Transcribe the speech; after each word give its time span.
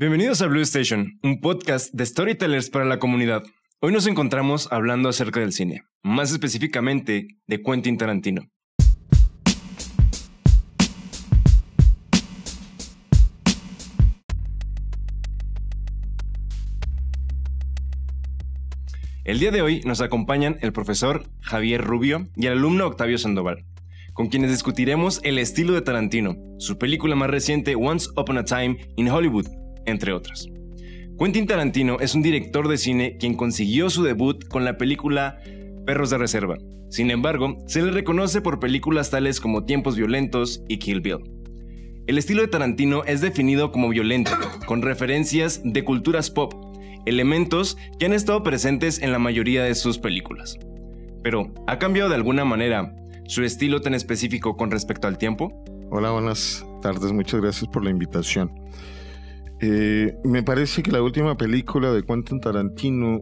Bienvenidos 0.00 0.42
a 0.42 0.46
Blue 0.46 0.60
Station, 0.60 1.18
un 1.24 1.40
podcast 1.40 1.92
de 1.92 2.06
storytellers 2.06 2.70
para 2.70 2.84
la 2.84 3.00
comunidad. 3.00 3.42
Hoy 3.80 3.92
nos 3.92 4.06
encontramos 4.06 4.68
hablando 4.70 5.08
acerca 5.08 5.40
del 5.40 5.52
cine, 5.52 5.82
más 6.04 6.30
específicamente 6.30 7.26
de 7.48 7.60
Quentin 7.60 7.98
Tarantino. 7.98 8.42
El 19.24 19.40
día 19.40 19.50
de 19.50 19.62
hoy 19.62 19.80
nos 19.80 20.00
acompañan 20.00 20.58
el 20.60 20.72
profesor 20.72 21.24
Javier 21.40 21.82
Rubio 21.82 22.28
y 22.36 22.46
el 22.46 22.52
alumno 22.52 22.86
Octavio 22.86 23.18
Sandoval, 23.18 23.64
con 24.12 24.28
quienes 24.28 24.52
discutiremos 24.52 25.20
el 25.24 25.40
estilo 25.40 25.72
de 25.72 25.82
Tarantino, 25.82 26.36
su 26.60 26.78
película 26.78 27.16
más 27.16 27.30
reciente 27.30 27.74
Once 27.74 28.08
Upon 28.16 28.38
a 28.38 28.44
Time 28.44 28.78
in 28.94 29.08
Hollywood, 29.08 29.48
entre 29.88 30.12
otras. 30.12 30.48
Quentin 31.18 31.46
Tarantino 31.46 31.98
es 31.98 32.14
un 32.14 32.22
director 32.22 32.68
de 32.68 32.78
cine 32.78 33.16
quien 33.18 33.34
consiguió 33.34 33.90
su 33.90 34.04
debut 34.04 34.46
con 34.46 34.64
la 34.64 34.78
película 34.78 35.40
Perros 35.84 36.10
de 36.10 36.18
Reserva. 36.18 36.56
Sin 36.90 37.10
embargo, 37.10 37.58
se 37.66 37.82
le 37.82 37.90
reconoce 37.90 38.40
por 38.40 38.60
películas 38.60 39.10
tales 39.10 39.40
como 39.40 39.64
Tiempos 39.64 39.96
Violentos 39.96 40.62
y 40.68 40.78
Kill 40.78 41.00
Bill. 41.00 41.18
El 42.06 42.16
estilo 42.16 42.40
de 42.40 42.48
Tarantino 42.48 43.04
es 43.04 43.20
definido 43.20 43.72
como 43.72 43.88
violento, 43.88 44.30
con 44.66 44.80
referencias 44.80 45.60
de 45.64 45.84
culturas 45.84 46.30
pop, 46.30 46.54
elementos 47.04 47.76
que 47.98 48.06
han 48.06 48.12
estado 48.12 48.42
presentes 48.42 49.02
en 49.02 49.12
la 49.12 49.18
mayoría 49.18 49.64
de 49.64 49.74
sus 49.74 49.98
películas. 49.98 50.56
Pero, 51.22 51.52
¿ha 51.66 51.78
cambiado 51.78 52.08
de 52.08 52.14
alguna 52.14 52.44
manera 52.44 52.94
su 53.26 53.42
estilo 53.42 53.80
tan 53.80 53.92
específico 53.94 54.56
con 54.56 54.70
respecto 54.70 55.06
al 55.08 55.18
tiempo? 55.18 55.52
Hola, 55.90 56.10
buenas 56.12 56.64
tardes, 56.80 57.12
muchas 57.12 57.40
gracias 57.40 57.68
por 57.70 57.84
la 57.84 57.90
invitación. 57.90 58.52
Eh, 59.60 60.14
me 60.24 60.42
parece 60.42 60.82
que 60.82 60.92
la 60.92 61.02
última 61.02 61.36
película 61.36 61.92
de 61.92 62.04
Quentin 62.04 62.40
Tarantino 62.40 63.20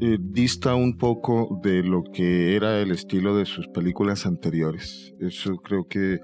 eh, 0.00 0.18
dista 0.20 0.74
un 0.74 0.96
poco 0.98 1.60
de 1.62 1.82
lo 1.82 2.04
que 2.04 2.56
era 2.56 2.80
el 2.80 2.90
estilo 2.90 3.36
de 3.36 3.46
sus 3.46 3.68
películas 3.68 4.26
anteriores. 4.26 5.14
Eso 5.20 5.56
creo 5.56 5.86
que 5.88 6.20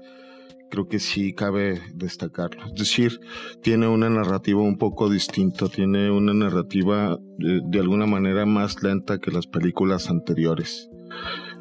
creo 0.69 0.87
que 0.87 0.99
sí 0.99 1.33
cabe 1.33 1.81
destacarlo. 1.93 2.65
Es 2.65 2.75
decir, 2.75 3.19
tiene 3.61 3.87
una 3.87 4.09
narrativa 4.09 4.61
un 4.61 4.77
poco 4.77 5.09
distinta, 5.09 5.69
tiene 5.69 6.11
una 6.11 6.33
narrativa 6.33 7.17
de, 7.37 7.61
de 7.63 7.79
alguna 7.79 8.05
manera 8.05 8.45
más 8.45 8.83
lenta 8.83 9.19
que 9.19 9.31
las 9.31 9.47
películas 9.47 10.09
anteriores. 10.09 10.89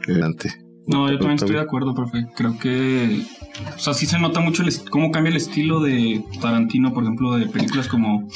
Adelante. 0.08 0.50
No, 0.86 1.10
yo 1.10 1.18
también 1.18 1.34
estoy 1.34 1.56
de 1.56 1.60
acuerdo, 1.60 1.94
profe. 1.94 2.26
Creo 2.36 2.56
que. 2.58 3.22
O 3.74 3.78
sea, 3.78 3.94
sí 3.94 4.06
se 4.06 4.18
nota 4.18 4.40
mucho 4.40 4.62
el 4.62 4.70
cómo 4.90 5.10
cambia 5.10 5.30
el 5.30 5.36
estilo 5.36 5.80
de 5.80 6.22
Tarantino, 6.40 6.92
por 6.92 7.04
ejemplo, 7.04 7.36
de 7.36 7.46
películas 7.46 7.88
como 7.88 8.26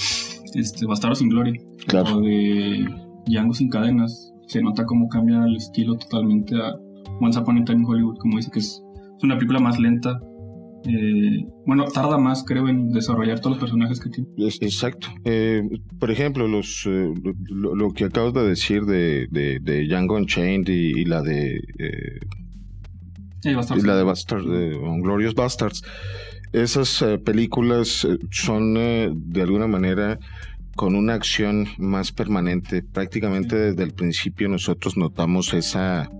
este, 0.54 0.86
Bastardo 0.86 1.14
sin 1.14 1.28
Gloria. 1.28 1.60
Claro. 1.86 2.16
O 2.16 2.20
de 2.20 2.88
Django 3.26 3.54
sin 3.54 3.68
cadenas. 3.68 4.32
Se 4.46 4.62
nota 4.62 4.84
cómo 4.84 5.08
cambia 5.08 5.44
el 5.44 5.56
estilo 5.56 5.96
totalmente 5.96 6.56
a 6.56 6.74
Once 7.20 7.38
Upon 7.38 7.58
a 7.58 7.64
Time 7.64 7.80
in 7.80 7.86
Hollywood, 7.86 8.18
como 8.18 8.36
dice 8.36 8.50
que 8.50 8.58
es, 8.58 8.82
es 9.16 9.24
una 9.24 9.36
película 9.36 9.60
más 9.60 9.78
lenta. 9.78 10.20
Eh, 10.86 11.44
bueno, 11.66 11.84
tarda 11.84 12.16
más, 12.16 12.42
creo, 12.42 12.66
en 12.66 12.90
desarrollar 12.90 13.38
todos 13.40 13.56
los 13.56 13.60
personajes 13.60 14.00
que 14.00 14.08
tiene. 14.08 14.30
Exacto. 14.38 15.08
Eh, 15.24 15.62
por 15.98 16.10
ejemplo, 16.10 16.48
los, 16.48 16.86
eh, 16.86 17.12
lo, 17.48 17.74
lo, 17.74 17.90
que 17.90 18.04
acabas 18.04 18.32
de 18.32 18.48
decir 18.48 18.86
de, 18.86 19.26
de, 19.30 19.60
de 19.60 19.86
Django 19.86 20.16
Unchained 20.16 20.68
y, 20.68 21.00
y 21.00 21.04
la 21.04 21.20
de 21.20 21.56
eh, 21.78 22.18
Y 23.44 23.86
la 23.86 23.96
de 23.96 24.02
Bastards, 24.02 24.46
de 24.46 24.78
Glorious 25.02 25.34
Bastards. 25.34 25.82
Esas 26.52 27.00
eh, 27.02 27.18
películas 27.18 28.04
eh, 28.04 28.18
son 28.30 28.76
eh, 28.76 29.10
de 29.12 29.42
alguna 29.42 29.68
manera 29.68 30.18
con 30.74 30.96
una 30.96 31.14
acción 31.14 31.68
más 31.78 32.10
permanente. 32.10 32.82
Prácticamente 32.82 33.56
desde 33.56 33.82
el 33.82 33.92
principio 33.92 34.48
nosotros 34.48 34.96
notamos 34.96 35.54
esa, 35.54 36.10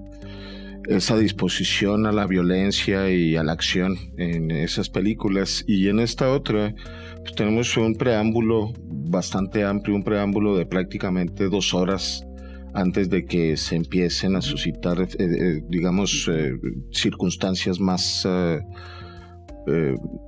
esa 0.89 1.17
disposición 1.17 2.07
a 2.07 2.13
la 2.13 2.27
violencia 2.27 3.11
y 3.11 3.37
a 3.37 3.43
la 3.43 3.53
acción 3.53 3.97
en 4.19 4.51
esas 4.53 4.89
películas. 4.89 5.65
Y 5.67 5.89
en 5.89 5.99
esta 5.99 6.31
otra 6.31 6.75
pues 7.21 7.35
tenemos 7.35 7.77
un 7.77 7.97
preámbulo 7.97 8.73
bastante 8.85 9.65
amplio, 9.65 9.97
un 9.97 10.05
preámbulo 10.05 10.57
de 10.57 10.67
prácticamente 10.67 11.49
dos 11.49 11.75
horas 11.75 12.25
antes 12.73 13.11
de 13.11 13.25
que 13.25 13.57
se 13.57 13.77
empiecen 13.77 14.37
a 14.37 14.43
suscitar, 14.43 15.01
eh, 15.01 15.09
eh, 15.19 15.63
digamos, 15.69 16.29
eh, 16.31 16.53
circunstancias 16.93 17.81
más, 17.81 18.27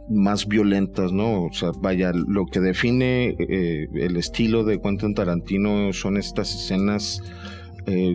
más 0.08 0.47
violentas, 0.47 1.12
¿no? 1.12 1.44
O 1.44 1.52
sea, 1.52 1.70
vaya, 1.81 2.12
lo 2.12 2.47
que 2.47 2.60
define 2.60 3.34
el 3.38 4.16
estilo 4.16 4.62
de 4.62 4.81
Quentin 4.81 5.14
Tarantino 5.14 5.92
son 5.92 6.16
estas 6.16 6.54
escenas 6.54 7.22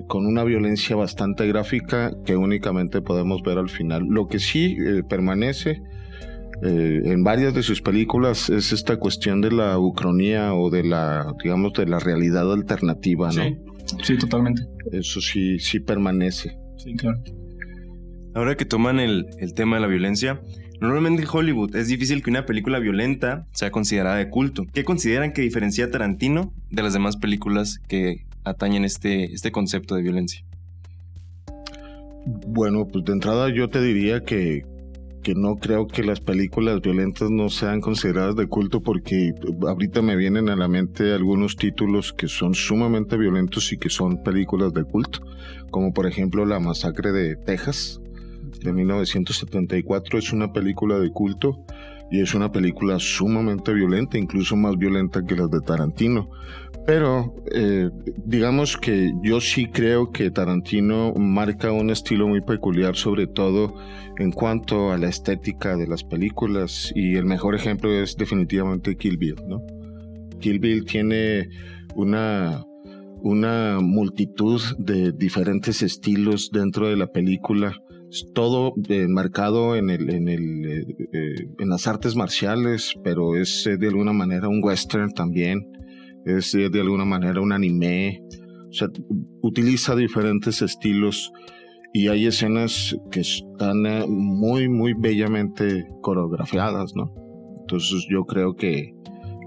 con 0.08 0.26
una 0.26 0.46
violencia 0.46 0.96
bastante 0.96 1.46
gráfica 1.48 2.14
que 2.24 2.38
únicamente 2.38 3.02
podemos 3.02 3.42
ver 3.42 3.58
al 3.58 3.68
final. 3.68 4.06
Lo 4.08 4.28
que 4.28 4.40
sí 4.40 4.78
permanece 5.10 5.82
en 6.62 7.24
varias 7.26 7.54
de 7.54 7.64
sus 7.64 7.82
películas 7.82 8.50
es 8.50 8.72
esta 8.72 8.96
cuestión 8.96 9.42
de 9.42 9.52
la 9.52 9.78
ucronía 9.78 10.54
o 10.54 10.70
de 10.70 10.84
la, 10.84 11.34
digamos, 11.44 11.74
de 11.74 11.88
la 11.88 12.00
realidad 12.00 12.50
alternativa, 12.54 13.28
¿no? 13.28 13.44
Sí, 13.44 13.58
sí, 14.04 14.18
totalmente. 14.18 14.64
Eso 14.92 15.22
sí, 15.22 15.60
sí 15.60 15.80
permanece. 15.80 16.58
Sí, 16.78 16.94
claro. 16.96 17.22
Ahora 18.34 18.56
que 18.56 18.66
toman 18.66 19.00
el, 19.00 19.28
el 19.40 19.54
tema 19.54 19.78
de 19.78 19.82
la 19.82 19.88
violencia, 19.88 20.42
normalmente 20.80 21.24
en 21.24 21.30
Hollywood 21.32 21.76
es 21.76 21.88
difícil 21.88 22.22
que 22.22 22.30
una 22.30 22.46
película 22.46 22.80
violenta 22.80 23.48
sea 23.54 23.72
considerada 23.72 24.18
de 24.18 24.30
culto. 24.30 24.66
¿Qué 24.74 24.84
consideran 24.84 25.34
que 25.34 25.42
diferencia 25.42 25.86
a 25.86 25.92
Tarantino 25.92 26.54
de 26.70 26.84
las 26.84 26.94
demás 26.94 27.18
películas 27.18 27.80
que 27.88 28.26
atañen 28.44 28.86
este, 28.86 29.34
este 29.34 29.52
concepto 29.52 29.96
de 29.96 30.04
violencia? 30.04 30.44
Bueno, 32.48 32.88
pues 32.88 33.06
de 33.06 33.14
entrada 33.14 33.50
yo 33.54 33.70
te 33.70 33.82
diría 33.82 34.24
que, 34.24 34.66
que 35.28 35.36
no 35.36 35.58
creo 35.58 35.88
que 35.88 36.04
las 36.04 36.22
películas 36.22 36.80
violentas 36.80 37.30
no 37.30 37.50
sean 37.50 37.82
consideradas 37.82 38.38
de 38.38 38.48
culto 38.48 38.80
porque 38.80 39.34
ahorita 39.68 40.02
me 40.02 40.16
vienen 40.16 40.48
a 40.48 40.56
la 40.56 40.70
mente 40.70 41.14
algunos 41.14 41.58
títulos 41.58 42.14
que 42.14 42.30
son 42.30 42.54
sumamente 42.54 43.18
violentos 43.18 43.74
y 43.74 43.78
que 43.78 43.90
son 43.90 44.24
películas 44.24 44.72
de 44.72 44.86
culto, 44.86 45.20
como 45.70 45.92
por 45.92 46.08
ejemplo 46.08 46.46
La 46.46 46.62
masacre 46.62 47.12
de 47.12 47.36
Texas 47.36 48.00
de 48.62 48.72
1974 48.72 50.18
es 50.18 50.32
una 50.32 50.54
película 50.54 50.98
de 50.98 51.12
culto 51.12 51.62
y 52.10 52.22
es 52.22 52.34
una 52.34 52.50
película 52.50 52.98
sumamente 52.98 53.74
violenta, 53.74 54.18
incluso 54.18 54.56
más 54.56 54.78
violenta 54.78 55.26
que 55.26 55.36
las 55.36 55.52
de 55.52 55.60
Tarantino. 55.60 56.30
Pero 56.88 57.36
eh, 57.54 57.90
digamos 58.24 58.78
que 58.78 59.12
yo 59.22 59.42
sí 59.42 59.66
creo 59.66 60.14
que 60.14 60.32
Tarantino 60.32 61.14
marca 61.16 61.74
un 61.74 61.90
estilo 61.90 62.30
muy 62.30 62.40
peculiar, 62.40 62.96
sobre 62.96 63.28
todo 63.28 63.76
en 64.18 64.32
cuanto 64.32 64.94
a 64.94 64.98
la 64.98 65.10
estética 65.10 65.76
de 65.76 65.86
las 65.86 66.06
películas. 66.06 66.94
Y 66.96 67.18
el 67.18 67.26
mejor 67.26 67.56
ejemplo 67.56 67.92
es 67.92 68.16
definitivamente 68.16 68.96
Kill 68.96 69.18
Bill, 69.18 69.36
¿no? 69.50 69.62
Kill 70.40 70.60
Bill 70.60 70.86
tiene 70.86 71.50
una, 71.96 72.64
una 73.22 73.80
multitud 73.82 74.62
de 74.78 75.12
diferentes 75.12 75.82
estilos 75.82 76.52
dentro 76.54 76.88
de 76.88 76.96
la 76.96 77.08
película. 77.08 77.76
Todo 78.34 78.74
eh, 78.88 79.10
marcado 79.10 79.76
en, 79.76 79.90
el, 79.90 80.10
en, 80.10 80.30
el, 80.30 80.66
eh, 80.66 80.86
eh, 81.12 81.48
en 81.60 81.68
las 81.68 81.86
artes 81.86 82.16
marciales, 82.16 82.94
pero 83.04 83.36
es 83.36 83.66
de 83.78 83.88
alguna 83.90 84.14
manera 84.14 84.48
un 84.48 84.64
western 84.64 85.12
también 85.12 85.68
es 86.28 86.52
de 86.52 86.82
alguna 86.82 87.06
manera 87.06 87.42
un 87.42 87.52
anime, 87.52 88.22
o 88.70 88.74
sea, 88.74 88.90
utiliza 89.42 89.96
diferentes 89.96 90.62
estilos 90.62 91.32
y 91.94 92.10
hay 92.10 92.26
escenas 92.26 92.96
que 93.12 93.22
están 93.22 93.84
muy, 94.10 94.70
muy 94.70 94.94
bellamente 94.94 95.88
coreografiadas, 96.02 96.96
¿no? 96.96 97.14
Entonces 97.62 98.06
yo 98.10 98.26
creo 98.26 98.56
que, 98.56 98.94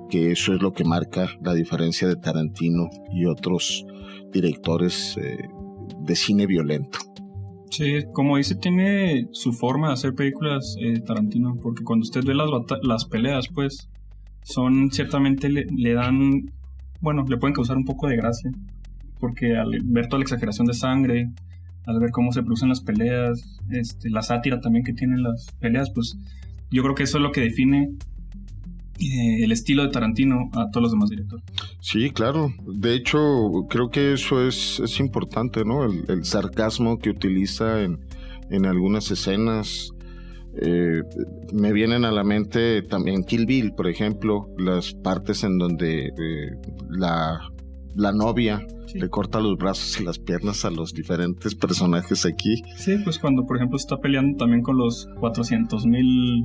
que 0.08 0.32
eso 0.32 0.54
es 0.54 0.62
lo 0.62 0.72
que 0.72 0.84
marca 0.84 1.28
la 1.42 1.54
diferencia 1.54 2.08
de 2.08 2.16
Tarantino 2.16 2.88
y 3.12 3.26
otros 3.26 3.86
directores 4.32 5.16
eh, 5.18 5.48
de 6.00 6.16
cine 6.16 6.46
violento. 6.46 6.98
Sí, 7.70 8.04
como 8.12 8.36
dice, 8.36 8.56
tiene 8.56 9.28
su 9.30 9.52
forma 9.52 9.88
de 9.88 9.94
hacer 9.94 10.14
películas 10.14 10.76
eh, 10.80 11.00
Tarantino, 11.00 11.56
porque 11.62 11.84
cuando 11.84 12.02
usted 12.02 12.24
ve 12.24 12.34
las, 12.34 12.50
las 12.82 13.04
peleas, 13.04 13.46
pues, 13.54 13.88
son 14.42 14.90
ciertamente 14.90 15.48
le 15.48 15.92
dan 15.94 16.50
bueno, 17.00 17.24
le 17.28 17.36
pueden 17.36 17.54
causar 17.54 17.76
un 17.76 17.84
poco 17.84 18.08
de 18.08 18.16
gracia, 18.16 18.50
porque 19.18 19.56
al 19.56 19.70
ver 19.84 20.06
toda 20.06 20.18
la 20.18 20.24
exageración 20.24 20.66
de 20.66 20.74
sangre, 20.74 21.30
al 21.86 21.98
ver 21.98 22.10
cómo 22.10 22.32
se 22.32 22.42
producen 22.42 22.68
las 22.68 22.80
peleas, 22.80 23.60
este, 23.70 24.10
la 24.10 24.22
sátira 24.22 24.60
también 24.60 24.84
que 24.84 24.92
tienen 24.92 25.22
las 25.22 25.46
peleas, 25.60 25.90
pues 25.90 26.16
yo 26.70 26.82
creo 26.82 26.94
que 26.94 27.02
eso 27.02 27.18
es 27.18 27.22
lo 27.22 27.32
que 27.32 27.40
define 27.40 27.90
eh, 29.00 29.44
el 29.44 29.50
estilo 29.50 29.82
de 29.82 29.88
Tarantino 29.88 30.50
a 30.54 30.70
todos 30.70 30.82
los 30.82 30.92
demás 30.92 31.08
directores. 31.08 31.44
Sí, 31.80 32.10
claro. 32.10 32.52
De 32.66 32.94
hecho, 32.94 33.18
creo 33.68 33.90
que 33.90 34.12
eso 34.12 34.46
es, 34.46 34.78
es 34.80 35.00
importante, 35.00 35.64
¿no? 35.64 35.84
El, 35.84 36.04
el, 36.08 36.24
sarcasmo 36.24 36.98
que 36.98 37.08
utiliza 37.08 37.82
en, 37.82 37.98
en 38.50 38.66
algunas 38.66 39.10
escenas. 39.10 39.92
Eh, 40.56 41.02
me 41.52 41.72
vienen 41.72 42.04
a 42.04 42.10
la 42.10 42.24
mente 42.24 42.82
también 42.82 43.24
Kill 43.24 43.46
Bill, 43.46 43.72
por 43.72 43.88
ejemplo, 43.88 44.48
las 44.58 44.94
partes 44.94 45.44
en 45.44 45.58
donde 45.58 46.06
eh, 46.06 46.50
la, 46.88 47.40
la, 47.94 48.12
novia 48.12 48.66
le 48.92 49.08
corta 49.08 49.40
los 49.40 49.56
brazos 49.56 50.00
y 50.00 50.04
las 50.04 50.18
piernas 50.18 50.64
a 50.64 50.70
los 50.70 50.92
diferentes 50.92 51.54
personajes 51.54 52.26
aquí. 52.26 52.62
Sí, 52.76 52.96
pues 53.04 53.18
cuando 53.18 53.46
por 53.46 53.56
ejemplo 53.56 53.76
está 53.76 53.98
peleando 53.98 54.38
también 54.38 54.62
con 54.62 54.76
los 54.76 55.08
400 55.20 55.86
mil 55.86 56.44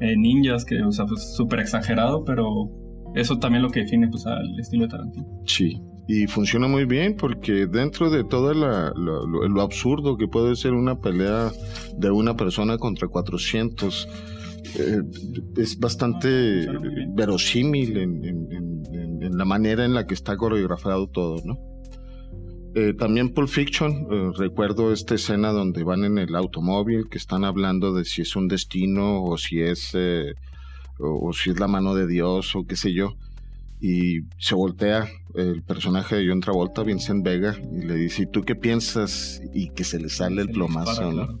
eh, 0.00 0.16
ninjas, 0.16 0.64
que 0.64 0.80
o 0.82 0.92
sea, 0.92 1.06
pues 1.06 1.34
súper 1.34 1.60
exagerado, 1.60 2.24
pero 2.24 2.70
eso 3.14 3.38
también 3.38 3.62
lo 3.62 3.70
que 3.70 3.80
define 3.80 4.08
pues 4.08 4.26
al 4.26 4.58
estilo 4.60 4.84
de 4.84 4.88
Tarantino. 4.90 5.26
Sí, 5.44 5.80
y 6.06 6.26
funciona 6.26 6.68
muy 6.68 6.84
bien 6.84 7.16
porque 7.16 7.66
dentro 7.66 8.10
de 8.10 8.24
todo 8.24 8.52
lo, 8.52 9.62
absurdo 9.62 10.16
que 10.16 10.28
puede 10.28 10.54
ser 10.56 10.72
una 10.72 11.00
pelea 11.00 11.50
de 11.96 12.10
una 12.10 12.36
persona 12.36 12.76
contra 12.76 13.08
400, 13.08 14.08
eh, 14.78 15.02
es 15.56 15.78
bastante 15.78 16.66
verosímil 17.14 17.96
en, 17.96 19.36
la 19.36 19.44
manera 19.44 19.84
en 19.84 19.94
la 19.94 20.06
que 20.06 20.14
está 20.14 20.36
coreografiado 20.36 21.08
todo, 21.08 21.42
¿no? 21.44 21.58
Eh, 22.76 22.92
también 22.92 23.32
Pulp 23.32 23.48
Fiction, 23.48 24.06
eh, 24.10 24.30
recuerdo 24.36 24.92
esta 24.92 25.14
escena 25.14 25.50
donde 25.50 25.82
van 25.82 26.04
en 26.04 26.18
el 26.18 26.34
automóvil, 26.36 27.08
que 27.08 27.18
están 27.18 27.44
hablando 27.44 27.94
de 27.94 28.04
si 28.04 28.22
es 28.22 28.36
un 28.36 28.48
destino 28.48 29.22
o 29.24 29.38
si 29.38 29.60
es, 29.60 29.96
o 30.98 31.32
si 31.32 31.50
es 31.50 31.58
la 31.58 31.68
mano 31.68 31.94
de 31.94 32.06
Dios 32.06 32.54
o 32.54 32.64
qué 32.66 32.76
sé 32.76 32.92
yo 32.92 33.16
y 33.80 34.22
se 34.38 34.54
voltea 34.54 35.08
el 35.34 35.62
personaje 35.62 36.16
de 36.16 36.28
John 36.28 36.40
Travolta, 36.40 36.82
Vincent 36.82 37.24
Vega, 37.24 37.56
y 37.72 37.84
le 37.84 37.96
dice, 37.96 38.22
¿y 38.22 38.26
tú 38.26 38.42
qué 38.42 38.54
piensas? 38.54 39.42
Y 39.52 39.70
que 39.70 39.84
se 39.84 39.98
le 39.98 40.08
sale 40.08 40.42
el 40.42 40.50
plomazo, 40.50 41.12
¿no? 41.12 41.40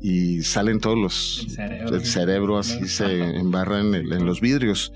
Y 0.00 0.42
salen 0.42 0.80
todos 0.80 0.98
los... 0.98 1.58
El 1.58 2.04
cerebro, 2.04 2.58
así 2.58 2.88
se 2.88 3.36
embarra 3.36 3.80
en, 3.80 3.94
en, 3.94 4.26
los 4.26 4.40
vidrios. 4.40 4.92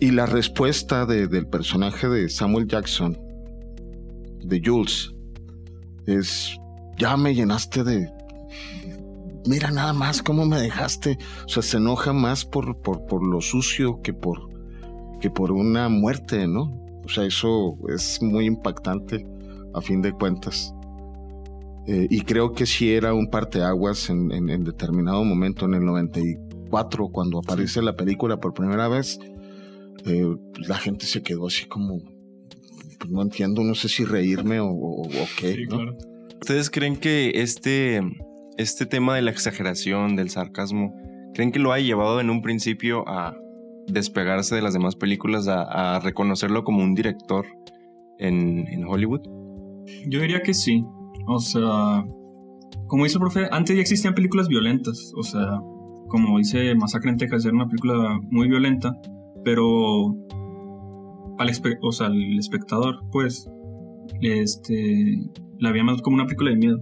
Y 0.00 0.12
la 0.12 0.26
respuesta 0.26 1.06
de, 1.06 1.26
del 1.26 1.46
personaje 1.48 2.08
de 2.08 2.28
Samuel 2.28 2.68
Jackson, 2.68 3.18
de 4.42 4.62
Jules, 4.64 5.12
es, 6.06 6.56
ya 6.96 7.16
me 7.16 7.34
llenaste 7.34 7.84
de... 7.84 8.10
Mira 9.46 9.70
nada 9.70 9.92
más 9.92 10.22
cómo 10.22 10.46
me 10.46 10.60
dejaste. 10.60 11.18
O 11.46 11.48
sea, 11.48 11.62
se 11.62 11.78
enoja 11.78 12.12
más 12.12 12.44
por, 12.44 12.80
por, 12.80 13.06
por 13.06 13.26
lo 13.26 13.40
sucio 13.40 14.00
que 14.02 14.12
por, 14.12 14.47
que 15.20 15.30
por 15.30 15.52
una 15.52 15.88
muerte, 15.88 16.46
¿no? 16.46 16.72
O 17.04 17.08
sea, 17.08 17.24
eso 17.24 17.76
es 17.88 18.20
muy 18.22 18.46
impactante 18.46 19.26
a 19.74 19.80
fin 19.80 20.02
de 20.02 20.12
cuentas. 20.12 20.74
Eh, 21.86 22.06
y 22.10 22.20
creo 22.20 22.52
que 22.52 22.66
sí 22.66 22.92
era 22.92 23.14
un 23.14 23.30
parteaguas 23.30 24.10
en, 24.10 24.30
en, 24.30 24.62
determinado 24.62 25.24
momento, 25.24 25.64
en 25.64 25.74
el 25.74 25.84
94, 25.86 27.08
cuando 27.08 27.38
aparece 27.38 27.80
la 27.80 27.96
película 27.96 28.38
por 28.38 28.52
primera 28.52 28.88
vez, 28.88 29.18
eh, 30.04 30.36
la 30.66 30.76
gente 30.76 31.06
se 31.06 31.22
quedó 31.22 31.46
así 31.46 31.64
como, 31.64 32.02
pues 32.98 33.10
no 33.10 33.22
entiendo, 33.22 33.62
no 33.64 33.74
sé 33.74 33.88
si 33.88 34.04
reírme 34.04 34.58
o, 34.60 35.02
qué. 35.38 35.66
¿no? 35.66 35.96
¿Ustedes 36.40 36.68
creen 36.68 36.96
que 36.96 37.32
este, 37.36 38.02
este 38.58 38.84
tema 38.84 39.14
de 39.14 39.22
la 39.22 39.30
exageración, 39.30 40.14
del 40.14 40.28
sarcasmo, 40.28 40.94
creen 41.32 41.52
que 41.52 41.58
lo 41.58 41.72
ha 41.72 41.78
llevado 41.78 42.20
en 42.20 42.28
un 42.28 42.42
principio 42.42 43.08
a 43.08 43.34
despegarse 43.88 44.54
de 44.54 44.62
las 44.62 44.72
demás 44.72 44.96
películas 44.96 45.48
a, 45.48 46.00
reconocerlo 46.00 46.64
como 46.64 46.82
un 46.82 46.94
director 46.94 47.46
en, 48.18 48.84
Hollywood? 48.86 49.22
Yo 50.06 50.20
diría 50.20 50.42
que 50.42 50.54
sí. 50.54 50.84
O 51.26 51.38
sea, 51.38 52.04
como 52.86 53.04
dice 53.04 53.16
el 53.16 53.20
profe, 53.20 53.48
antes 53.50 53.76
ya 53.76 53.82
existían 53.82 54.14
películas 54.14 54.48
violentas. 54.48 55.12
O 55.16 55.22
sea, 55.22 55.60
como 56.08 56.38
dice 56.38 56.74
Masacre 56.74 57.10
en 57.10 57.16
Texas, 57.16 57.44
era 57.44 57.54
una 57.54 57.68
película 57.68 58.20
muy 58.30 58.48
violenta, 58.48 58.94
pero 59.44 60.14
al, 61.38 61.50
o 61.82 61.92
sea, 61.92 62.08
el 62.08 62.38
espectador, 62.38 63.00
pues, 63.12 63.48
este, 64.20 65.30
la 65.58 65.70
veía 65.70 65.84
más 65.84 66.02
como 66.02 66.16
una 66.16 66.26
película 66.26 66.50
de 66.50 66.56
miedo. 66.56 66.78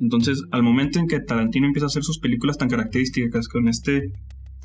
Entonces, 0.00 0.42
al 0.50 0.62
momento 0.62 0.98
en 0.98 1.06
que 1.06 1.20
Tarantino 1.20 1.66
empieza 1.66 1.86
a 1.86 1.88
hacer 1.88 2.02
sus 2.02 2.18
películas 2.18 2.56
tan 2.56 2.68
características 2.68 3.48
con 3.48 3.68
este 3.68 4.12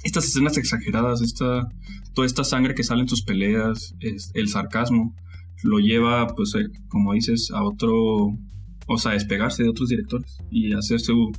estas 0.03 0.25
escenas 0.25 0.57
exageradas, 0.57 1.21
esta, 1.21 1.67
toda 2.13 2.25
esta 2.25 2.43
sangre 2.43 2.75
que 2.75 2.83
sale 2.83 3.01
en 3.01 3.09
sus 3.09 3.23
peleas, 3.23 3.95
el 3.99 4.47
sarcasmo, 4.47 5.15
lo 5.63 5.79
lleva, 5.79 6.27
pues, 6.27 6.53
eh, 6.55 6.67
como 6.87 7.13
dices, 7.13 7.51
a 7.51 7.63
otro, 7.63 8.37
o 8.87 8.97
sea, 8.97 9.11
a 9.11 9.13
despegarse 9.15 9.63
de 9.63 9.69
otros 9.69 9.89
directores 9.89 10.37
y 10.51 10.73
hacer 10.73 10.99
su, 10.99 11.31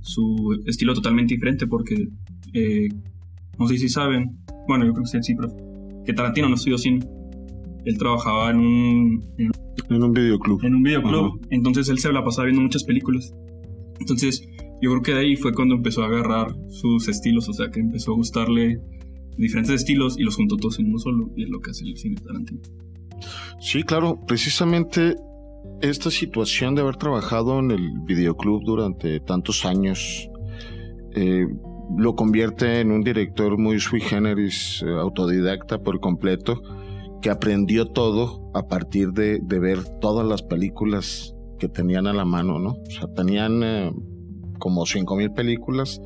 su 0.00 0.62
estilo 0.66 0.94
totalmente 0.94 1.34
diferente 1.34 1.66
porque, 1.66 2.08
eh, 2.52 2.88
no 3.58 3.66
sé 3.66 3.78
si 3.78 3.88
saben, 3.88 4.38
bueno, 4.68 4.84
yo 4.84 4.92
creo 4.92 5.04
que 5.04 5.22
sí, 5.22 5.34
pero 5.34 5.54
que 6.04 6.12
Tarantino 6.12 6.48
no 6.48 6.54
estudió 6.54 6.78
cine. 6.78 7.06
Él 7.84 7.98
trabajaba 7.98 8.50
en 8.50 8.58
un... 8.58 9.24
En, 9.90 10.02
un 10.02 10.12
videoclub. 10.12 10.64
En 10.64 10.74
un 10.74 10.82
videoclub. 10.82 11.46
Entonces 11.50 11.88
él 11.88 11.98
se 11.98 12.12
la 12.12 12.24
pasaba 12.24 12.46
viendo 12.46 12.62
muchas 12.62 12.84
películas. 12.84 13.34
Entonces 14.00 14.46
yo 14.84 14.90
creo 14.90 15.02
que 15.02 15.14
de 15.14 15.20
ahí 15.20 15.36
fue 15.36 15.54
cuando 15.54 15.74
empezó 15.74 16.02
a 16.02 16.06
agarrar 16.06 16.54
sus 16.68 17.08
estilos, 17.08 17.48
o 17.48 17.54
sea, 17.54 17.70
que 17.70 17.80
empezó 17.80 18.12
a 18.12 18.16
gustarle 18.16 18.80
diferentes 19.38 19.74
estilos 19.74 20.18
y 20.18 20.22
los 20.22 20.36
juntó 20.36 20.56
todos 20.56 20.78
en 20.78 20.88
uno 20.88 20.98
solo, 20.98 21.30
y 21.36 21.44
es 21.44 21.48
lo 21.48 21.60
que 21.60 21.70
hace 21.70 21.84
el 21.84 21.96
cine 21.96 22.16
Tarantino. 22.16 22.60
Sí, 23.60 23.82
claro, 23.82 24.20
precisamente 24.26 25.16
esta 25.80 26.10
situación 26.10 26.74
de 26.74 26.82
haber 26.82 26.96
trabajado 26.96 27.58
en 27.58 27.70
el 27.70 27.92
videoclub 28.06 28.62
durante 28.64 29.20
tantos 29.20 29.64
años 29.64 30.28
eh, 31.14 31.46
lo 31.96 32.14
convierte 32.14 32.80
en 32.80 32.90
un 32.90 33.02
director 33.02 33.56
muy 33.56 33.80
sui 33.80 34.00
generis, 34.00 34.82
eh, 34.86 34.90
autodidacta 34.90 35.82
por 35.82 36.00
completo, 36.00 36.60
que 37.22 37.30
aprendió 37.30 37.86
todo 37.86 38.50
a 38.52 38.68
partir 38.68 39.12
de, 39.12 39.40
ver 39.40 39.82
todas 40.00 40.26
las 40.26 40.42
películas 40.42 41.34
que 41.58 41.68
tenían 41.68 42.06
a 42.06 42.12
la 42.12 42.26
mano, 42.26 42.58
¿no? 42.58 42.72
O 42.72 42.90
sea, 42.90 43.06
tenían 43.14 43.62
eh, 43.62 43.92
como 44.64 44.86
5.000 44.86 45.34
películas, 45.34 46.00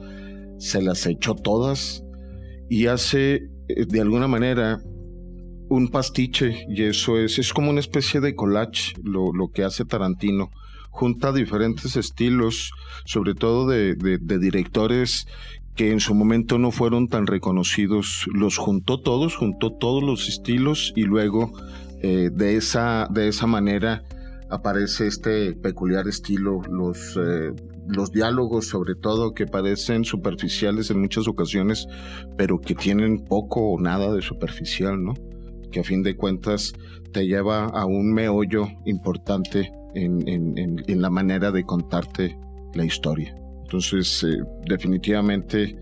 se 0.59 0.83
las 0.83 1.07
echó 1.07 1.37
todas 1.37 2.03
y 2.69 2.87
hace 2.87 3.35
eh, 3.69 3.87
de 3.87 4.01
alguna 4.01 4.27
manera 4.27 4.81
un 5.69 5.87
pastiche 5.87 6.67
y 6.69 6.83
eso 6.83 7.19
es, 7.19 7.39
es 7.39 7.53
como 7.53 7.71
una 7.71 7.79
especie 7.79 8.21
de 8.21 8.35
collage 8.35 8.95
lo, 9.01 9.33
lo 9.33 9.53
que 9.53 9.63
hace 9.63 9.85
Tarantino. 9.85 10.51
Junta 10.91 11.31
diferentes 11.31 11.95
estilos, 11.95 12.73
sobre 13.05 13.35
todo 13.35 13.69
de, 13.69 13.95
de, 13.95 14.39
directores 14.41 15.29
que 15.77 15.93
en 15.93 16.01
su 16.01 16.13
momento 16.17 16.59
no 16.59 16.73
fueron 16.73 17.07
tan 17.07 17.29
reconocidos. 17.29 18.27
Los 18.35 18.57
juntó 18.57 19.01
todos, 19.01 19.37
juntó 19.37 19.71
todos 19.71 20.03
los 20.03 20.27
estilos 20.27 20.93
y 20.97 21.03
luego 21.03 21.53
eh, 22.03 22.31
de, 22.33 22.57
esa, 22.57 23.07
de 23.09 23.29
esa 23.29 23.47
manera 23.47 24.03
aparece 24.51 25.07
este 25.07 25.53
peculiar 25.53 26.09
estilo, 26.09 26.61
los, 26.71 27.17
eh, 27.17 27.53
los 27.87 28.13
diálogos 28.13 28.67
sobre 28.67 28.95
todo 28.95 29.35
que 29.35 29.47
parecen 29.47 30.05
superficiales 30.05 30.91
en 30.91 31.01
muchas 31.01 31.29
ocasiones, 31.29 31.87
pero 32.37 32.61
que 32.61 32.75
tienen 32.75 33.25
poco 33.25 33.73
o 33.73 33.81
nada 33.81 34.13
de 34.13 34.23
superficial, 34.23 35.03
¿no? 35.03 35.15
Que 35.71 35.81
a 35.81 35.85
fin 35.85 36.03
de 36.03 36.17
cuentas 36.17 36.73
te 37.13 37.27
lleva 37.27 37.65
a 37.65 37.85
un 37.85 38.13
meollo 38.13 38.69
importante 38.85 39.73
en, 39.95 40.27
en, 40.29 41.03
la 41.03 41.11
manera 41.11 41.51
de 41.51 41.65
contarte 41.65 42.39
la 42.75 42.85
historia. 42.85 43.35
Entonces, 43.65 44.25
eh, 44.25 44.43
definitivamente, 44.67 45.77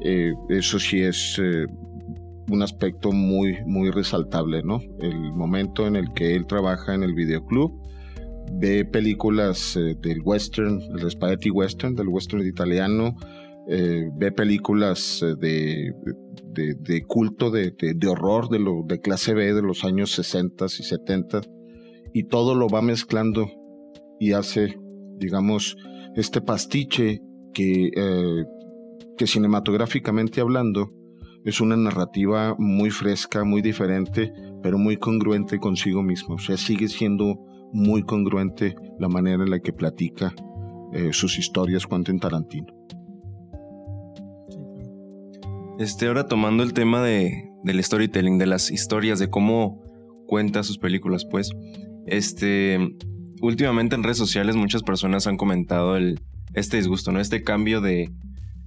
eh, 0.00 0.32
eso 0.48 0.78
sí 0.78 1.00
es 1.00 1.40
un 2.50 2.62
aspecto 2.62 3.12
muy, 3.12 3.58
muy 3.64 3.90
resaltable, 3.90 4.62
¿no? 4.62 4.80
El 5.00 5.32
momento 5.32 5.86
en 5.86 5.96
el 5.96 6.12
que 6.12 6.34
él 6.34 6.46
trabaja 6.46 6.94
en 6.94 7.02
el 7.02 7.14
videoclub, 7.14 7.81
ve 8.52 8.84
películas 8.84 9.76
eh, 9.76 9.96
del 10.00 10.20
western, 10.22 10.78
del 10.94 11.10
spaghetti 11.10 11.50
western, 11.50 11.94
del 11.94 12.08
western 12.08 12.46
italiano, 12.46 13.16
eh, 13.68 14.08
ve 14.14 14.32
películas 14.32 15.22
eh, 15.22 15.34
de, 15.38 15.92
de, 16.78 17.02
culto, 17.06 17.50
de, 17.50 17.72
de, 17.72 18.08
horror, 18.08 18.48
de, 18.48 18.58
lo, 18.58 18.82
de 18.84 19.00
clase 19.00 19.34
B 19.34 19.54
de 19.54 19.62
los 19.62 19.84
años 19.84 20.12
60 20.12 20.66
y 20.66 20.68
70, 20.68 21.40
y 22.12 22.24
todo 22.24 22.54
lo 22.54 22.68
va 22.68 22.82
mezclando 22.82 23.50
y 24.18 24.32
hace, 24.32 24.78
digamos, 25.18 25.76
este 26.14 26.40
pastiche 26.40 27.22
que, 27.54 27.90
que 29.16 29.26
cinematográficamente 29.26 30.40
hablando 30.40 30.92
es 31.44 31.60
una 31.60 31.76
narrativa 31.76 32.54
muy 32.58 32.90
fresca, 32.90 33.44
muy 33.44 33.62
diferente, 33.62 34.32
pero 34.62 34.78
muy 34.78 34.96
congruente 34.96 35.58
consigo 35.58 36.02
mismo. 36.02 36.36
O 36.36 36.38
sea, 36.38 36.56
sigue 36.56 36.88
siendo 36.88 37.38
muy 37.72 38.02
congruente 38.02 38.74
la 38.98 39.08
manera 39.08 39.42
en 39.42 39.50
la 39.50 39.60
que 39.60 39.72
platica 39.72 40.34
eh, 40.92 41.10
sus 41.12 41.38
historias 41.38 41.86
Quentin 41.86 42.20
Tarantino. 42.20 42.66
Este, 45.78 46.06
ahora 46.06 46.28
tomando 46.28 46.62
el 46.62 46.74
tema 46.74 47.02
de, 47.02 47.50
del 47.64 47.82
storytelling, 47.82 48.38
de 48.38 48.46
las 48.46 48.70
historias, 48.70 49.18
de 49.18 49.30
cómo 49.30 49.82
cuenta 50.26 50.62
sus 50.62 50.78
películas, 50.78 51.24
pues, 51.24 51.50
este, 52.06 52.78
últimamente 53.40 53.94
en 53.94 54.02
redes 54.02 54.18
sociales 54.18 54.54
muchas 54.56 54.82
personas 54.82 55.26
han 55.26 55.36
comentado 55.36 55.96
el, 55.96 56.20
este 56.54 56.76
disgusto, 56.76 57.10
¿no? 57.12 57.20
Este 57.20 57.42
cambio 57.42 57.80
de 57.80 58.10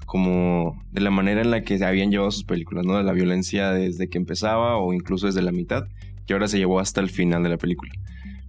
como 0.06 0.82
de 0.92 1.02
la 1.02 1.10
manera 1.10 1.42
en 1.42 1.52
la 1.52 1.62
que 1.64 1.84
habían 1.84 2.12
llevado 2.12 2.32
sus 2.32 2.44
películas, 2.44 2.86
¿no? 2.86 2.98
De 2.98 3.04
la 3.04 3.14
violencia 3.14 3.72
desde 3.72 4.08
que 4.08 4.18
empezaba 4.18 4.78
o 4.78 4.94
incluso 4.94 5.26
desde 5.26 5.42
la 5.42 5.52
mitad, 5.52 5.84
que 6.26 6.34
ahora 6.34 6.48
se 6.48 6.58
llevó 6.58 6.80
hasta 6.80 7.02
el 7.02 7.10
final 7.10 7.44
de 7.44 7.50
la 7.50 7.58
película. 7.58 7.92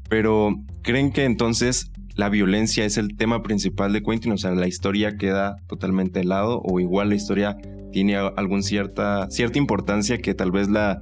Pero, 0.08 0.54
¿creen 0.82 1.12
que 1.12 1.24
entonces 1.24 1.90
la 2.14 2.28
violencia 2.28 2.84
es 2.84 2.96
el 2.96 3.16
tema 3.16 3.42
principal 3.42 3.92
de 3.92 4.02
Quentin? 4.02 4.32
O 4.32 4.38
sea, 4.38 4.52
la 4.52 4.66
historia 4.66 5.16
queda 5.16 5.56
totalmente 5.66 6.20
de 6.20 6.24
lado 6.24 6.60
o 6.64 6.80
igual 6.80 7.08
la 7.10 7.14
historia 7.14 7.56
tiene 7.92 8.16
algún 8.16 8.62
cierta, 8.62 9.30
cierta 9.30 9.58
importancia 9.58 10.18
que 10.18 10.34
tal 10.34 10.50
vez 10.50 10.68
la, 10.68 11.00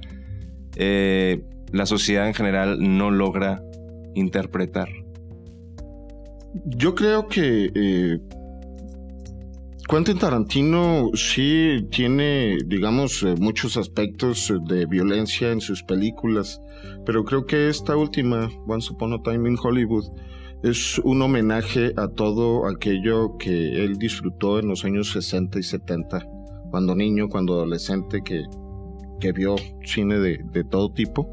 eh, 0.75 1.43
la 1.71 1.85
sociedad 1.85 2.27
en 2.27 2.33
general 2.33 2.77
no 2.79 3.11
logra 3.11 3.61
interpretar. 4.15 4.89
Yo 6.65 6.95
creo 6.95 7.27
que 7.27 7.69
eh, 7.75 8.19
Quentin 9.87 10.17
Tarantino 10.17 11.11
sí 11.13 11.87
tiene, 11.91 12.57
digamos, 12.65 13.21
eh, 13.21 13.35
muchos 13.39 13.77
aspectos 13.77 14.51
de 14.67 14.87
violencia 14.87 15.51
en 15.51 15.61
sus 15.61 15.83
películas, 15.83 16.59
pero 17.05 17.23
creo 17.23 17.45
que 17.45 17.69
esta 17.69 17.95
última, 17.95 18.49
Once 18.65 18.91
Upon 18.91 19.13
a 19.13 19.21
Time 19.21 19.47
in 19.47 19.57
Hollywood, 19.61 20.05
es 20.63 20.97
un 21.03 21.21
homenaje 21.21 21.93
a 21.97 22.07
todo 22.07 22.67
aquello 22.67 23.37
que 23.37 23.83
él 23.85 23.97
disfrutó 23.99 24.57
en 24.57 24.69
los 24.69 24.83
años 24.85 25.11
60 25.11 25.59
y 25.59 25.63
70, 25.63 26.27
cuando 26.71 26.95
niño, 26.95 27.29
cuando 27.29 27.53
adolescente, 27.53 28.23
que, 28.25 28.43
que 29.19 29.33
vio 29.33 29.55
cine 29.83 30.17
de, 30.17 30.39
de 30.51 30.63
todo 30.63 30.91
tipo 30.93 31.29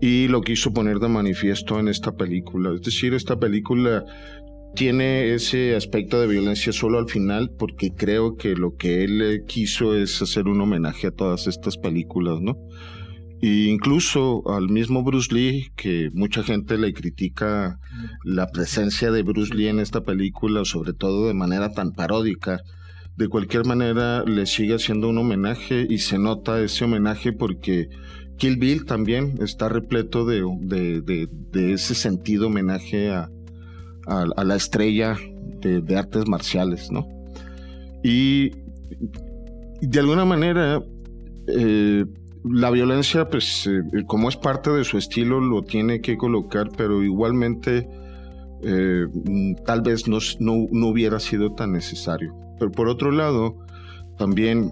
y 0.00 0.28
lo 0.28 0.42
quiso 0.42 0.70
poner 0.72 0.98
de 0.98 1.08
manifiesto 1.08 1.80
en 1.80 1.88
esta 1.88 2.12
película. 2.12 2.74
Es 2.74 2.82
decir, 2.82 3.14
esta 3.14 3.38
película 3.38 4.04
tiene 4.74 5.34
ese 5.34 5.76
aspecto 5.76 6.20
de 6.20 6.26
violencia 6.26 6.72
solo 6.72 6.98
al 6.98 7.08
final 7.08 7.50
porque 7.58 7.90
creo 7.90 8.36
que 8.36 8.54
lo 8.54 8.76
que 8.76 9.04
él 9.04 9.22
eh, 9.22 9.44
quiso 9.46 9.94
es 9.94 10.20
hacer 10.20 10.48
un 10.48 10.60
homenaje 10.60 11.06
a 11.06 11.10
todas 11.10 11.46
estas 11.46 11.76
películas, 11.76 12.40
¿no? 12.40 12.56
E 13.40 13.66
incluso 13.68 14.42
al 14.48 14.68
mismo 14.68 15.02
Bruce 15.02 15.34
Lee, 15.34 15.70
que 15.76 16.10
mucha 16.14 16.42
gente 16.42 16.78
le 16.78 16.92
critica 16.92 17.78
la 18.24 18.46
presencia 18.48 19.10
de 19.10 19.22
Bruce 19.22 19.54
Lee 19.54 19.68
en 19.68 19.80
esta 19.80 20.02
película, 20.02 20.64
sobre 20.64 20.92
todo 20.94 21.28
de 21.28 21.34
manera 21.34 21.72
tan 21.72 21.92
paródica, 21.92 22.60
de 23.16 23.28
cualquier 23.28 23.66
manera 23.66 24.24
le 24.24 24.46
sigue 24.46 24.74
haciendo 24.74 25.08
un 25.08 25.18
homenaje 25.18 25.86
y 25.88 25.98
se 25.98 26.18
nota 26.18 26.60
ese 26.60 26.84
homenaje 26.84 27.32
porque 27.32 27.88
Kill 28.38 28.56
Bill 28.56 28.86
también 28.86 29.34
está 29.40 29.68
repleto 29.68 30.24
de, 30.24 30.42
de, 31.02 31.72
ese 31.72 31.94
sentido 31.94 32.48
homenaje 32.48 33.10
a, 33.10 33.28
a, 34.06 34.44
la 34.44 34.56
estrella 34.56 35.16
de, 35.60 35.96
artes 35.96 36.26
marciales, 36.28 36.90
¿no? 36.90 37.08
Y 38.02 38.50
de 39.80 40.00
alguna 40.00 40.24
manera, 40.24 40.82
eh, 41.46 42.04
la 42.44 42.70
violencia, 42.70 43.28
pues 43.28 43.66
eh, 43.66 44.04
como 44.06 44.28
es 44.28 44.36
parte 44.36 44.70
de 44.70 44.84
su 44.84 44.98
estilo, 44.98 45.40
lo 45.40 45.62
tiene 45.62 46.00
que 46.00 46.16
colocar, 46.16 46.68
pero 46.76 47.02
igualmente 47.02 47.88
eh, 48.62 49.06
tal 49.64 49.82
vez 49.82 50.06
no, 50.08 50.18
no 50.38 50.86
hubiera 50.86 51.18
sido 51.18 51.52
tan 51.52 51.72
necesario. 51.72 52.34
Pero 52.58 52.70
por 52.70 52.88
otro 52.88 53.10
lado, 53.10 53.56
también 54.18 54.70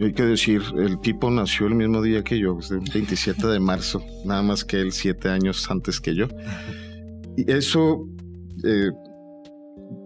hay 0.00 0.12
que 0.12 0.24
decir, 0.24 0.62
el 0.76 1.00
tipo 1.00 1.30
nació 1.30 1.66
el 1.66 1.74
mismo 1.74 2.02
día 2.02 2.24
que 2.24 2.38
yo, 2.38 2.58
el 2.70 2.80
27 2.92 3.46
de 3.46 3.60
marzo, 3.60 4.02
nada 4.24 4.42
más 4.42 4.64
que 4.64 4.80
él 4.80 4.92
siete 4.92 5.28
años 5.28 5.70
antes 5.70 6.00
que 6.00 6.14
yo. 6.14 6.26
Y 7.36 7.50
eso 7.50 8.06
eh, 8.64 8.90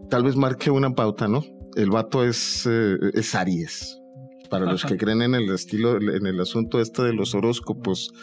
tal 0.08 0.24
vez 0.24 0.36
marque 0.36 0.70
una 0.70 0.94
pauta, 0.94 1.28
¿no? 1.28 1.44
El 1.76 1.90
vato 1.90 2.24
es, 2.24 2.66
eh, 2.66 2.96
es 3.14 3.34
Aries. 3.34 4.00
Para 4.50 4.64
los 4.64 4.84
que 4.84 4.96
creen 4.96 5.22
en 5.22 5.34
el 5.34 5.50
estilo, 5.50 5.98
en 6.00 6.26
el 6.26 6.40
asunto 6.40 6.80
este 6.80 7.02
de 7.02 7.12
los 7.12 7.34
horóscopos, 7.34 8.14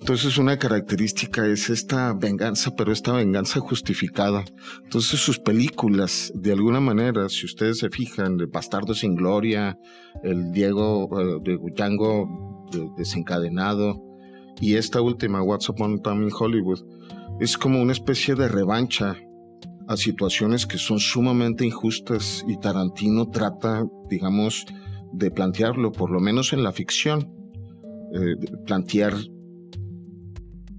entonces 0.00 0.38
una 0.38 0.58
característica 0.58 1.46
es 1.46 1.70
esta 1.70 2.12
venganza, 2.12 2.74
pero 2.76 2.92
esta 2.92 3.12
venganza 3.12 3.60
justificada. 3.60 4.44
Entonces 4.84 5.18
sus 5.18 5.38
películas, 5.38 6.30
de 6.34 6.52
alguna 6.52 6.80
manera, 6.80 7.28
si 7.28 7.46
ustedes 7.46 7.78
se 7.78 7.90
fijan, 7.90 8.38
el 8.38 8.46
Bastardo 8.46 8.94
sin 8.94 9.16
Gloria, 9.16 9.78
el 10.22 10.52
Diego 10.52 11.08
eh, 11.18 11.40
de 11.42 11.58
Django 11.74 12.68
desencadenado 12.96 14.02
y 14.60 14.74
esta 14.74 15.00
última, 15.00 15.42
What's 15.42 15.68
Upon 15.68 16.02
Time 16.02 16.24
in 16.24 16.30
Hollywood, 16.32 16.80
es 17.40 17.56
como 17.56 17.80
una 17.80 17.92
especie 17.92 18.34
de 18.34 18.48
revancha 18.48 19.16
a 19.88 19.96
situaciones 19.96 20.66
que 20.66 20.78
son 20.78 20.98
sumamente 20.98 21.64
injustas 21.64 22.44
y 22.48 22.58
Tarantino 22.58 23.28
trata, 23.28 23.84
digamos, 24.10 24.66
de 25.12 25.30
plantearlo, 25.30 25.92
por 25.92 26.10
lo 26.10 26.20
menos 26.20 26.52
en 26.52 26.62
la 26.62 26.72
ficción, 26.72 27.32
eh, 28.12 28.36
plantear 28.66 29.14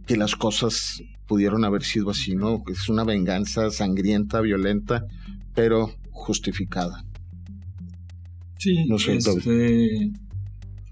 que 0.06 0.18
las 0.18 0.36
cosas 0.36 1.02
pudieron 1.28 1.66
haber 1.66 1.84
sido 1.84 2.10
así, 2.10 2.36
¿no? 2.36 2.64
Es 2.72 2.90
una 2.90 3.04
venganza 3.04 3.70
sangrienta, 3.70 4.42
violenta, 4.42 5.06
pero 5.54 5.92
justificada. 6.12 7.04
Sí, 8.58 8.86
no 8.88 8.98
sé, 8.98 9.18
este... 9.18 10.12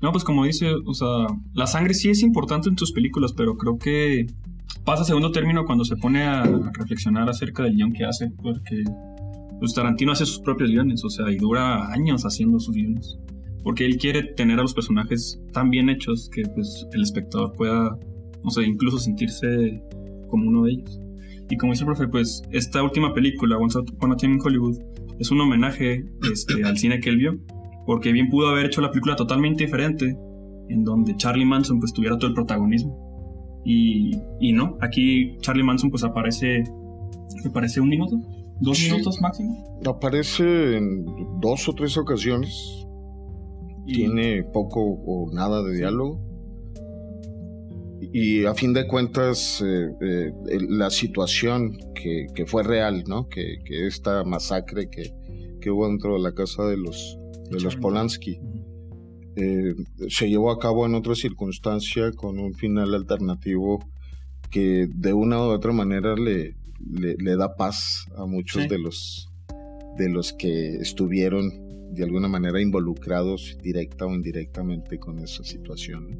No, 0.01 0.12
pues 0.12 0.24
como 0.24 0.45
dice, 0.45 0.72
o 0.86 0.93
sea, 0.93 1.27
la 1.53 1.67
sangre 1.67 1.93
sí 1.93 2.10
es 2.10 2.22
importante 2.22 2.69
en 2.69 2.75
tus 2.75 2.91
películas, 2.91 3.34
pero 3.34 3.57
creo 3.57 3.77
que 3.77 4.27
pasa 4.84 5.03
a 5.03 5.05
segundo 5.05 5.31
término 5.31 5.65
cuando 5.65 5.86
se 5.86 5.95
pone 5.98 6.24
a 6.24 6.43
reflexionar 6.43 7.29
acerca 7.29 7.63
del 7.63 7.75
guion 7.75 7.91
que 7.91 8.05
hace, 8.05 8.31
porque 8.41 8.84
pues 9.60 9.74
Tarantino 9.74 10.12
hace 10.12 10.25
sus 10.25 10.39
propios 10.39 10.69
guiones, 10.69 11.03
o 11.03 11.10
sea, 11.10 11.31
y 11.31 11.38
dura 11.38 11.91
años 11.91 12.24
haciendo 12.24 12.60
sus 12.60 12.75
guiones, 12.75 13.17
porque 13.63 13.86
él 13.86 13.98
quiere 13.98 14.24
tener 14.24 14.60
a 14.60 14.62
los 14.62 14.74
personajes 14.74 15.39
tan 15.53 15.69
bien 15.69 15.89
hechos 15.89 16.29
que 16.31 16.43
pues 16.43 16.86
el 16.93 17.01
espectador 17.01 17.53
pueda 17.53 17.98
o 18.45 18.51
sea, 18.51 18.63
incluso 18.63 19.00
sentirse 19.00 19.81
como 20.29 20.48
uno 20.48 20.63
de 20.63 20.74
ellos. 20.74 21.00
Y 21.50 21.57
como 21.57 21.74
dice 21.74 21.84
el 21.84 21.88
profe, 21.88 22.07
pues 22.07 22.43
esta 22.51 22.81
última 22.84 23.13
película, 23.13 23.57
Once 23.57 23.77
Upon 23.77 24.13
a 24.13 24.15
Time 24.15 24.36
in 24.36 24.41
Hollywood, 24.41 24.77
es 25.19 25.31
un 25.31 25.41
homenaje 25.41 26.05
este, 26.31 26.63
al 26.63 26.77
cine 26.77 27.00
que 27.00 27.10
él 27.10 27.17
vio, 27.17 27.39
porque 27.86 28.12
bien 28.12 28.29
pudo 28.29 28.50
haber 28.50 28.67
hecho 28.67 28.81
la 28.81 28.89
película 28.89 29.15
totalmente 29.15 29.65
diferente, 29.65 30.17
en 30.69 30.84
donde 30.84 31.15
Charlie 31.17 31.45
Manson 31.45 31.79
pues 31.79 31.93
tuviera 31.93 32.17
todo 32.17 32.27
el 32.27 32.34
protagonismo. 32.34 33.04
Y, 33.65 34.15
y 34.39 34.53
no, 34.53 34.77
aquí 34.79 35.38
Charlie 35.39 35.63
Manson 35.63 35.89
pues 35.89 36.03
aparece, 36.03 36.63
¿me 37.43 37.50
parece 37.50 37.81
un 37.81 37.89
minuto? 37.89 38.15
¿Dos 38.62 38.79
minutos 38.79 39.19
máximo? 39.19 39.79
Aparece 39.86 40.77
en 40.77 41.05
dos 41.41 41.67
o 41.67 41.74
tres 41.74 41.98
ocasiones. 41.98 42.88
Tiene 43.86 44.43
poco 44.43 44.81
o 44.81 45.29
nada 45.31 45.62
de 45.62 45.77
diálogo 45.77 46.25
y 48.13 48.45
a 48.45 48.53
fin 48.53 48.74
de 48.74 48.88
cuentas 48.88 49.62
eh, 49.65 49.89
eh, 50.01 50.31
la 50.69 50.89
situación 50.89 51.77
que, 51.93 52.27
que, 52.34 52.45
fue 52.45 52.63
real, 52.63 53.03
¿no? 53.07 53.27
Que, 53.27 53.60
que 53.65 53.88
esta 53.88 54.24
masacre 54.24 54.89
que, 54.89 55.13
que, 55.60 55.69
hubo 55.69 55.88
dentro 55.88 56.13
de 56.13 56.19
la 56.19 56.34
casa 56.34 56.63
de 56.65 56.77
los, 56.77 57.17
de 57.50 57.60
los 57.60 57.75
Polanski 57.75 58.39
eh, 59.36 59.75
se 60.10 60.30
llevó 60.30 60.51
a 60.51 60.60
cabo 60.60 60.86
en 60.86 60.96
otra 60.96 61.15
circunstancia 61.15 62.12
con 62.12 62.39
un 62.39 62.54
final 62.54 62.94
alternativo 62.94 63.84
que 64.50 64.88
de 64.89 65.13
una 65.13 65.39
u 65.39 65.50
otra 65.50 65.74
manera 65.74 66.15
le, 66.15 66.56
le, 66.89 67.36
da 67.36 67.56
paz 67.56 68.06
a 68.18 68.25
muchos 68.25 68.70
de 68.70 68.80
los 68.80 69.30
de 69.98 70.10
los 70.10 70.34
que 70.34 70.75
estuvieron 70.75 71.51
de 71.94 72.04
alguna 72.04 72.27
manera 72.27 72.62
involucrados 72.62 73.58
directa 73.62 74.06
o 74.06 74.13
indirectamente 74.13 75.00
con 75.00 75.20
esa 75.20 75.44
situación. 75.44 76.18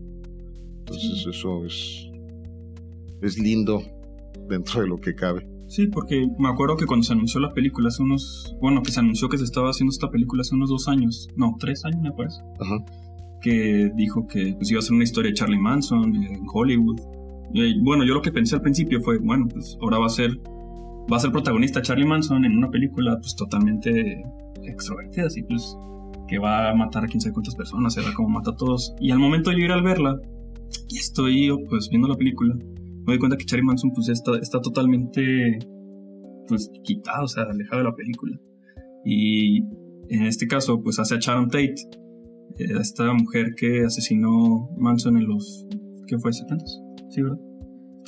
Entonces 0.80 1.26
eso 1.28 1.66
es, 1.66 2.10
es 3.22 3.38
lindo 3.38 3.84
dentro 4.48 4.82
de 4.82 4.88
lo 4.88 4.98
que 4.98 5.16
cabe. 5.16 5.48
Sí, 5.68 5.88
porque 5.88 6.28
me 6.38 6.48
acuerdo 6.48 6.78
que 6.78 6.86
cuando 6.86 7.04
se 7.04 7.14
anunció 7.14 7.40
la 7.40 7.54
película 7.54 7.88
hace 7.88 8.04
unos, 8.04 8.56
bueno, 8.62 8.84
que 8.84 8.92
se 8.92 9.00
anunció 9.00 9.30
que 9.30 9.38
se 9.38 9.44
estaba 9.44 9.70
haciendo 9.70 9.92
esta 9.92 10.10
película 10.10 10.42
hace 10.42 10.56
unos 10.56 10.70
dos 10.70 10.88
años, 10.88 11.28
no, 11.36 11.56
tres 11.60 11.84
años 11.86 12.02
me 12.02 12.12
parece, 12.12 12.42
Ajá. 12.60 12.86
Que 13.46 13.92
dijo 13.94 14.26
que 14.26 14.56
pues, 14.56 14.72
iba 14.72 14.80
a 14.80 14.82
ser 14.82 14.96
una 14.96 15.04
historia 15.04 15.30
de 15.30 15.36
Charlie 15.36 15.60
Manson 15.60 16.16
en 16.16 16.48
Hollywood. 16.52 17.00
Y 17.54 17.80
bueno, 17.82 18.04
yo 18.04 18.16
lo 18.16 18.22
que 18.24 18.32
pensé 18.32 18.56
al 18.56 18.64
principio 18.64 19.00
fue, 19.02 19.20
bueno, 19.20 19.48
pues 19.48 19.78
ahora 19.82 20.00
va 20.00 20.08
a 20.08 20.10
ser, 20.10 20.32
va 21.12 21.18
a 21.18 21.20
ser 21.20 21.32
protagonista 21.32 21.80
Charlie 21.80 22.08
Manson 22.08 22.44
en 22.44 22.58
una 22.58 22.72
película 22.72 23.20
pues 23.20 23.36
totalmente 23.36 24.24
extrovertida, 24.64 25.28
así 25.28 25.44
pues 25.44 25.78
que 26.28 26.40
va 26.40 26.72
a 26.72 26.76
matar 26.76 27.04
a 27.04 27.08
quién 27.08 27.22
sabe 27.22 27.34
cuántas 27.34 27.54
personas, 27.56 27.94
será 27.94 28.12
como 28.16 28.30
mata 28.30 28.50
a 28.50 28.56
todos. 28.56 28.96
Y 29.00 29.12
al 29.12 29.20
momento 29.20 29.52
de 29.52 29.62
ir 29.62 29.72
a 29.72 29.80
verla, 29.80 30.20
y 30.90 30.98
estoy 30.98 31.52
pues 31.70 31.88
viendo 31.90 32.08
la 32.08 32.16
película, 32.16 32.56
me 32.56 33.14
doy 33.14 33.20
cuenta 33.20 33.38
que 33.38 33.46
Charlie 33.46 33.64
Manson 33.64 33.92
pues 33.94 34.10
está, 34.10 34.40
está 34.40 34.60
totalmente 34.60 35.60
pues 36.48 36.72
quitado, 36.84 37.26
o 37.26 37.28
sea, 37.28 37.44
alejado 37.44 37.78
de 37.78 37.84
la 37.84 37.96
película. 37.96 38.40
Y 39.06 39.60
en 40.10 40.26
este 40.26 40.48
caso 40.48 40.82
pues 40.82 40.98
hace 40.98 41.14
a 41.14 41.20
Sharon 41.20 41.48
Tate, 41.50 41.76
eh, 42.58 42.78
esta 42.80 43.14
mujer 43.14 43.54
que 43.56 43.84
asesinó 43.84 44.70
Manson 44.78 45.18
en 45.18 45.28
los, 45.28 45.68
¿qué 46.08 46.18
fue? 46.18 46.32
¿70? 46.32 46.58
Sí, 47.10 47.22
¿verdad? 47.22 47.38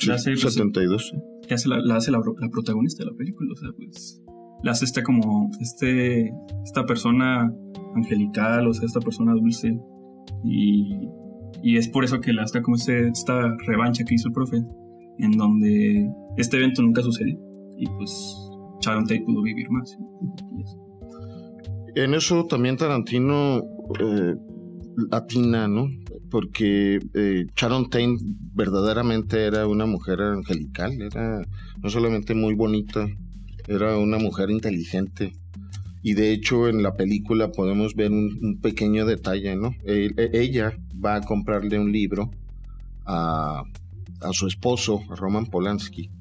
la 0.06 0.14
hace, 0.14 0.30
pues, 0.40 0.54
72. 0.54 1.12
que 1.46 1.54
hace 1.54 1.68
la, 1.68 1.80
la 1.80 1.96
hace 1.96 2.10
la, 2.10 2.18
la 2.18 2.48
protagonista 2.50 3.04
de 3.04 3.10
la 3.10 3.16
película. 3.16 3.52
O 3.52 3.56
sea, 3.56 3.70
pues 3.76 4.22
la 4.62 4.72
hace 4.72 4.84
esta 4.84 5.02
como 5.02 5.50
este 5.60 6.32
esta 6.64 6.84
persona 6.86 7.52
angelical, 7.94 8.66
o 8.68 8.74
sea, 8.74 8.86
esta 8.86 9.00
persona 9.00 9.32
dulce. 9.32 9.78
Y, 10.44 11.08
y 11.62 11.76
es 11.76 11.88
por 11.88 12.04
eso 12.04 12.20
que 12.20 12.32
la 12.32 12.44
está 12.44 12.62
como 12.62 12.76
este, 12.76 13.08
esta 13.08 13.56
revancha 13.66 14.04
que 14.04 14.14
hizo 14.14 14.28
el 14.28 14.34
profe, 14.34 14.58
en 15.18 15.32
donde 15.32 16.08
este 16.36 16.58
evento 16.58 16.82
nunca 16.82 17.02
sucedió. 17.02 17.38
Y 17.76 17.86
pues 17.86 18.10
Sharon 18.80 19.04
Tate 19.04 19.22
pudo 19.24 19.42
vivir 19.42 19.68
más. 19.70 19.96
Y 20.56 20.62
eso. 20.62 20.87
En 21.98 22.14
eso 22.14 22.46
también 22.46 22.76
Tarantino 22.76 23.60
eh, 23.98 24.34
atina, 25.10 25.66
¿no? 25.66 25.90
Porque 26.30 27.00
eh, 27.12 27.46
Sharon 27.56 27.90
Tate 27.90 28.18
verdaderamente 28.54 29.44
era 29.44 29.66
una 29.66 29.84
mujer 29.84 30.20
angelical, 30.20 30.92
era 31.02 31.44
no 31.82 31.90
solamente 31.90 32.34
muy 32.34 32.54
bonita, 32.54 33.04
era 33.66 33.98
una 33.98 34.18
mujer 34.18 34.48
inteligente. 34.50 35.32
Y 36.00 36.14
de 36.14 36.30
hecho 36.30 36.68
en 36.68 36.84
la 36.84 36.94
película 36.94 37.50
podemos 37.50 37.96
ver 37.96 38.12
un, 38.12 38.60
pequeño 38.62 39.04
detalle, 39.04 39.56
¿no? 39.56 39.74
E- 39.84 40.30
ella 40.34 40.78
va 41.04 41.16
a 41.16 41.22
comprarle 41.22 41.80
un 41.80 41.90
libro 41.90 42.30
a, 43.06 43.64
a 44.20 44.32
su 44.32 44.46
esposo, 44.46 45.02
a 45.10 45.16
Roman 45.16 45.46
Polanski. 45.46 46.12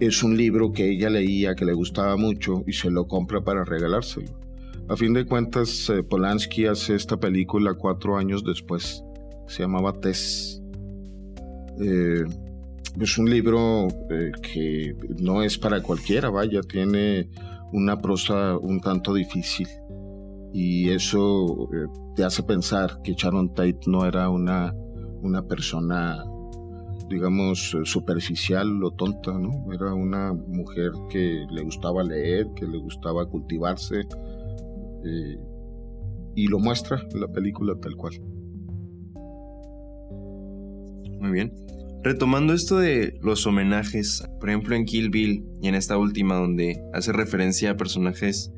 Es 0.00 0.22
un 0.22 0.36
libro 0.36 0.72
que 0.72 0.90
ella 0.90 1.08
leía, 1.08 1.54
que 1.54 1.64
le 1.64 1.72
gustaba 1.72 2.16
mucho 2.16 2.64
y 2.66 2.72
se 2.72 2.90
lo 2.90 3.06
compra 3.06 3.42
para 3.42 3.64
regalárselo. 3.64 4.44
A 4.86 4.96
fin 4.96 5.14
de 5.14 5.24
cuentas, 5.24 5.88
eh, 5.88 6.02
Polanski 6.02 6.66
hace 6.66 6.94
esta 6.94 7.16
película 7.16 7.72
cuatro 7.72 8.18
años 8.18 8.44
después. 8.44 9.02
Se 9.46 9.62
llamaba 9.62 9.98
Tess. 9.98 10.60
Eh, 11.80 12.24
es 13.00 13.18
un 13.18 13.30
libro 13.30 13.88
eh, 14.10 14.30
que 14.42 14.94
no 15.18 15.42
es 15.42 15.56
para 15.56 15.82
cualquiera, 15.82 16.28
vaya, 16.28 16.60
tiene 16.60 17.30
una 17.72 18.00
prosa 18.00 18.58
un 18.58 18.80
tanto 18.80 19.14
difícil. 19.14 19.68
Y 20.52 20.90
eso 20.90 21.68
te 22.14 22.22
hace 22.22 22.42
pensar 22.42 23.00
que 23.02 23.14
Sharon 23.14 23.54
Tate 23.54 23.80
no 23.86 24.04
era 24.04 24.28
una, 24.28 24.74
una 25.22 25.42
persona, 25.42 26.24
digamos, 27.08 27.74
eh, 27.74 27.84
superficial 27.84 28.82
o 28.82 28.90
tonta, 28.92 29.32
¿no? 29.38 29.72
Era 29.72 29.94
una 29.94 30.32
mujer 30.32 30.92
que 31.10 31.46
le 31.50 31.62
gustaba 31.62 32.02
leer, 32.02 32.46
que 32.56 32.66
le 32.66 32.78
gustaba 32.78 33.26
cultivarse. 33.26 34.00
eh, 35.04 35.38
y 36.36 36.48
lo 36.48 36.58
muestra 36.58 37.00
en 37.12 37.20
la 37.20 37.28
película 37.28 37.74
tal 37.80 37.94
cual. 37.94 38.20
Muy 41.20 41.30
bien. 41.30 41.52
Retomando 42.02 42.52
esto 42.52 42.78
de 42.78 43.18
los 43.22 43.46
homenajes, 43.46 44.24
por 44.40 44.50
ejemplo 44.50 44.74
en 44.74 44.84
Kill 44.84 45.10
Bill 45.10 45.44
y 45.62 45.68
en 45.68 45.74
esta 45.74 45.96
última 45.96 46.34
donde 46.34 46.82
hace 46.92 47.12
referencia 47.12 47.70
a 47.70 47.76
personajes 47.76 48.52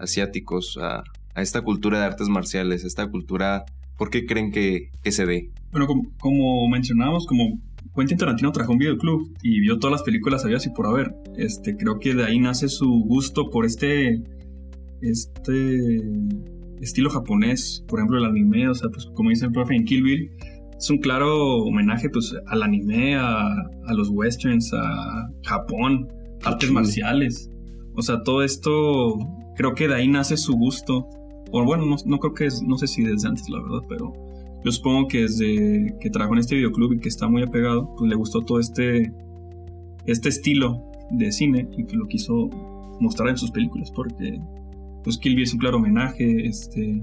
asiáticos, 0.00 0.78
a, 0.80 1.04
a 1.34 1.42
esta 1.42 1.62
cultura 1.62 1.98
de 2.00 2.06
artes 2.06 2.28
marciales, 2.28 2.84
esta 2.84 3.08
cultura, 3.08 3.64
¿por 3.96 4.10
qué 4.10 4.26
creen 4.26 4.50
que, 4.50 4.90
que 5.02 5.12
se 5.12 5.26
dé? 5.26 5.50
Bueno, 5.70 5.86
como, 5.86 6.10
como 6.18 6.68
mencionábamos, 6.68 7.26
como 7.26 7.60
Quentin 7.98 8.18
Tarantino 8.18 8.52
trajo 8.52 8.72
un 8.72 8.78
videoclub 8.78 9.28
y 9.42 9.60
vio 9.60 9.78
todas 9.78 9.92
las 9.92 10.02
películas 10.02 10.44
había 10.44 10.58
y 10.64 10.70
por 10.70 10.86
haber. 10.86 11.14
Este, 11.36 11.76
creo 11.76 11.98
que 11.98 12.14
de 12.14 12.24
ahí 12.24 12.38
nace 12.38 12.68
su 12.68 12.88
gusto 13.04 13.50
por 13.50 13.66
este, 13.66 14.22
este 15.00 16.02
estilo 16.80 17.10
japonés, 17.10 17.84
por 17.88 17.98
ejemplo 17.98 18.18
el 18.18 18.24
anime, 18.24 18.68
o 18.68 18.74
sea, 18.74 18.88
pues 18.88 19.06
como 19.14 19.30
dice 19.30 19.46
el 19.46 19.52
profe 19.52 19.74
en 19.74 19.84
Kill 19.84 20.02
Bill, 20.02 20.30
es 20.76 20.90
un 20.90 20.98
claro 20.98 21.56
homenaje 21.64 22.08
pues 22.08 22.34
al 22.46 22.62
anime, 22.62 23.16
a, 23.16 23.40
a 23.40 23.94
los 23.94 24.08
westerns, 24.10 24.72
a 24.72 25.28
Japón, 25.44 26.08
artes 26.44 26.68
chulo. 26.68 26.80
marciales. 26.80 27.50
O 27.94 28.02
sea, 28.02 28.22
todo 28.22 28.44
esto, 28.44 29.18
creo 29.56 29.74
que 29.74 29.88
de 29.88 29.96
ahí 29.96 30.08
nace 30.08 30.36
su 30.36 30.54
gusto. 30.54 31.08
O 31.50 31.64
bueno, 31.64 31.84
no, 31.86 31.96
no 32.04 32.18
creo 32.18 32.34
que 32.34 32.46
es, 32.46 32.62
no 32.62 32.76
sé 32.76 32.86
si 32.86 33.02
desde 33.02 33.26
antes, 33.26 33.48
la 33.48 33.60
verdad, 33.60 33.80
pero 33.88 34.12
yo 34.64 34.72
supongo 34.72 35.08
que 35.08 35.22
desde 35.22 35.96
que 36.00 36.10
trabajó 36.10 36.34
en 36.34 36.40
este 36.40 36.56
videoclub 36.56 36.94
y 36.94 37.00
que 37.00 37.08
está 37.08 37.28
muy 37.28 37.42
apegado, 37.42 37.94
pues 37.96 38.08
le 38.08 38.16
gustó 38.16 38.42
todo 38.42 38.58
este, 38.58 39.12
este 40.06 40.28
estilo 40.28 40.82
de 41.10 41.32
cine 41.32 41.68
y 41.76 41.84
que 41.84 41.96
lo 41.96 42.06
quiso 42.06 42.50
mostrar 43.00 43.30
en 43.30 43.38
sus 43.38 43.50
películas, 43.50 43.90
porque 43.92 44.40
pues 45.04 45.18
Kill 45.18 45.36
Bill 45.36 45.44
es 45.44 45.52
un 45.52 45.60
claro 45.60 45.76
homenaje, 45.76 46.46
este, 46.46 47.02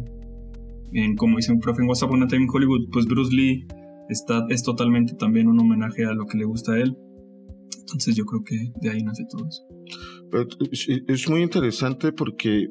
en, 0.93 1.15
como 1.15 1.37
dice 1.37 1.51
un 1.51 1.59
profe 1.59 1.81
en 1.81 1.87
WhatsApp, 1.87 2.11
una 2.11 2.27
Time 2.27 2.47
Hollywood, 2.51 2.89
pues 2.91 3.05
Bruce 3.05 3.33
Lee 3.33 3.65
está, 4.09 4.45
es 4.49 4.63
totalmente 4.63 5.13
también 5.13 5.47
un 5.47 5.59
homenaje 5.59 6.05
a 6.05 6.13
lo 6.13 6.25
que 6.25 6.37
le 6.37 6.45
gusta 6.45 6.73
a 6.73 6.79
él. 6.79 6.97
Entonces 7.79 8.15
yo 8.15 8.25
creo 8.25 8.43
que 8.43 8.71
de 8.81 8.89
ahí 8.89 9.03
nace 9.03 9.23
todo 9.29 9.47
eso. 9.47 9.63
Es 11.07 11.29
muy 11.29 11.41
interesante 11.41 12.11
porque 12.11 12.67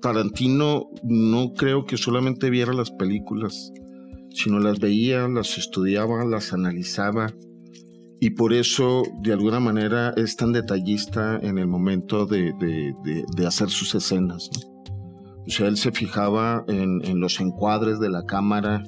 Tarantino 0.00 0.88
no 1.02 1.52
creo 1.52 1.84
que 1.84 1.96
solamente 1.96 2.50
viera 2.50 2.72
las 2.72 2.90
películas, 2.90 3.72
sino 4.30 4.58
las 4.60 4.78
veía, 4.78 5.28
las 5.28 5.58
estudiaba, 5.58 6.24
las 6.24 6.52
analizaba 6.52 7.32
y 8.20 8.30
por 8.30 8.52
eso 8.52 9.02
de 9.22 9.32
alguna 9.32 9.60
manera 9.60 10.12
es 10.16 10.36
tan 10.36 10.52
detallista 10.52 11.38
en 11.40 11.58
el 11.58 11.68
momento 11.68 12.26
de, 12.26 12.52
de- 12.58 12.94
de- 13.36 13.46
hacer 13.46 13.70
sus 13.70 13.94
escenas. 13.94 14.50
O 15.46 15.50
sea, 15.50 15.68
él 15.68 15.76
se 15.76 15.92
fijaba 15.92 16.64
en, 16.68 17.04
en 17.04 17.20
los 17.20 17.40
encuadres 17.40 18.00
de 18.00 18.10
la 18.10 18.24
cámara, 18.24 18.82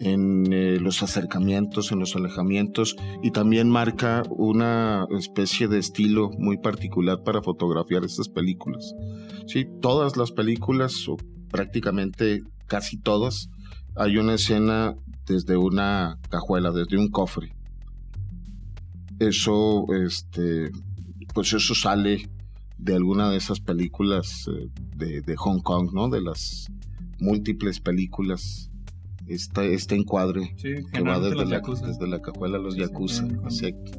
en 0.00 0.52
eh, 0.52 0.78
los 0.80 1.02
acercamientos, 1.02 1.92
en 1.92 2.00
los 2.00 2.16
alejamientos 2.16 2.96
y 3.22 3.30
también 3.30 3.68
marca 3.68 4.24
una 4.30 5.06
especie 5.16 5.68
de 5.68 5.78
estilo 5.78 6.30
muy 6.38 6.56
particular 6.58 7.22
para 7.22 7.42
fotografiar 7.42 8.04
estas 8.04 8.28
películas. 8.28 8.94
Sí, 9.46 9.66
todas 9.80 10.16
las 10.16 10.32
películas, 10.32 11.06
o 11.08 11.16
prácticamente 11.50 12.40
casi 12.66 12.98
todas, 12.98 13.48
hay 13.96 14.16
una 14.16 14.34
escena 14.34 14.96
desde 15.26 15.56
una 15.56 16.18
cajuela, 16.30 16.70
desde 16.72 16.96
un 16.98 17.08
cofre. 17.08 17.54
Eso, 19.18 19.86
este, 19.94 20.70
pues 21.34 21.52
eso 21.52 21.74
sale 21.74 22.28
de 22.78 22.96
alguna 22.96 23.30
de 23.30 23.36
esas 23.36 23.60
películas 23.60 24.48
eh, 24.48 24.68
de, 24.96 25.20
de 25.20 25.36
Hong 25.36 25.60
Kong, 25.60 25.90
¿no? 25.92 26.08
De 26.08 26.20
las 26.20 26.66
múltiples 27.20 27.80
películas. 27.80 28.68
Esta, 29.28 29.62
este 29.64 29.94
encuadre 29.94 30.52
Sí, 30.56 30.74
que 30.92 31.00
va 31.00 31.20
desde 31.20 31.46
la, 31.46 31.60
desde 31.60 32.08
la 32.08 32.20
cajuela 32.20 32.58
a 32.58 32.60
los 32.60 32.74
Sí, 32.74 32.80
yakuza. 32.80 33.24
sí, 33.50 33.66
exacto. 33.66 33.92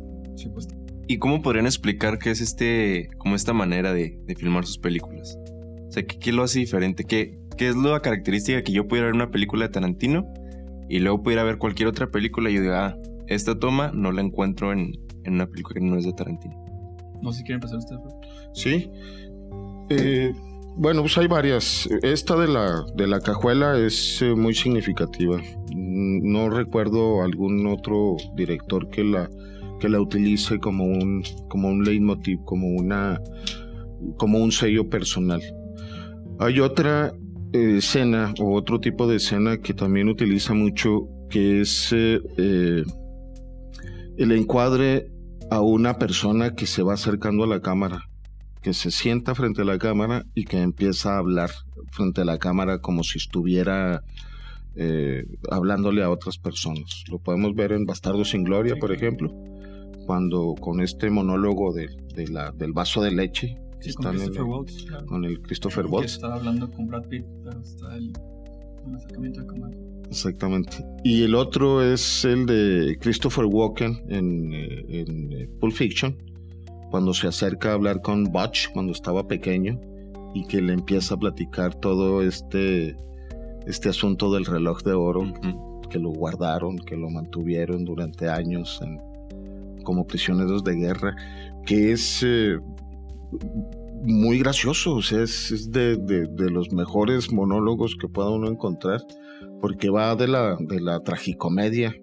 ¿Y 1.08 1.18
cómo 1.18 1.42
podrían 1.42 1.66
explicar 1.66 2.20
qué 2.20 2.32
es 2.32 2.42
este, 2.42 3.10
como 3.18 3.36
esta 3.36 3.54
manera 3.54 3.94
de, 3.94 4.20
de 4.26 4.36
filmar 4.36 4.66
sus 4.66 4.78
películas? 4.78 5.38
O 5.88 5.92
sea, 5.92 6.06
¿qué, 6.06 6.20
qué 6.20 6.32
lo 6.34 6.44
hace 6.44 6.60
diferente? 6.60 7.06
¿Qué, 7.06 7.40
¿Qué 7.58 7.70
es 7.70 7.76
la 7.76 8.00
característica 8.00 8.64
que 8.64 8.72
yo 8.72 8.88
pudiera 8.88 9.08
ver 9.08 9.16
una 9.16 9.32
película 9.32 9.66
de 9.66 9.70
Tarantino 9.70 10.26
y 10.90 11.00
luego 11.00 11.24
pudiera 11.24 11.44
ver 11.44 11.58
cualquier 11.58 11.88
otra 11.88 12.08
película 12.08 12.50
y 12.50 12.56
yo 12.56 12.62
diga, 12.62 12.88
ah, 12.88 12.98
esta 13.28 13.58
toma 13.58 13.92
no 13.94 14.12
la 14.12 14.22
encuentro 14.22 14.72
en, 14.72 14.94
en 15.24 15.34
una 15.34 15.48
película 15.48 15.80
que 15.80 15.86
no 15.86 15.98
es 15.98 16.06
de 16.06 16.14
Tarantino? 16.14 16.56
No 17.22 17.32
sé 17.32 17.40
si 17.40 17.46
quieren 17.46 17.64
empezar 17.64 17.80
profe. 17.88 18.16
Sí. 18.54 18.90
Eh, 19.90 20.34
bueno, 20.76 21.02
pues 21.02 21.18
hay 21.18 21.28
varias. 21.28 21.88
Esta 22.02 22.36
de 22.36 22.48
la, 22.48 22.84
de 22.96 23.08
la 23.08 23.20
cajuela 23.20 23.78
es 23.78 24.22
eh, 24.22 24.36
muy 24.36 24.54
significativa. 24.54 25.38
Mm, 25.74 26.32
No 26.32 26.50
recuerdo 26.50 27.22
algún 27.24 27.66
otro 27.68 28.18
director 28.36 28.90
que 28.90 29.04
la, 29.04 29.30
que 29.80 29.88
la 29.88 30.02
utilice 30.02 30.60
como 30.60 30.86
un, 30.86 31.24
como 31.48 31.70
un 31.70 31.84
leitmotiv, 31.84 32.44
como, 32.44 32.68
una, 32.68 33.22
como 34.18 34.40
un 34.40 34.52
sello 34.52 34.90
personal. 34.90 35.42
Hay 36.40 36.60
otra 36.60 37.14
eh, 37.54 37.78
escena 37.78 38.34
o 38.40 38.54
otro 38.56 38.80
tipo 38.80 39.08
de 39.08 39.18
escena 39.18 39.58
que 39.58 39.74
también 39.74 40.10
utiliza 40.10 40.54
mucho, 40.54 41.08
que 41.30 41.62
es 41.62 41.94
eh, 41.94 42.20
eh, 42.38 42.84
el 44.18 44.32
encuadre 44.32 45.12
a 45.50 45.62
una 45.62 45.98
persona 45.98 46.56
que 46.56 46.66
se 46.66 46.84
va 46.84 46.94
acercando 46.94 47.44
a 47.44 47.48
la 47.48 47.62
cámara 47.62 48.10
que 48.64 48.74
se 48.74 48.90
sienta 48.90 49.36
frente 49.36 49.62
a 49.62 49.66
la 49.66 49.78
cámara 49.78 50.24
y 50.34 50.46
que 50.46 50.62
empieza 50.62 51.14
a 51.14 51.18
hablar 51.18 51.52
frente 51.92 52.22
a 52.22 52.26
la 52.26 52.40
cámara 52.40 52.80
como 52.80 53.04
si 53.04 53.18
estuviera 53.18 54.04
eh, 54.76 55.26
hablándole 55.52 56.02
a 56.02 56.10
otras 56.10 56.38
personas. 56.38 57.04
Lo 57.12 57.20
podemos 57.20 57.54
ver 57.54 57.74
en 57.74 57.86
Bastardo 57.86 58.24
sin 58.24 58.46
Gloria, 58.46 58.78
por 58.78 58.94
ejemplo, 58.94 59.32
cuando 60.06 60.56
con 60.60 60.82
este 60.82 61.10
monólogo 61.10 61.74
de, 61.74 61.90
la, 62.30 62.52
del 62.52 62.72
vaso 62.72 63.04
de 63.04 63.12
leche 63.12 63.58
Sí, 63.84 63.94
con 63.94 64.06
están 64.06 64.16
en 64.16 64.20
Christopher 64.28 64.42
el- 64.46 64.52
Waltz. 64.52 64.84
claro. 64.86 65.06
con 65.06 65.26
el 65.26 65.42
Christopher 65.42 65.86
Waltz. 65.88 66.14
está 66.14 66.34
hablando 66.36 66.72
con 66.72 66.88
Brad 66.88 67.04
Pitt, 67.08 67.26
pero 67.44 67.60
está 67.62 67.96
el, 67.96 68.14
el 68.88 68.96
acercamiento 68.96 69.42
de 69.42 69.48
cámara. 69.48 69.78
Exactamente. 70.10 70.86
Y 71.04 71.24
el 71.24 71.34
otro 71.36 71.82
es 71.82 72.24
el 72.26 72.46
de 72.46 72.98
Christopher 73.02 73.46
Walken 73.46 74.04
en, 74.10 74.54
eh, 74.54 74.86
en 74.90 75.32
eh, 75.34 75.50
Pulp 75.60 75.74
Fiction, 75.74 76.16
cuando 76.92 77.14
se 77.14 77.28
acerca 77.28 77.72
a 77.72 77.74
hablar 77.74 78.02
con 78.02 78.26
Butch 78.26 78.70
cuando 78.74 78.92
estaba 78.92 79.28
pequeño 79.28 79.80
y 80.36 80.46
que 80.46 80.62
le 80.62 80.74
empieza 80.74 81.16
a 81.16 81.18
platicar 81.18 81.74
todo 81.76 82.22
este, 82.22 82.96
este 83.66 83.90
asunto 83.90 84.32
del 84.34 84.46
reloj 84.46 84.82
de 84.84 84.94
oro, 84.94 85.34
que 85.90 85.98
lo 86.00 86.10
guardaron, 86.10 86.78
que 86.78 86.96
lo 86.96 87.10
mantuvieron 87.10 87.84
durante 87.86 88.30
años 88.30 88.80
en, 88.84 89.00
como 89.84 90.06
prisioneros 90.06 90.64
de 90.64 90.76
guerra, 90.76 91.16
que 91.66 91.92
es 91.94 92.22
eh, 92.24 92.58
muy 94.04 94.40
gracioso, 94.40 94.96
o 94.96 95.02
sea, 95.02 95.24
es, 95.24 95.72
de, 95.72 95.98
los 96.52 96.72
mejores 96.72 97.32
monólogos 97.32 97.96
que 97.96 98.10
pueda 98.10 98.30
uno 98.30 98.50
encontrar, 98.50 99.02
porque 99.62 99.90
va 99.90 100.16
de 100.16 100.28
la, 100.28 100.58
de 100.60 100.82
la 100.82 101.00
tragicomedia 101.02 101.96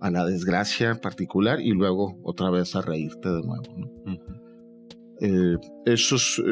a 0.00 0.10
la 0.10 0.24
desgracia 0.24 0.94
particular 1.00 1.60
y 1.60 1.70
luego 1.70 2.18
otra 2.22 2.50
vez 2.50 2.74
a 2.74 2.82
reírte 2.82 3.28
de 3.28 3.42
nuevo. 3.42 3.62
Eh, 5.20 5.56
esos, 5.84 6.42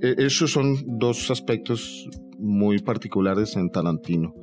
eh, 0.00 0.14
esos 0.18 0.50
son 0.50 0.76
dos 0.98 1.30
aspectos 1.30 2.08
muy 2.38 2.80
particulares 2.80 3.56
en 3.56 3.70
Tarantino. 3.70 4.34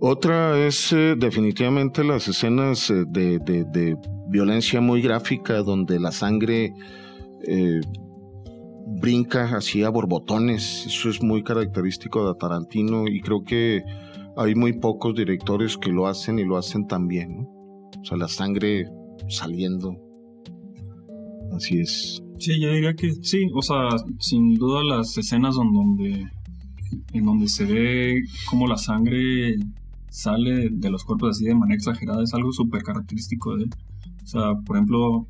Otra 0.00 0.58
es 0.58 0.92
eh, 0.92 1.14
definitivamente 1.16 2.04
las 2.04 2.28
escenas 2.28 2.88
de, 2.88 3.38
de, 3.38 3.96
violencia 4.28 4.80
muy 4.80 5.00
gráfica 5.00 5.62
donde 5.62 6.00
la 6.00 6.12
sangre 6.12 6.74
brinca 8.86 9.56
así 9.56 9.82
a 9.82 9.90
borbotones. 9.90 10.86
Eso 10.86 11.10
es 11.10 11.22
muy 11.22 11.42
característico 11.42 12.26
de 12.26 12.38
Tarantino 12.38 13.06
y 13.08 13.20
creo 13.20 13.42
que 13.42 13.82
hay 14.36 14.54
muy 14.54 14.74
pocos 14.74 15.14
directores 15.14 15.76
que 15.76 15.90
lo 15.90 16.06
hacen 16.06 16.38
y 16.38 16.44
lo 16.44 16.56
hacen 16.56 16.86
tan 16.86 17.08
bien. 17.08 17.46
O 18.00 18.04
sea, 18.04 18.16
la 18.16 18.28
sangre 18.28 18.86
saliendo. 19.28 19.96
Así 21.52 21.80
es. 21.80 22.22
Sí, 22.38 22.60
yo 22.60 22.70
diría 22.72 22.94
que 22.94 23.12
sí. 23.22 23.46
O 23.54 23.62
sea, 23.62 23.88
sin 24.18 24.54
duda 24.54 24.84
las 24.84 25.16
escenas 25.16 25.56
donde, 25.56 26.26
en 27.12 27.24
donde 27.24 27.48
se 27.48 27.64
ve 27.64 28.22
cómo 28.48 28.66
la 28.66 28.76
sangre 28.76 29.56
sale 30.10 30.68
de 30.70 30.90
los 30.90 31.04
cuerpos 31.04 31.30
así 31.30 31.44
de 31.44 31.54
manera 31.54 31.76
exagerada 31.76 32.22
es 32.22 32.32
algo 32.34 32.52
súper 32.52 32.82
característico 32.82 33.56
de 33.56 33.64
él. 33.64 33.70
O 34.22 34.26
sea, 34.26 34.54
por 34.64 34.76
ejemplo, 34.76 35.26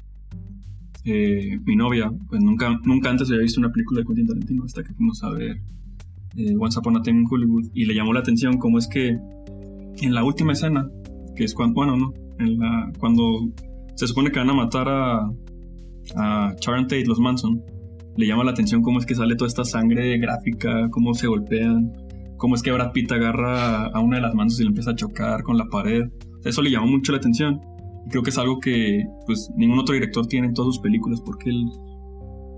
eh, 1.06 1.60
mi 1.64 1.76
novia, 1.76 2.10
pues 2.28 2.42
nunca, 2.42 2.80
nunca 2.84 3.10
antes 3.10 3.30
había 3.30 3.42
visto 3.42 3.60
una 3.60 3.70
película 3.70 4.00
de 4.00 4.06
Quentin 4.06 4.26
Tarantino 4.26 4.64
hasta 4.64 4.82
que 4.82 4.92
fuimos 4.92 5.22
a 5.22 5.30
ver 5.30 5.62
eh, 6.36 6.56
Once 6.58 6.76
Upon 6.78 6.96
a 6.96 7.02
Time 7.02 7.20
in 7.20 7.26
Hollywood 7.30 7.68
y 7.74 7.84
le 7.84 7.94
llamó 7.94 8.12
la 8.12 8.20
atención 8.20 8.58
cómo 8.58 8.78
es 8.78 8.88
que 8.88 9.16
en 10.00 10.14
la 10.14 10.24
última 10.24 10.52
escena, 10.52 10.90
que 11.36 11.44
es 11.44 11.54
cuando, 11.54 11.74
bueno, 11.74 11.96
no, 11.96 12.12
en 12.40 12.58
la, 12.58 12.92
cuando 12.98 13.22
se 13.94 14.08
supone 14.08 14.32
que 14.32 14.40
van 14.40 14.50
a 14.50 14.54
matar 14.54 14.88
a, 14.88 15.30
a 16.16 16.54
Sharon 16.60 16.88
Tate, 16.88 17.06
los 17.06 17.20
Manson, 17.20 17.62
le 18.16 18.26
llama 18.26 18.42
la 18.42 18.50
atención 18.50 18.82
cómo 18.82 18.98
es 18.98 19.06
que 19.06 19.14
sale 19.14 19.36
toda 19.36 19.46
esta 19.46 19.64
sangre 19.64 20.18
gráfica, 20.18 20.88
cómo 20.90 21.14
se 21.14 21.28
golpean, 21.28 21.92
cómo 22.36 22.56
es 22.56 22.62
que 22.62 22.72
Brad 22.72 22.90
Pitt 22.90 23.12
agarra 23.12 23.86
a 23.86 24.00
una 24.00 24.16
de 24.16 24.22
las 24.22 24.34
manos 24.34 24.58
y 24.58 24.64
le 24.64 24.70
empieza 24.70 24.90
a 24.90 24.96
chocar 24.96 25.44
con 25.44 25.56
la 25.56 25.68
pared. 25.68 26.02
Eso 26.44 26.62
le 26.62 26.70
llamó 26.70 26.88
mucho 26.88 27.12
la 27.12 27.18
atención 27.18 27.60
creo 28.08 28.22
que 28.22 28.30
es 28.30 28.38
algo 28.38 28.60
que 28.60 29.04
pues 29.26 29.50
ningún 29.56 29.78
otro 29.78 29.94
director 29.94 30.26
tiene 30.26 30.48
en 30.48 30.54
todas 30.54 30.74
sus 30.74 30.82
películas 30.82 31.20
porque 31.24 31.50
él 31.50 31.64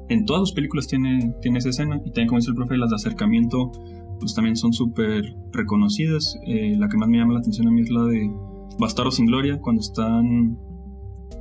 en 0.09 0.25
todas 0.25 0.41
sus 0.41 0.53
películas 0.53 0.87
tiene, 0.87 1.35
tiene 1.43 1.59
esa 1.59 1.69
escena 1.69 1.97
y 1.97 2.11
también 2.11 2.29
como 2.29 2.39
dice 2.39 2.51
el 2.51 2.57
profe 2.57 2.77
las 2.77 2.91
de 2.91 2.97
acercamiento 2.97 3.71
pues 4.19 4.35
también 4.35 4.57
son 4.57 4.73
súper 4.73 5.23
reconocidas. 5.53 6.37
Eh, 6.47 6.75
la 6.77 6.89
que 6.89 6.97
más 6.97 7.09
me 7.09 7.19
llama 7.19 7.35
la 7.35 7.41
atención 7.41 7.69
a 7.69 7.71
mí 7.71 7.83
es 7.83 7.91
la 7.91 8.05
de 8.05 8.31
Bastardo 8.79 9.11
sin 9.11 9.27
Gloria 9.27 9.61
cuando 9.61 9.81
están 9.81 10.59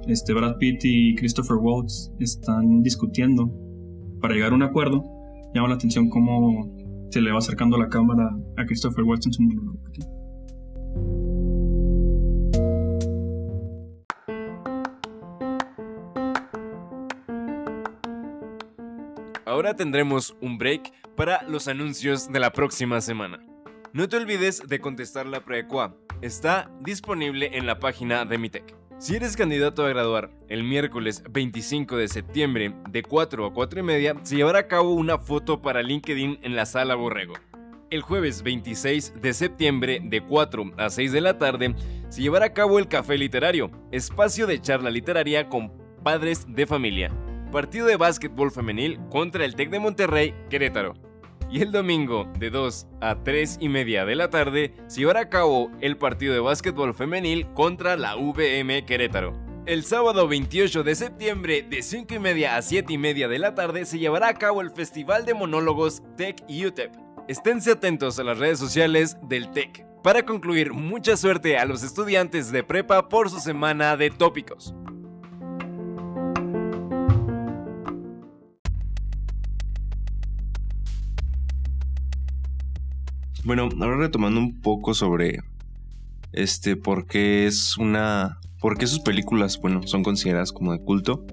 este 0.08 0.34
Brad 0.34 0.58
Pitt 0.58 0.82
y 0.84 1.16
Christopher 1.16 1.58
Waltz 1.58 2.12
están 2.20 2.82
discutiendo 2.82 3.52
para 4.22 4.34
llegar 4.34 4.52
a 4.52 4.56
un 4.56 4.64
acuerdo. 4.64 5.04
Llama 5.54 5.70
la 5.70 5.76
atención 5.76 6.10
cómo 6.10 6.76
se 7.10 7.22
le 7.22 7.32
va 7.32 7.40
acercando 7.40 7.78
la 7.78 7.90
cámara 7.90 8.38
a 8.58 8.66
Christopher 8.66 9.04
Waltz 9.06 9.26
en 9.28 9.34
su 9.34 9.42
monólogo 9.44 9.80
Ahora 19.58 19.76
tendremos 19.76 20.38
un 20.40 20.60
break 20.60 20.94
para 21.16 21.42
los 21.42 21.68
anuncios 21.68 22.32
de 22.32 22.40
la 22.40 22.54
próxima 22.54 23.02
semana. 23.02 23.40
No 23.92 24.08
te 24.08 24.16
olvides 24.16 24.62
de 24.68 24.80
contestar 24.80 25.26
la 25.26 25.44
prequa. 25.44 25.98
Está 26.22 26.70
disponible 26.82 27.50
en 27.58 27.66
la 27.66 27.80
página 27.80 28.24
de 28.24 28.38
Mitec. 28.38 28.76
Si 29.00 29.16
eres 29.16 29.36
candidato 29.36 29.84
a 29.84 29.90
graduar, 29.90 30.30
el 30.48 30.64
miércoles 30.64 31.24
25 31.32 31.98
de 31.98 32.08
septiembre 32.08 32.76
de 32.92 33.02
4 33.02 33.48
a 33.48 33.52
4 33.52 33.80
y 33.80 33.82
media 33.84 34.16
se 34.22 34.36
llevará 34.36 34.60
a 34.60 34.68
cabo 34.68 34.94
una 34.94 35.18
foto 35.18 35.60
para 35.60 35.82
LinkedIn 35.82 36.38
en 36.44 36.56
la 36.56 36.68
sala 36.68 36.94
Borrego. 36.94 37.34
El 37.90 38.04
jueves 38.04 38.44
26 38.44 39.20
de 39.20 39.34
septiembre 39.34 40.02
de 40.04 40.22
4 40.22 40.74
a 40.78 40.92
6 40.92 41.12
de 41.12 41.22
la 41.22 41.40
tarde 41.40 41.74
se 42.10 42.22
llevará 42.22 42.46
a 42.46 42.54
cabo 42.54 42.78
el 42.78 42.88
Café 42.88 43.18
Literario, 43.18 43.72
espacio 43.92 44.46
de 44.46 44.62
charla 44.62 44.92
literaria 44.92 45.50
con 45.50 45.74
padres 46.04 46.46
de 46.48 46.68
familia 46.68 47.12
partido 47.48 47.88
de 47.88 47.98
básquetbol 47.98 48.52
femenil 48.52 49.00
contra 49.10 49.46
el 49.46 49.56
TEC 49.56 49.70
de 49.70 49.80
Monterrey, 49.80 50.36
Querétaro. 50.50 50.94
Y 51.50 51.62
el 51.62 51.72
domingo, 51.72 52.32
de 52.38 52.50
2 52.50 52.88
a 53.00 53.24
3 53.24 53.58
y 53.62 53.70
media 53.70 54.06
de 54.06 54.16
la 54.16 54.30
tarde, 54.30 54.74
se 54.88 55.00
llevará 55.00 55.22
a 55.22 55.30
cabo 55.30 55.72
el 55.80 55.98
partido 55.98 56.34
de 56.34 56.42
básquetbol 56.42 56.94
femenil 56.94 57.48
contra 57.54 57.96
la 57.96 58.16
VM 58.16 58.86
Querétaro. 58.86 59.34
El 59.66 59.84
sábado 59.84 60.28
28 60.28 60.84
de 60.84 60.96
septiembre, 60.96 61.62
de 61.62 61.82
5 61.82 62.14
y 62.14 62.20
media 62.20 62.56
a 62.56 62.62
7 62.62 62.92
y 62.92 62.98
media 62.98 63.28
de 63.28 63.40
la 63.40 63.56
tarde, 63.56 63.86
se 63.86 64.00
llevará 64.00 64.30
a 64.30 64.34
cabo 64.34 64.62
el 64.62 64.72
Festival 64.72 65.26
de 65.26 65.34
Monólogos 65.34 66.04
TEC 66.16 66.44
UTEP. 66.50 66.94
Esténse 67.28 67.72
atentos 67.72 68.18
a 68.20 68.24
las 68.24 68.38
redes 68.38 68.60
sociales 68.60 69.18
del 69.24 69.52
TEC. 69.52 69.86
Para 70.04 70.24
concluir, 70.24 70.72
mucha 70.72 71.18
suerte 71.18 71.58
a 71.58 71.66
los 71.66 71.84
estudiantes 71.84 72.52
de 72.52 72.64
prepa 72.64 73.10
por 73.10 73.30
su 73.30 73.42
semana 73.42 73.98
de 73.98 74.10
tópicos. 74.10 74.74
Bueno, 83.48 83.70
ahora 83.80 83.96
retomando 83.96 84.42
un 84.42 84.60
poco 84.60 84.94
sobre 84.94 85.40
este 86.34 86.76
por 86.76 87.08
qué 87.08 87.48
es 87.48 87.78
una 87.78 88.42
por 88.60 88.78
qué 88.78 88.88
sus 88.88 89.00
películas, 89.00 89.58
bueno, 89.62 89.88
son 89.88 90.04
consideradas 90.04 90.52
como 90.52 90.74
de 90.74 90.80
culto. 90.80 91.26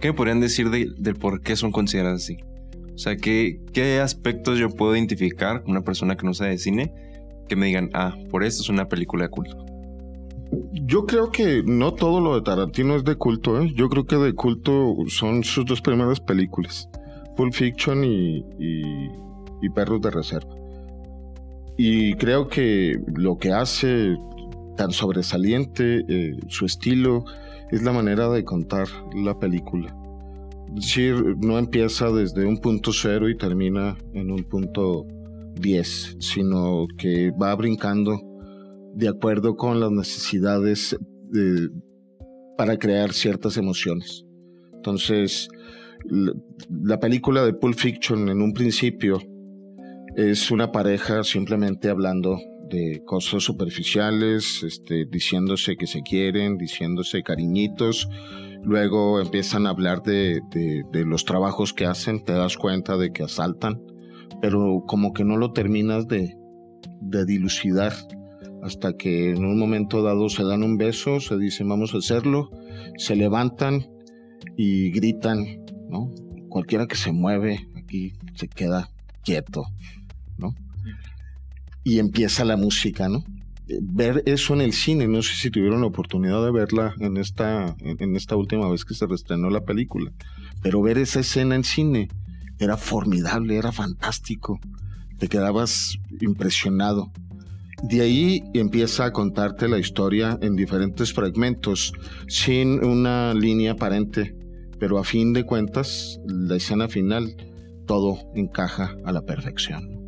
¿Qué 0.00 0.08
me 0.08 0.14
podrían 0.14 0.40
decir 0.40 0.70
de, 0.70 1.14
por 1.14 1.42
qué 1.42 1.54
son 1.54 1.70
consideradas 1.70 2.22
así? 2.22 2.38
O 2.94 2.96
sea, 2.96 3.18
¿qué, 3.18 3.60
¿qué 3.74 4.00
aspectos 4.00 4.58
yo 4.58 4.70
puedo 4.70 4.96
identificar 4.96 5.60
con 5.60 5.72
una 5.72 5.82
persona 5.82 6.16
que 6.16 6.24
no 6.24 6.32
sabe 6.32 6.52
de 6.52 6.58
cine 6.58 6.94
que 7.46 7.56
me 7.56 7.66
digan, 7.66 7.90
ah, 7.92 8.16
por 8.30 8.42
esto 8.42 8.62
es 8.62 8.70
una 8.70 8.88
película 8.88 9.24
de 9.24 9.28
culto? 9.28 9.66
Yo 10.72 11.04
creo 11.04 11.30
que 11.30 11.62
no 11.62 11.92
todo 11.92 12.22
lo 12.22 12.36
de 12.36 12.40
Tarantino 12.40 12.96
es 12.96 13.04
de 13.04 13.16
culto, 13.16 13.60
¿eh? 13.60 13.70
Yo 13.74 13.90
creo 13.90 14.06
que 14.06 14.16
de 14.16 14.32
culto 14.32 14.96
son 15.08 15.44
sus 15.44 15.66
dos 15.66 15.82
primeras 15.82 16.20
películas, 16.20 16.88
Pulp 17.36 17.52
Fiction 17.52 18.02
y, 18.02 18.42
y 18.58 19.68
Perros 19.74 20.00
de 20.00 20.10
Reserva. 20.10 20.63
Y 21.76 22.14
creo 22.14 22.48
que 22.48 22.98
lo 23.16 23.36
que 23.36 23.52
hace 23.52 24.16
tan 24.76 24.92
sobresaliente 24.92 26.04
eh, 26.08 26.36
su 26.48 26.66
estilo 26.66 27.24
es 27.70 27.82
la 27.82 27.92
manera 27.92 28.28
de 28.28 28.44
contar 28.44 28.86
la 29.14 29.38
película. 29.38 29.96
Es 30.68 30.86
decir, 30.86 31.36
no 31.38 31.58
empieza 31.58 32.10
desde 32.10 32.44
un 32.44 32.58
punto 32.58 32.92
cero 32.92 33.28
y 33.28 33.36
termina 33.36 33.96
en 34.12 34.30
un 34.30 34.44
punto 34.44 35.06
10, 35.60 36.16
sino 36.18 36.86
que 36.98 37.30
va 37.30 37.54
brincando 37.54 38.20
de 38.94 39.08
acuerdo 39.08 39.56
con 39.56 39.80
las 39.80 39.90
necesidades 39.90 40.96
para 42.56 42.76
crear 42.78 43.12
ciertas 43.12 43.56
emociones. 43.56 44.24
Entonces, 44.74 45.48
la 46.68 47.00
película 47.00 47.44
de 47.44 47.54
Pulp 47.54 47.76
Fiction 47.76 48.28
en 48.28 48.42
un 48.42 48.52
principio 48.52 49.18
es 50.16 50.50
una 50.50 50.70
pareja 50.70 51.24
simplemente 51.24 51.88
hablando 51.88 52.38
de 52.68 53.02
cosas 53.04 53.42
superficiales, 53.42 54.62
este, 54.62 55.06
diciéndose 55.06 55.76
que 55.76 55.86
se 55.86 56.02
quieren, 56.02 56.56
diciéndose 56.56 57.22
cariñitos. 57.22 58.08
Luego 58.62 59.20
empiezan 59.20 59.66
a 59.66 59.70
hablar 59.70 60.02
de, 60.02 60.40
los 60.92 61.24
trabajos 61.24 61.72
que 61.72 61.86
hacen, 61.86 62.24
te 62.24 62.32
das 62.32 62.56
cuenta 62.56 62.96
de 62.96 63.12
que 63.12 63.24
asaltan, 63.24 63.82
pero 64.40 64.84
como 64.86 65.12
que 65.12 65.24
no 65.24 65.36
lo 65.36 65.52
terminas 65.52 66.06
de, 66.06 66.36
de 67.00 67.24
dilucidar 67.24 67.92
hasta 68.62 68.96
que 68.96 69.30
en 69.30 69.44
un 69.44 69.58
momento 69.58 70.02
dado 70.02 70.28
se 70.30 70.44
dan 70.44 70.62
un 70.62 70.78
beso, 70.78 71.20
se 71.20 71.36
dicen 71.36 71.68
vamos 71.68 71.94
a 71.94 71.98
hacerlo, 71.98 72.50
se 72.96 73.14
levantan 73.14 73.86
y 74.56 74.90
gritan, 74.90 75.44
¿no? 75.90 76.10
Cualquiera 76.48 76.86
que 76.86 76.96
se 76.96 77.12
mueve 77.12 77.68
aquí 77.76 78.14
se 78.34 78.48
queda 78.48 78.88
quieto. 79.22 79.64
¿No? 80.38 80.54
Y 81.82 81.98
empieza 81.98 82.44
la 82.44 82.56
música, 82.56 83.08
¿no? 83.08 83.24
Eh, 83.68 83.78
ver 83.80 84.22
eso 84.26 84.54
en 84.54 84.60
el 84.60 84.72
cine, 84.72 85.08
no 85.08 85.22
sé 85.22 85.34
si 85.36 85.50
tuvieron 85.50 85.80
la 85.80 85.86
oportunidad 85.86 86.44
de 86.44 86.52
verla 86.52 86.94
en 87.00 87.16
esta, 87.16 87.76
en 87.80 88.16
esta 88.16 88.36
última 88.36 88.68
vez 88.68 88.84
que 88.84 88.94
se 88.94 89.06
reestrenó 89.06 89.48
la 89.50 89.64
película, 89.64 90.12
pero 90.62 90.82
ver 90.82 90.98
esa 90.98 91.20
escena 91.20 91.54
en 91.54 91.64
cine 91.64 92.08
era 92.58 92.76
formidable, 92.76 93.56
era 93.56 93.72
fantástico, 93.72 94.60
te 95.18 95.28
quedabas 95.28 95.98
impresionado. 96.20 97.10
De 97.82 98.00
ahí 98.00 98.42
empieza 98.54 99.04
a 99.04 99.12
contarte 99.12 99.68
la 99.68 99.78
historia 99.78 100.38
en 100.40 100.56
diferentes 100.56 101.12
fragmentos, 101.12 101.92
sin 102.28 102.84
una 102.84 103.34
línea 103.34 103.72
aparente, 103.72 104.36
pero 104.78 104.98
a 104.98 105.04
fin 105.04 105.32
de 105.32 105.44
cuentas, 105.44 106.18
la 106.26 106.56
escena 106.56 106.88
final, 106.88 107.36
todo 107.86 108.18
encaja 108.34 108.96
a 109.04 109.12
la 109.12 109.22
perfección. 109.22 110.03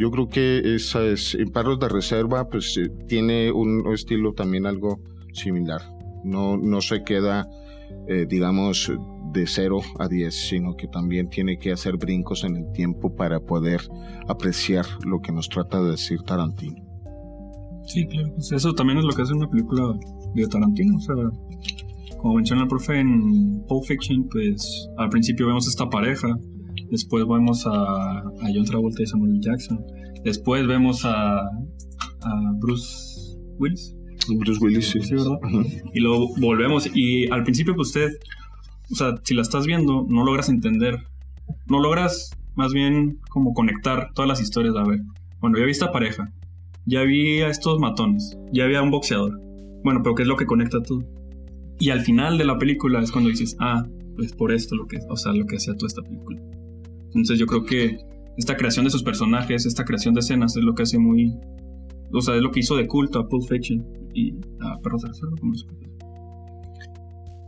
Yo 0.00 0.10
creo 0.10 0.28
que 0.30 0.76
esa 0.76 1.04
es, 1.04 1.34
en 1.34 1.50
Perros 1.50 1.78
de 1.78 1.86
Reserva, 1.90 2.48
pues 2.48 2.74
eh, 2.78 2.90
tiene 3.06 3.52
un 3.52 3.84
estilo 3.92 4.32
también 4.32 4.64
algo 4.64 4.98
similar. 5.34 5.82
No, 6.24 6.56
no 6.56 6.80
se 6.80 7.04
queda, 7.04 7.46
eh, 8.08 8.24
digamos, 8.26 8.90
de 9.34 9.46
0 9.46 9.78
a 9.98 10.08
10, 10.08 10.34
sino 10.34 10.74
que 10.74 10.88
también 10.88 11.28
tiene 11.28 11.58
que 11.58 11.70
hacer 11.70 11.98
brincos 11.98 12.44
en 12.44 12.56
el 12.56 12.72
tiempo 12.72 13.14
para 13.14 13.40
poder 13.40 13.82
apreciar 14.26 14.86
lo 15.04 15.20
que 15.20 15.32
nos 15.32 15.50
trata 15.50 15.82
de 15.82 15.90
decir 15.90 16.22
Tarantino. 16.22 16.82
Sí, 17.84 18.06
claro, 18.06 18.32
pues 18.36 18.52
eso 18.52 18.72
también 18.72 19.00
es 19.00 19.04
lo 19.04 19.12
que 19.12 19.20
hace 19.20 19.34
una 19.34 19.50
película 19.50 19.82
de 20.34 20.46
Tarantino, 20.46 20.96
o 20.96 21.00
sea, 21.00 21.14
como 22.16 22.36
menciona 22.36 22.62
el 22.62 22.68
profe 22.68 23.00
en 23.00 23.64
Pulp 23.68 23.84
Fiction, 23.84 24.26
pues 24.30 24.88
al 24.96 25.10
principio 25.10 25.46
vemos 25.46 25.68
esta 25.68 25.90
pareja, 25.90 26.28
después 26.90 27.26
vemos 27.26 27.66
a, 27.66 27.70
a 27.70 28.48
John 28.54 28.64
Travolta 28.64 29.02
y 29.02 29.06
Samuel 29.06 29.40
Jackson, 29.40 29.84
después 30.24 30.66
vemos 30.66 31.04
a, 31.04 31.40
a 31.40 32.52
Bruce 32.60 33.36
Willis. 33.58 33.96
Bruce 34.28 34.62
Willis, 34.62 34.88
sí. 34.88 35.00
Sí, 35.00 35.14
¿verdad? 35.14 35.38
Y 35.94 36.00
luego 36.00 36.28
volvemos 36.40 36.88
y 36.94 37.28
al 37.30 37.42
principio 37.42 37.74
pues 37.74 37.88
usted, 37.88 38.10
o 38.90 38.94
sea, 38.94 39.14
si 39.22 39.34
la 39.34 39.42
estás 39.42 39.66
viendo, 39.66 40.06
no 40.08 40.24
logras 40.24 40.48
entender, 40.48 40.98
no 41.66 41.80
logras 41.80 42.30
más 42.54 42.72
bien 42.72 43.18
como 43.30 43.54
conectar 43.54 44.10
todas 44.14 44.28
las 44.28 44.40
historias, 44.40 44.74
a 44.76 44.84
ver, 44.84 45.00
bueno, 45.40 45.58
ya 45.58 45.64
vi 45.64 45.70
esta 45.70 45.90
pareja, 45.90 46.30
ya 46.86 47.02
vi 47.02 47.40
a 47.40 47.48
estos 47.48 47.78
matones, 47.78 48.36
ya 48.52 48.66
vi 48.66 48.74
a 48.74 48.82
un 48.82 48.90
boxeador, 48.90 49.40
bueno, 49.82 50.00
pero 50.02 50.14
¿qué 50.14 50.22
es 50.22 50.28
lo 50.28 50.36
que 50.36 50.46
conecta 50.46 50.82
todo? 50.82 51.02
Y 51.78 51.90
al 51.90 52.02
final 52.02 52.36
de 52.36 52.44
la 52.44 52.58
película 52.58 53.00
es 53.00 53.10
cuando 53.10 53.30
dices, 53.30 53.56
ah, 53.58 53.84
pues 54.16 54.34
por 54.34 54.52
esto 54.52 54.76
lo 54.76 54.86
que, 54.86 54.98
o 55.08 55.16
sea, 55.16 55.32
lo 55.32 55.46
que 55.46 55.56
hacía 55.56 55.74
toda 55.74 55.86
esta 55.86 56.02
película. 56.02 56.40
Entonces 57.14 57.38
yo 57.38 57.46
creo 57.46 57.64
que 57.64 57.98
esta 58.36 58.56
creación 58.56 58.84
de 58.84 58.90
sus 58.90 59.02
personajes, 59.02 59.66
esta 59.66 59.84
creación 59.84 60.14
de 60.14 60.20
escenas 60.20 60.56
es 60.56 60.62
lo 60.62 60.74
que 60.74 60.84
hace 60.84 60.98
muy, 60.98 61.36
o 62.12 62.20
sea, 62.20 62.36
es 62.36 62.42
lo 62.42 62.50
que 62.50 62.60
hizo 62.60 62.76
de 62.76 62.86
culto 62.86 63.18
a 63.18 63.28
Pulp 63.28 63.48
Fiction 63.48 63.84
y 64.14 64.34
a 64.60 64.78
Perros 64.80 65.02
de 65.02 65.08
Reserva, 65.08 65.36
como. 65.40 65.52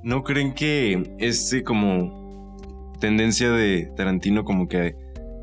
¿No 0.05 0.25
creen 0.25 0.53
que 0.55 1.15
este 1.19 1.63
como 1.63 2.57
tendencia 3.01 3.51
de 3.53 3.91
Tarantino 3.97 4.45
como 4.45 4.69
que 4.69 4.97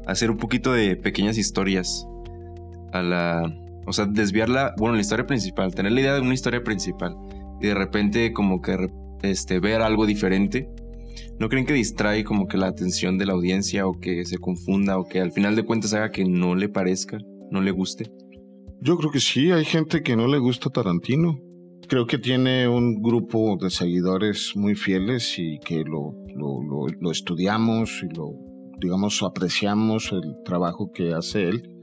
hacer 0.05 0.31
un 0.31 0.37
poquito 0.37 0.73
de 0.73 0.95
pequeñas 0.95 1.37
historias 1.37 2.05
a 2.91 3.01
la, 3.01 3.43
o 3.85 3.93
sea, 3.93 4.05
desviarla, 4.05 4.73
bueno, 4.77 4.95
la 4.95 5.01
historia 5.01 5.25
principal, 5.25 5.73
tener 5.73 5.91
la 5.91 6.01
idea 6.01 6.13
de 6.13 6.21
una 6.21 6.33
historia 6.33 6.63
principal 6.63 7.15
y 7.61 7.67
de 7.67 7.73
repente 7.73 8.33
como 8.33 8.61
que 8.61 8.89
este 9.21 9.59
ver 9.59 9.81
algo 9.81 10.05
diferente, 10.05 10.69
¿no 11.39 11.49
creen 11.49 11.65
que 11.65 11.73
distrae 11.73 12.23
como 12.23 12.47
que 12.47 12.57
la 12.57 12.67
atención 12.67 13.17
de 13.17 13.25
la 13.25 13.33
audiencia 13.33 13.87
o 13.87 13.99
que 13.99 14.25
se 14.25 14.37
confunda 14.37 14.99
o 14.99 15.07
que 15.07 15.21
al 15.21 15.31
final 15.31 15.55
de 15.55 15.63
cuentas 15.63 15.93
haga 15.93 16.11
que 16.11 16.25
no 16.25 16.55
le 16.55 16.69
parezca, 16.69 17.17
no 17.49 17.61
le 17.61 17.71
guste? 17.71 18.11
Yo 18.81 18.97
creo 18.97 19.11
que 19.11 19.19
sí, 19.19 19.51
hay 19.51 19.65
gente 19.65 20.03
que 20.03 20.15
no 20.15 20.27
le 20.27 20.37
gusta 20.37 20.69
Tarantino. 20.69 21.39
Creo 21.87 22.05
que 22.05 22.17
tiene 22.17 22.67
un 22.67 23.01
grupo 23.01 23.57
de 23.59 23.69
seguidores 23.69 24.53
muy 24.55 24.75
fieles 24.75 25.35
y 25.37 25.59
que 25.59 25.83
lo, 25.83 26.13
lo, 26.35 26.87
lo, 26.99 27.11
estudiamos 27.11 28.03
y 28.03 28.15
lo, 28.15 28.33
digamos, 28.79 29.23
apreciamos 29.23 30.11
el 30.11 30.35
trabajo 30.45 30.91
que 30.93 31.13
hace 31.13 31.49
él. 31.49 31.78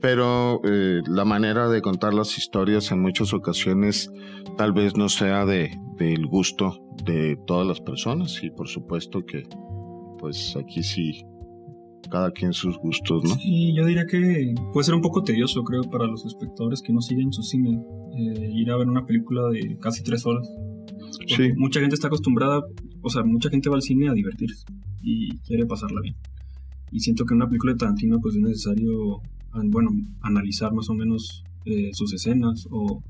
Pero 0.00 0.60
eh, 0.64 1.00
la 1.06 1.24
manera 1.24 1.68
de 1.68 1.80
contar 1.80 2.14
las 2.14 2.36
historias 2.38 2.90
en 2.92 3.00
muchas 3.00 3.32
ocasiones 3.32 4.10
tal 4.56 4.72
vez 4.72 4.96
no 4.96 5.08
sea 5.08 5.46
de, 5.46 5.78
del 5.98 6.26
gusto 6.26 6.82
de 7.04 7.38
todas 7.46 7.66
las 7.66 7.80
personas 7.80 8.42
y 8.42 8.50
por 8.50 8.68
supuesto 8.68 9.24
que 9.24 9.44
pues 10.18 10.56
aquí 10.56 10.82
sí 10.82 11.24
cada 12.08 12.30
quien 12.30 12.52
sus 12.52 12.78
gustos, 12.78 13.24
¿no? 13.24 13.34
Sí, 13.34 13.74
yo 13.74 13.84
diría 13.84 14.06
que 14.06 14.54
puede 14.72 14.84
ser 14.84 14.94
un 14.94 15.02
poco 15.02 15.22
tedioso, 15.22 15.64
creo, 15.64 15.82
para 15.82 16.06
los 16.06 16.24
espectadores 16.24 16.82
que 16.82 16.92
no 16.92 17.00
siguen 17.00 17.32
su 17.32 17.42
cine, 17.42 17.82
eh, 18.16 18.50
ir 18.52 18.70
a 18.70 18.76
ver 18.76 18.88
una 18.88 19.04
película 19.04 19.48
de 19.50 19.76
casi 19.78 20.02
tres 20.02 20.24
horas. 20.26 20.48
Sí. 21.26 21.52
Mucha 21.56 21.80
gente 21.80 21.94
está 21.94 22.06
acostumbrada, 22.08 22.62
o 23.02 23.10
sea, 23.10 23.24
mucha 23.24 23.50
gente 23.50 23.68
va 23.68 23.76
al 23.76 23.82
cine 23.82 24.08
a 24.08 24.12
divertirse 24.12 24.64
y 25.02 25.36
quiere 25.38 25.66
pasarla 25.66 26.00
bien. 26.00 26.16
Y 26.92 27.00
siento 27.00 27.24
que 27.24 27.34
en 27.34 27.38
una 27.38 27.48
película 27.48 27.72
de 27.72 27.78
Tarantino, 27.78 28.20
pues 28.20 28.36
es 28.36 28.42
necesario, 28.42 29.20
bueno, 29.52 29.90
analizar 30.20 30.72
más 30.72 30.88
o 30.90 30.94
menos 30.94 31.44
eh, 31.64 31.90
sus 31.92 32.12
escenas 32.12 32.68
o 32.70 33.02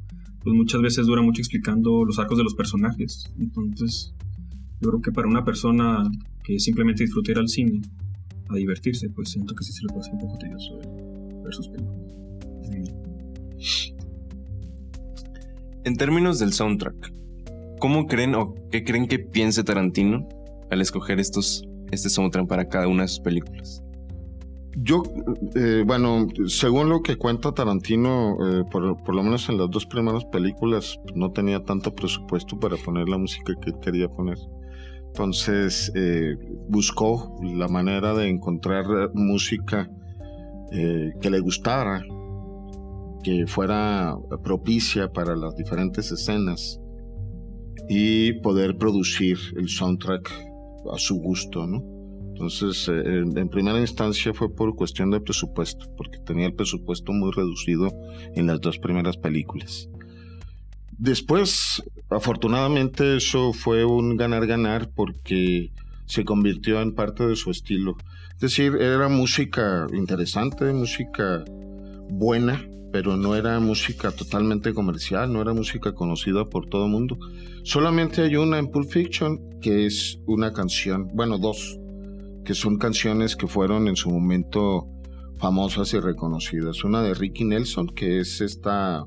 pues 0.43 0.55
muchas 0.55 0.81
veces 0.81 1.07
dura 1.07 1.23
mucho 1.23 1.41
explicando 1.43 2.05
los 2.05 2.19
arcos 2.19 2.39
de 2.39 2.45
los 2.45 2.55
personajes. 2.55 3.31
Entonces, 3.39 4.15
yo 4.81 4.91
creo 4.91 5.03
que 5.03 5.13
para 5.13 5.27
una 5.27 5.45
persona 5.45 6.09
que 6.45 6.61
simplemente 6.61 7.03
disfruta 7.03 7.33
ir 7.33 7.39
al 7.39 7.49
cine 7.49 7.81
a 8.49 8.55
divertirse, 8.55 9.11
pues 9.11 9.31
siento 9.31 9.55
que 9.55 9.65
sí 9.65 9.73
se 9.73 9.83
le 9.83 9.89
puede 9.89 10.01
hacer 10.03 10.15
un 10.15 10.21
poco 10.21 10.39
tedioso 10.39 10.79
ver 11.43 11.53
sus 11.53 11.69
películas. 11.69 12.17
En 15.85 15.97
términos 15.97 16.39
del 16.39 16.53
soundtrack, 16.53 17.13
¿cómo 17.79 18.07
creen 18.07 18.35
o 18.35 18.55
qué 18.71 18.85
creen 18.85 19.07
que 19.07 19.19
piense 19.19 19.63
Tarantino 19.65 20.29
al 20.71 20.81
escoger 20.81 21.21
estos, 21.21 21.65
este 21.93 22.09
soundtrack 22.09 22.49
para 22.49 22.69
cada 22.69 22.89
una 22.89 23.03
de 23.03 23.09
sus 23.09 23.21
películas? 23.21 23.83
Yo, 24.79 25.03
eh, 25.55 25.85
bueno, 25.87 26.27
según 26.49 26.91
lo 26.91 27.01
que 27.01 27.17
cuenta 27.17 27.53
Tarantino, 27.53 28.37
eh, 28.47 28.65
por, 28.71 28.83
lo 28.83 29.23
menos 29.23 29.49
en 29.49 29.57
las 29.57 29.71
dos 29.71 29.87
primeras 29.87 30.27
películas, 30.27 31.01
no 31.15 31.33
tenía 31.33 31.65
tanto 31.65 31.95
presupuesto 31.95 32.59
para 32.61 32.77
poner 32.77 33.09
la 33.09 33.17
música 33.17 33.55
que 33.59 33.73
quería 33.81 34.09
poner. 34.09 34.37
Entonces, 35.07 35.91
eh, 35.95 36.37
buscó 36.69 37.39
la 37.43 37.69
manera 37.69 38.13
de 38.13 38.29
encontrar 38.29 38.85
eh, 38.85 39.09
música 39.15 39.91
eh, 40.71 41.15
que 41.23 41.31
le 41.31 41.41
gustara, 41.41 42.05
que 43.23 43.47
fuera 43.47 44.15
propicia 44.45 45.11
para 45.11 45.35
las 45.35 45.57
diferentes 45.57 46.13
escenas 46.13 46.79
y 47.89 48.35
poder 48.41 48.77
producir 48.77 49.39
el 49.57 49.71
soundtrack 49.71 50.31
a 50.93 50.99
su 50.99 51.17
gusto, 51.17 51.67
¿no? 51.67 51.96
Entonces, 52.37 52.87
eh, 52.89 53.23
en, 53.23 53.49
primera 53.49 53.81
instancia 53.81 54.35
fue 54.35 54.55
por 54.55 54.77
cuestión 54.77 55.11
de 55.11 55.21
presupuesto, 55.21 55.87
porque 55.97 56.19
tenía 56.19 56.45
el 56.45 56.53
presupuesto 56.53 57.13
muy 57.13 57.33
reducido 57.33 57.89
en 58.35 58.47
las 58.47 58.61
dos 58.61 58.79
primeras 58.79 59.17
películas. 59.17 59.89
Después, 60.99 61.83
afortunadamente, 62.11 63.17
eso 63.17 63.55
fue 63.55 63.87
un 63.87 64.19
ganar-ganar 64.19 64.91
porque 64.95 65.71
se 66.05 66.27
convirtió 66.27 66.83
en 66.83 66.95
parte 66.95 67.27
de 67.27 67.37
su 67.37 67.51
estilo. 67.51 67.97
Es 68.35 68.41
decir, 68.41 68.75
era 68.83 69.09
música 69.09 69.87
interesante, 69.95 70.71
música 70.75 71.43
buena, 72.11 72.63
pero 72.93 73.17
no 73.17 73.35
era 73.35 73.59
música 73.61 74.11
totalmente 74.11 74.75
comercial, 74.75 75.33
no 75.33 75.41
era 75.41 75.55
música 75.55 75.95
conocida 75.95 76.45
por 76.45 76.67
todo 76.67 76.85
el 76.85 76.93
mundo. 76.93 77.19
Solamente 77.63 78.21
hay 78.21 78.37
una 78.37 78.59
en 78.59 78.71
Pulp 78.71 78.91
Fiction 78.91 79.41
que 79.63 79.87
es 79.87 80.19
una 80.27 80.53
canción, 80.53 81.09
bueno, 81.15 81.39
dos, 81.39 81.79
que 82.47 82.55
son 82.55 82.79
canciones 82.79 83.37
que 83.37 83.47
fueron 83.47 83.89
en 83.89 83.97
su 83.97 84.11
momento 84.11 84.89
famosas 85.39 85.93
y 85.93 86.01
reconocidas. 86.01 86.85
Una 86.85 87.03
de 87.03 87.13
Ricky 87.13 87.45
Nelson, 87.45 87.89
que 87.89 88.21
es 88.21 88.41
esta 88.41 89.05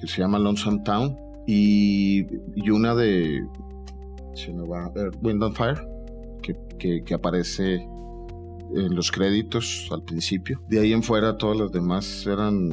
que 0.00 0.06
se 0.06 0.20
llama 0.20 0.38
Lonesome 0.38 0.82
Town, 0.84 1.16
y, 1.46 2.24
una 2.70 2.94
de 2.94 3.38
eh, 3.38 5.10
Wind 5.22 5.42
on 5.42 5.54
Fire, 5.54 5.80
que 6.78 7.14
aparece 7.14 7.86
en 8.74 8.94
los 8.94 9.10
créditos 9.10 9.88
al 9.90 10.02
principio. 10.04 10.60
De 10.68 10.80
ahí 10.80 10.92
en 10.92 11.02
fuera 11.02 11.36
todas 11.36 11.56
las 11.56 11.72
demás 11.72 12.26
eran 12.26 12.68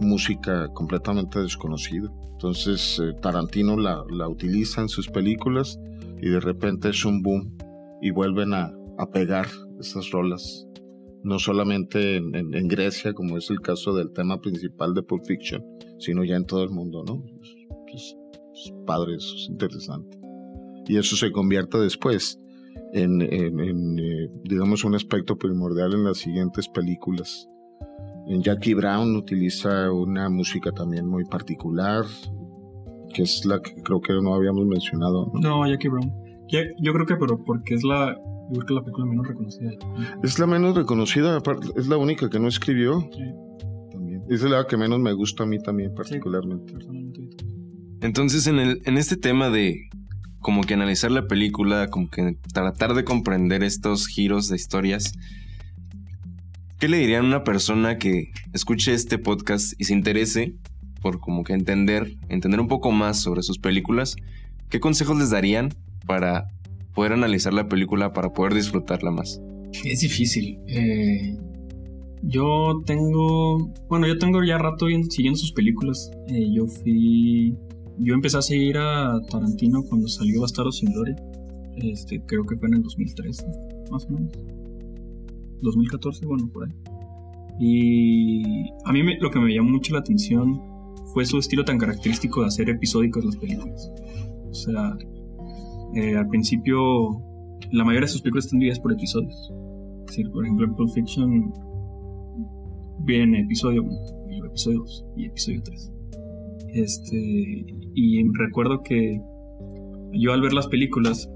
música 0.00 0.68
completamente 0.72 1.40
desconocida. 1.40 2.10
Entonces 2.32 3.00
eh, 3.02 3.14
Tarantino 3.20 3.76
la, 3.76 4.04
la 4.10 4.28
utiliza 4.28 4.80
en 4.80 4.88
sus 4.88 5.08
películas 5.08 5.78
y 6.20 6.28
de 6.28 6.40
repente 6.40 6.88
es 6.90 7.04
un 7.04 7.22
boom 7.22 7.56
y 8.00 8.10
vuelven 8.10 8.54
a, 8.54 8.72
a 9.02 9.10
pegar 9.10 9.46
esas 9.80 10.10
rolas. 10.10 10.66
No 11.24 11.38
solamente 11.38 12.16
en, 12.16 12.34
en- 12.34 12.54
en 12.54 12.68
Grecia, 12.68 13.12
como 13.14 13.36
es 13.38 13.48
el 13.50 13.60
caso 13.60 13.94
del 13.94 14.12
tema 14.12 14.40
principal 14.40 14.92
de 14.94 15.02
Pulp 15.02 15.24
Fiction, 15.24 15.62
sino 15.98 16.24
ya 16.24 16.36
en 16.36 16.46
todo 16.46 16.64
el 16.64 16.70
mundo, 16.70 17.04
¿no? 17.06 17.22
Es, 17.94 18.16
es- 18.54 18.72
padre, 18.86 19.14
eso 19.16 19.34
es 19.36 19.48
interesante. 19.48 20.18
Y 20.86 20.96
eso 20.96 21.14
se 21.16 21.30
convierte 21.30 21.78
después 21.78 22.40
en, 22.92 23.22
en- 23.22 23.98
eh, 24.00 24.28
digamos, 24.44 24.84
un 24.84 24.94
aspecto 24.96 25.36
primordial 25.38 25.94
en 25.94 26.04
las 26.04 26.18
siguientes 26.18 26.68
películas. 26.68 27.48
En 28.26 28.42
Jackie 28.42 28.74
Brown 28.74 29.14
utiliza 29.16 29.90
una 29.92 30.28
música 30.28 30.70
también 30.72 31.06
muy 31.06 31.24
particular, 31.24 32.04
que 33.14 33.22
es 33.22 33.44
la 33.44 33.60
que 33.60 33.74
creo 33.82 34.00
que 34.00 34.12
no 34.22 34.34
habíamos 34.34 34.66
mencionado. 34.66 35.30
¿no? 35.34 35.40
No, 35.40 35.66
Jackie 35.68 35.88
Brown. 35.88 36.12
Yo 36.48 36.92
creo 36.92 37.06
que, 37.06 37.16
pero 37.16 37.42
porque 37.44 37.74
es 37.74 37.82
la, 37.84 38.16
yo 38.52 38.60
creo 38.60 38.66
que 38.66 38.74
la 38.74 38.80
película 38.82 39.06
menos 39.06 39.26
reconocida. 39.28 39.70
Es 40.22 40.38
la 40.38 40.46
menos 40.46 40.76
reconocida, 40.76 41.38
es 41.76 41.86
la 41.88 41.96
única 41.96 42.28
que 42.30 42.38
no 42.38 42.48
escribió 42.48 43.00
Sí. 43.12 43.22
también. 43.90 44.22
es 44.28 44.42
la 44.42 44.66
que 44.66 44.76
menos 44.76 45.00
me 45.00 45.12
gusta 45.12 45.44
a 45.44 45.46
mí 45.46 45.58
también 45.58 45.94
particularmente. 45.94 46.74
Entonces, 48.00 48.46
en, 48.46 48.58
el, 48.58 48.82
en 48.84 48.98
este 48.98 49.16
tema 49.16 49.48
de 49.50 49.88
como 50.40 50.62
que 50.62 50.74
analizar 50.74 51.10
la 51.12 51.26
película, 51.28 51.88
como 51.88 52.10
que 52.10 52.36
tratar 52.52 52.94
de 52.94 53.04
comprender 53.04 53.62
estos 53.62 54.06
giros 54.08 54.48
de 54.48 54.56
historias, 54.56 55.12
¿qué 56.78 56.88
le 56.88 56.98
dirían 56.98 57.24
a 57.24 57.28
una 57.28 57.44
persona 57.44 57.96
que 57.98 58.32
escuche 58.52 58.92
este 58.92 59.18
podcast 59.18 59.80
y 59.80 59.84
se 59.84 59.94
interese 59.94 60.54
por 61.00 61.20
como 61.20 61.44
que 61.44 61.52
entender, 61.52 62.16
entender 62.28 62.60
un 62.60 62.68
poco 62.68 62.90
más 62.90 63.20
sobre 63.20 63.42
sus 63.42 63.58
películas? 63.58 64.16
¿Qué 64.68 64.80
consejos 64.80 65.16
les 65.18 65.30
darían 65.30 65.68
para 66.06 66.48
poder 66.94 67.12
analizar 67.12 67.52
la 67.52 67.68
película, 67.68 68.12
para 68.12 68.32
poder 68.32 68.54
disfrutarla 68.54 69.10
más? 69.10 69.40
Es 69.84 70.00
difícil. 70.00 70.58
Eh, 70.68 71.36
yo 72.22 72.82
tengo, 72.86 73.72
bueno, 73.88 74.06
yo 74.06 74.18
tengo 74.18 74.44
ya 74.44 74.58
rato 74.58 74.86
siguiendo 75.08 75.38
sus 75.38 75.52
películas. 75.52 76.10
Eh, 76.28 76.48
yo 76.52 76.66
fui, 76.66 77.56
yo 77.98 78.14
empecé 78.14 78.38
a 78.38 78.42
seguir 78.42 78.78
a 78.78 79.20
Tarantino 79.30 79.82
cuando 79.82 80.08
salió 80.08 80.40
Bastardo 80.40 80.72
sin 80.72 80.92
Gloria. 80.92 81.16
Este, 81.76 82.22
creo 82.26 82.44
que 82.44 82.56
fue 82.56 82.68
en 82.68 82.74
el 82.74 82.82
2013, 82.82 83.46
más 83.90 84.04
o 84.06 84.10
menos. 84.10 84.32
2014, 85.62 86.26
bueno, 86.26 86.48
por 86.52 86.68
ahí. 86.68 86.72
Y 87.58 88.70
a 88.84 88.92
mí 88.92 89.02
lo 89.20 89.30
que 89.30 89.38
me 89.38 89.54
llamó 89.54 89.70
mucho 89.70 89.92
la 89.92 90.00
atención 90.00 90.60
fue 91.12 91.24
su 91.26 91.38
estilo 91.38 91.64
tan 91.64 91.78
característico 91.78 92.40
de 92.42 92.48
hacer 92.48 92.68
episódicos 92.70 93.24
las 93.24 93.36
películas. 93.36 93.90
O 94.50 94.54
sea, 94.54 94.96
eh, 95.94 96.16
al 96.16 96.28
principio 96.28 97.10
la 97.70 97.84
mayoría 97.84 98.06
de 98.06 98.12
sus 98.12 98.22
películas 98.22 98.46
están 98.46 98.58
divididas 98.58 98.80
por 98.80 98.92
episodios. 98.92 99.52
por 100.32 100.44
ejemplo, 100.44 100.66
en 100.66 100.74
Pulp 100.74 100.90
Fiction 100.94 101.52
viene 103.04 103.40
episodio 103.40 103.82
1, 103.82 104.46
episodio 104.46 104.80
2 104.80 105.06
y 105.16 105.26
episodio 105.26 105.62
3. 105.64 105.92
Este, 106.74 107.66
y 107.94 108.22
recuerdo 108.38 108.82
que 108.82 109.20
yo 110.12 110.32
al 110.32 110.40
ver 110.40 110.52
las 110.52 110.68
películas 110.68 111.30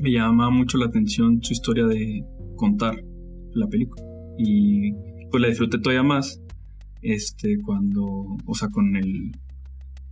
me 0.00 0.10
llamaba 0.10 0.50
mucho 0.50 0.78
la 0.78 0.86
atención 0.86 1.42
su 1.42 1.52
historia 1.52 1.86
de 1.86 2.24
contar 2.56 2.94
la 3.52 3.66
película. 3.68 4.02
Y 4.38 4.92
pues 5.30 5.40
la 5.40 5.48
disfruté 5.48 5.78
todavía 5.78 6.02
más 6.02 6.42
este, 7.02 7.56
cuando, 7.64 8.04
o 8.46 8.54
sea, 8.54 8.68
con 8.68 8.96
el, 8.96 9.32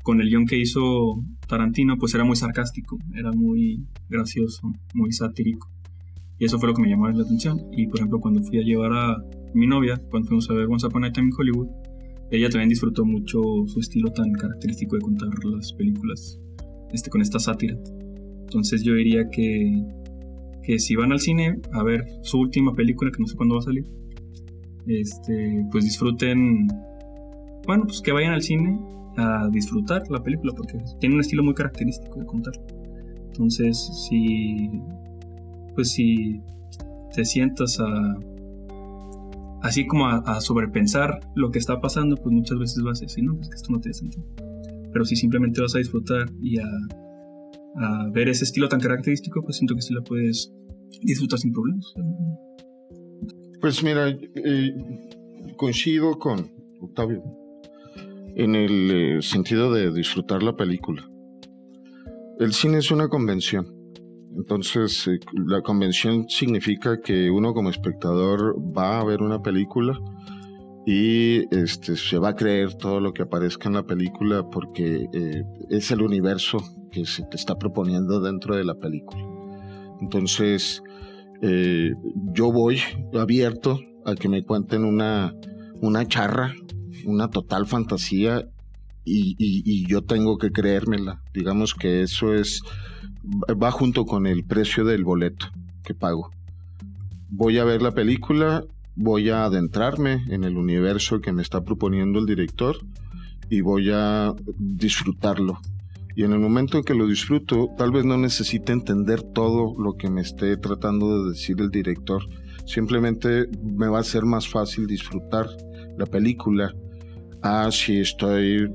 con 0.04 0.20
el 0.20 0.28
guion 0.28 0.44
que 0.46 0.58
hizo 0.58 1.24
Tarantino, 1.48 1.96
pues 1.98 2.14
era 2.14 2.24
muy 2.24 2.36
sarcástico, 2.36 2.98
era 3.14 3.32
muy 3.32 3.86
gracioso, 4.08 4.70
muy 4.92 5.12
satírico. 5.12 5.70
Y 6.38 6.44
eso 6.44 6.58
fue 6.58 6.68
lo 6.68 6.74
que 6.74 6.82
me 6.82 6.90
llamó 6.90 7.08
la 7.08 7.22
atención. 7.22 7.58
Y 7.72 7.86
por 7.86 7.98
ejemplo, 7.98 8.20
cuando 8.20 8.42
fui 8.42 8.58
a 8.58 8.62
llevar 8.62 8.92
a 8.92 9.16
mi 9.54 9.66
novia, 9.66 9.98
cuando 10.10 10.28
fuimos 10.28 10.48
a 10.50 10.54
ver 10.54 10.66
Once 10.66 10.86
Upon 10.86 11.04
a 11.04 11.12
Time 11.12 11.28
in 11.28 11.32
Hollywood, 11.36 11.68
ella 12.30 12.50
también 12.50 12.68
disfrutó 12.68 13.06
mucho 13.06 13.40
su 13.66 13.80
estilo 13.80 14.10
tan 14.12 14.30
característico 14.32 14.96
de 14.96 15.02
contar 15.02 15.30
las 15.44 15.72
películas 15.72 16.38
este, 16.92 17.08
con 17.08 17.22
esta 17.22 17.38
sátira. 17.38 17.74
Entonces 18.42 18.82
yo 18.82 18.92
diría 18.94 19.30
que, 19.30 19.84
que 20.62 20.80
si 20.80 20.96
van 20.96 21.12
al 21.12 21.20
cine 21.20 21.60
a 21.72 21.82
ver 21.82 22.04
su 22.22 22.38
última 22.40 22.74
película, 22.74 23.10
que 23.10 23.20
no 23.20 23.26
sé 23.26 23.36
cuándo 23.36 23.54
va 23.54 23.60
a 23.60 23.64
salir, 23.64 23.86
este, 24.86 25.64
pues 25.72 25.84
disfruten, 25.84 26.66
bueno, 27.66 27.84
pues 27.84 28.02
que 28.02 28.12
vayan 28.12 28.34
al 28.34 28.42
cine 28.42 28.78
a 29.16 29.48
disfrutar 29.50 30.02
la 30.10 30.22
película, 30.22 30.52
porque 30.56 30.78
tiene 31.00 31.16
un 31.16 31.20
estilo 31.20 31.42
muy 31.42 31.54
característico 31.54 32.20
de 32.20 32.26
contar. 32.26 32.54
Entonces, 33.26 34.06
si, 34.08 34.70
pues 35.74 35.92
si 35.92 36.40
te 37.14 37.24
sientas 37.24 37.78
a, 37.80 38.18
así 39.62 39.86
como 39.86 40.06
a, 40.06 40.40
sobrepensar 40.40 41.20
lo 41.34 41.50
que 41.50 41.58
está 41.58 41.80
pasando, 41.80 42.16
pues 42.16 42.32
muchas 42.32 42.58
veces 42.58 42.82
vas 42.82 43.00
a 43.00 43.04
decir, 43.04 43.24
no, 43.24 43.36
pues 43.36 43.48
que 43.48 43.56
esto 43.56 43.72
no 43.72 43.80
tiene 43.80 43.94
sentido. 43.94 44.24
Pero 44.92 45.04
si 45.04 45.16
simplemente 45.16 45.60
vas 45.60 45.74
a 45.74 45.78
disfrutar 45.78 46.30
y 46.40 46.58
a, 46.58 46.68
a 47.76 48.08
ver 48.10 48.28
ese 48.28 48.44
estilo 48.44 48.68
tan 48.68 48.80
característico, 48.80 49.42
pues 49.42 49.56
siento 49.56 49.74
que 49.74 49.82
sí 49.82 49.92
la 49.92 50.02
puedes 50.02 50.52
disfrutar 51.02 51.38
sin 51.38 51.52
problemas. 51.52 51.92
Pues 53.60 53.82
mira, 53.82 54.08
eh, 54.08 54.74
coincido 55.56 56.18
con 56.18 56.50
Octavio 56.80 57.43
en 58.36 58.54
el 58.54 58.90
eh, 58.90 59.22
sentido 59.22 59.72
de 59.72 59.92
disfrutar 59.92 60.42
la 60.42 60.56
película. 60.56 61.08
El 62.38 62.52
cine 62.52 62.78
es 62.78 62.90
una 62.90 63.08
convención. 63.08 63.66
Entonces, 64.36 65.06
eh, 65.06 65.18
la 65.46 65.62
convención 65.62 66.28
significa 66.28 67.00
que 67.00 67.30
uno 67.30 67.54
como 67.54 67.70
espectador 67.70 68.56
va 68.58 69.00
a 69.00 69.04
ver 69.04 69.22
una 69.22 69.40
película 69.42 69.98
y 70.86 71.44
este, 71.54 71.96
se 71.96 72.18
va 72.18 72.30
a 72.30 72.36
creer 72.36 72.74
todo 72.74 73.00
lo 73.00 73.12
que 73.12 73.22
aparezca 73.22 73.68
en 73.68 73.74
la 73.74 73.86
película 73.86 74.50
porque 74.50 75.08
es 75.70 75.90
el 75.90 76.02
universo 76.02 76.58
que 76.90 77.06
se 77.06 77.22
te 77.24 77.36
está 77.36 77.58
proponiendo 77.58 78.20
dentro 78.20 78.54
de 78.54 78.64
la 78.64 78.74
película. 78.74 79.24
Entonces, 80.00 80.82
eh, 81.42 81.92
yo 82.32 82.52
voy 82.52 82.80
abierto 83.12 83.78
a 84.04 84.14
que 84.14 84.28
me 84.28 84.44
cuenten 84.44 84.84
una, 84.84 85.34
una 85.80 86.06
charra, 86.06 86.54
una 87.06 87.28
total 87.28 87.66
fantasía 87.66 88.48
y, 89.04 89.86
yo 89.86 90.02
tengo 90.02 90.38
que 90.38 90.50
creérmela. 90.50 91.22
Digamos 91.34 91.74
que 91.74 92.02
eso 92.02 92.34
es, 92.34 92.62
va 93.22 93.70
junto 93.70 94.06
con 94.06 94.26
el 94.26 94.44
precio 94.44 94.84
del 94.84 95.04
boleto 95.04 95.46
que 95.84 95.94
pago. 95.94 96.30
Voy 97.28 97.58
a 97.58 97.64
ver 97.64 97.82
la 97.82 97.92
película, 97.92 98.64
voy 98.96 99.30
a 99.30 99.44
adentrarme 99.44 100.24
en 100.28 100.44
el 100.44 100.56
universo 100.56 101.20
que 101.20 101.32
me 101.32 101.42
está 101.42 101.64
proponiendo 101.64 102.18
el 102.18 102.26
director 102.26 102.78
y 103.50 103.60
voy 103.60 103.90
a 103.92 104.32
disfrutarlo 104.56 105.60
y 106.16 106.22
en 106.22 106.32
el 106.32 106.38
momento 106.38 106.78
en 106.78 106.84
que 106.84 106.94
lo 106.94 107.06
disfruto, 107.06 107.70
tal 107.76 107.90
vez 107.90 108.04
no 108.04 108.16
necesite 108.16 108.72
entender 108.72 109.22
todo 109.22 109.74
lo 109.76 109.94
que 109.94 110.10
me 110.10 110.20
esté 110.20 110.56
tratando 110.56 111.24
de 111.24 111.30
decir 111.30 111.60
el 111.60 111.70
director. 111.70 112.22
Simplemente 112.66 113.48
me 113.62 113.88
va 113.88 113.98
a 113.98 114.04
ser 114.04 114.24
más 114.24 114.48
fácil 114.48 114.86
disfrutar 114.86 115.48
la 115.98 116.06
película 116.06 116.72
a 117.44 117.70
si 117.70 118.00
estoy 118.00 118.72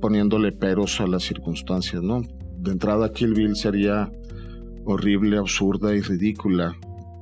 poniéndole 0.00 0.50
peros 0.50 1.00
a 1.00 1.06
las 1.06 1.22
circunstancias, 1.22 2.02
¿no? 2.02 2.22
De 2.58 2.72
entrada, 2.72 3.12
Kill 3.12 3.34
Bill 3.34 3.54
sería 3.54 4.10
horrible, 4.84 5.38
absurda 5.38 5.94
y 5.94 6.00
ridícula 6.00 6.74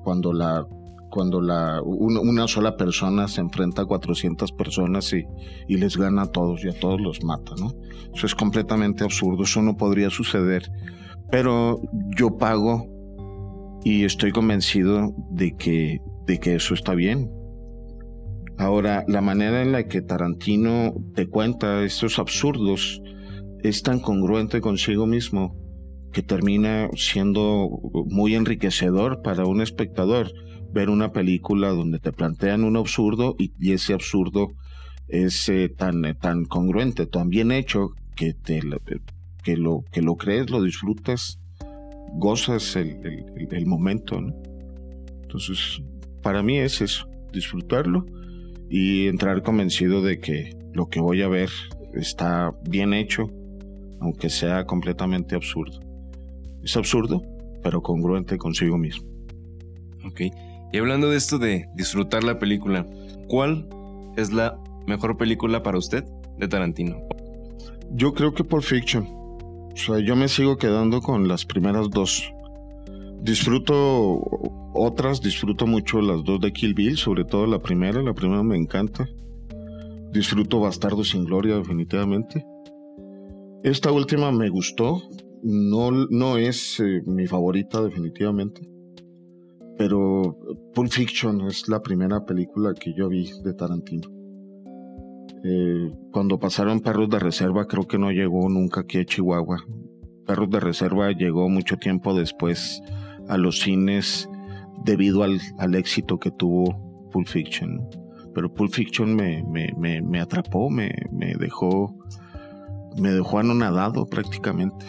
cuando 0.03 0.33
la 0.33 0.66
cuando 1.11 1.40
la, 1.40 1.81
una 1.83 2.46
sola 2.46 2.77
persona 2.77 3.29
se 3.29 3.40
enfrenta 3.40 3.83
a 3.83 3.87
400 3.87 4.53
personas 4.53 5.11
y, 5.14 5.24
y, 5.66 5.79
les 5.79 5.96
gana 5.96 6.24
a 6.24 6.27
todos 6.27 6.62
y 6.64 6.68
a 6.68 6.79
todos 6.79 7.01
los 7.01 7.24
mata, 7.24 7.53
¿no? 7.59 7.72
Eso 8.14 8.27
es 8.27 8.35
completamente 8.35 9.05
absurdo, 9.05 9.44
eso 9.44 9.62
no 9.62 9.74
podría 9.74 10.11
suceder. 10.11 10.70
Pero 11.31 11.81
yo 12.14 12.37
pago 12.37 12.87
y 13.85 14.05
estoy 14.05 14.33
convencido 14.33 15.14
de 15.31 15.57
que, 15.57 16.03
de 16.27 16.38
que 16.38 16.57
eso 16.57 16.74
está 16.74 16.94
bien. 16.94 17.38
Ahora, 18.59 19.05
la 19.07 19.21
manera 19.21 19.62
en 19.62 19.71
la 19.71 19.87
que 19.87 20.03
Tarantino 20.03 20.92
te 21.14 21.29
cuenta 21.29 21.85
estos 21.85 22.18
absurdos 22.18 23.01
es 23.62 23.85
tan 23.85 24.01
congruente 24.01 24.61
consigo 24.61 25.07
mismo 25.07 25.57
que 26.12 26.23
termina 26.23 26.88
siendo 26.97 27.68
muy 28.07 28.35
enriquecedor 28.35 29.23
para 29.23 29.44
un 29.44 29.61
espectador 29.61 30.33
ver 30.73 30.90
una 30.90 31.12
película 31.12 31.68
donde 31.68 32.01
te 32.01 32.12
plantean 32.12 32.64
un 32.64 32.77
absurdo 32.77 33.37
y, 33.38 33.73
ese 33.73 33.94
absurdo 33.94 34.49
es 35.07 35.49
eh, 35.49 35.68
tan, 35.68 36.05
eh, 36.05 36.14
tan 36.14 36.44
congruente, 36.44 37.07
tan 37.07 37.29
bien 37.29 37.53
hecho 37.53 37.90
que, 38.16 38.35
te, 38.35 38.61
que, 39.44 39.57
lo, 39.57 39.85
que 39.92 40.03
lo 40.03 40.16
crees, 40.16 40.51
lo 40.51 40.62
disfrutas, 40.62 41.38
gozas 42.14 42.75
el, 42.75 43.25
el, 43.51 43.66
momento. 43.66 44.18
Entonces, 45.23 45.81
para 46.23 46.42
mí 46.42 46.59
es 46.59 46.81
eso, 46.81 47.09
disfrutarlo 47.33 48.05
y 48.68 49.09
entrar 49.09 49.42
convencido 49.42 50.02
de 50.02 50.20
que 50.20 50.57
lo 50.72 50.88
que 50.88 51.00
voy 51.00 51.22
a 51.22 51.28
ver 51.28 51.50
está 51.94 52.52
bien 52.68 52.92
hecho, 52.94 53.31
aunque 54.00 54.31
sea 54.31 54.64
completamente 54.64 55.35
absurdo. 55.35 55.81
Es 56.62 56.76
absurdo, 56.76 57.22
pero 57.62 57.83
congruente 57.83 58.38
consigo 58.38 58.78
mismo. 58.78 59.09
Ok. 60.04 60.22
Y 60.72 60.78
hablando 60.78 61.11
de 61.11 61.16
esto 61.16 61.38
de 61.38 61.66
disfrutar 61.74 62.24
la 62.24 62.38
película, 62.38 62.86
¿cuál 63.28 63.68
es 64.16 64.32
la 64.32 64.59
mejor 64.86 65.16
película 65.16 65.62
para 65.62 65.78
usted 65.78 66.05
de 66.38 66.49
Tarantino? 66.49 66.99
Yo 67.90 68.12
creo 68.12 68.34
que 68.34 68.45
Pulp 68.45 68.62
Fiction. 68.62 69.07
O 69.07 69.76
sea, 69.76 69.99
yo 70.01 70.14
me 70.16 70.28
sigo 70.28 70.59
quedando 70.59 71.01
con 71.01 71.26
las 71.28 71.45
primeras 71.45 71.88
dos. 71.90 72.32
Disfruto 73.21 74.21
otras, 74.75 75.21
disfruto 75.21 75.66
mucho 75.66 76.01
las 76.01 76.25
dos 76.25 76.41
de 76.41 76.53
Kill 76.53 76.75
Bill, 76.75 76.97
sobre 76.97 77.25
todo 77.25 77.47
la 77.47 77.59
primera, 77.59 78.03
la 78.03 78.14
primera 78.14 78.43
me 78.43 78.57
encanta. 78.57 79.09
Disfruto 80.12 80.61
Bastardo 80.61 81.05
sin 81.05 81.25
Gloria, 81.25 81.57
definitivamente. 81.57 82.45
Esta 83.62 83.93
última 83.93 84.31
me 84.33 84.49
gustó, 84.49 85.03
no, 85.43 85.91
no 85.91 86.39
es 86.39 86.81
eh, 86.81 87.03
mi 87.07 87.27
favorita, 87.27 87.83
definitivamente 87.83 88.69
pero 89.79 90.37
Pulp 90.75 90.91
Fiction 90.91 91.47
es 91.47 91.69
la 91.69 91.81
primera 91.81 92.25
película 92.27 92.75
que 92.75 92.93
yo 92.93 93.09
vi 93.09 93.31
de 93.45 93.55
Tarantino. 93.55 94.11
Eh, 95.45 95.93
cuando 96.11 96.41
pasaron 96.41 96.81
Perros 96.81 97.09
de 97.09 97.21
Reserva, 97.21 97.66
creo 97.66 97.87
que 97.87 97.97
no 97.97 98.11
llegó 98.11 98.49
nunca 98.49 98.81
aquí 98.81 98.99
a 98.99 99.05
Chihuahua. 99.05 99.64
Perros 100.27 100.51
de 100.51 100.61
Reserva 100.61 101.12
llegó 101.12 101.49
mucho 101.49 101.77
tiempo 101.77 102.12
después 102.12 102.83
a 103.29 103.37
los 103.37 103.61
cines 103.61 104.29
debido 104.85 105.22
al, 105.22 105.41
al 105.59 105.74
éxito 105.74 106.18
que 106.18 106.31
tuvo 106.31 107.09
Pulp 107.11 107.26
Fiction. 107.26 107.89
Pero 108.35 108.53
Pulp 108.53 108.72
Fiction 108.72 109.14
me, 109.14 109.43
me, 109.45 109.72
me, 109.76 110.01
me 110.01 110.20
atrapó, 110.20 110.70
me, 110.70 110.91
me, 111.12 111.35
dejó 111.35 111.97
me 112.97 113.12
dejó 113.12 113.39
anonadado 113.39 114.07
prácticamente. 114.07 114.87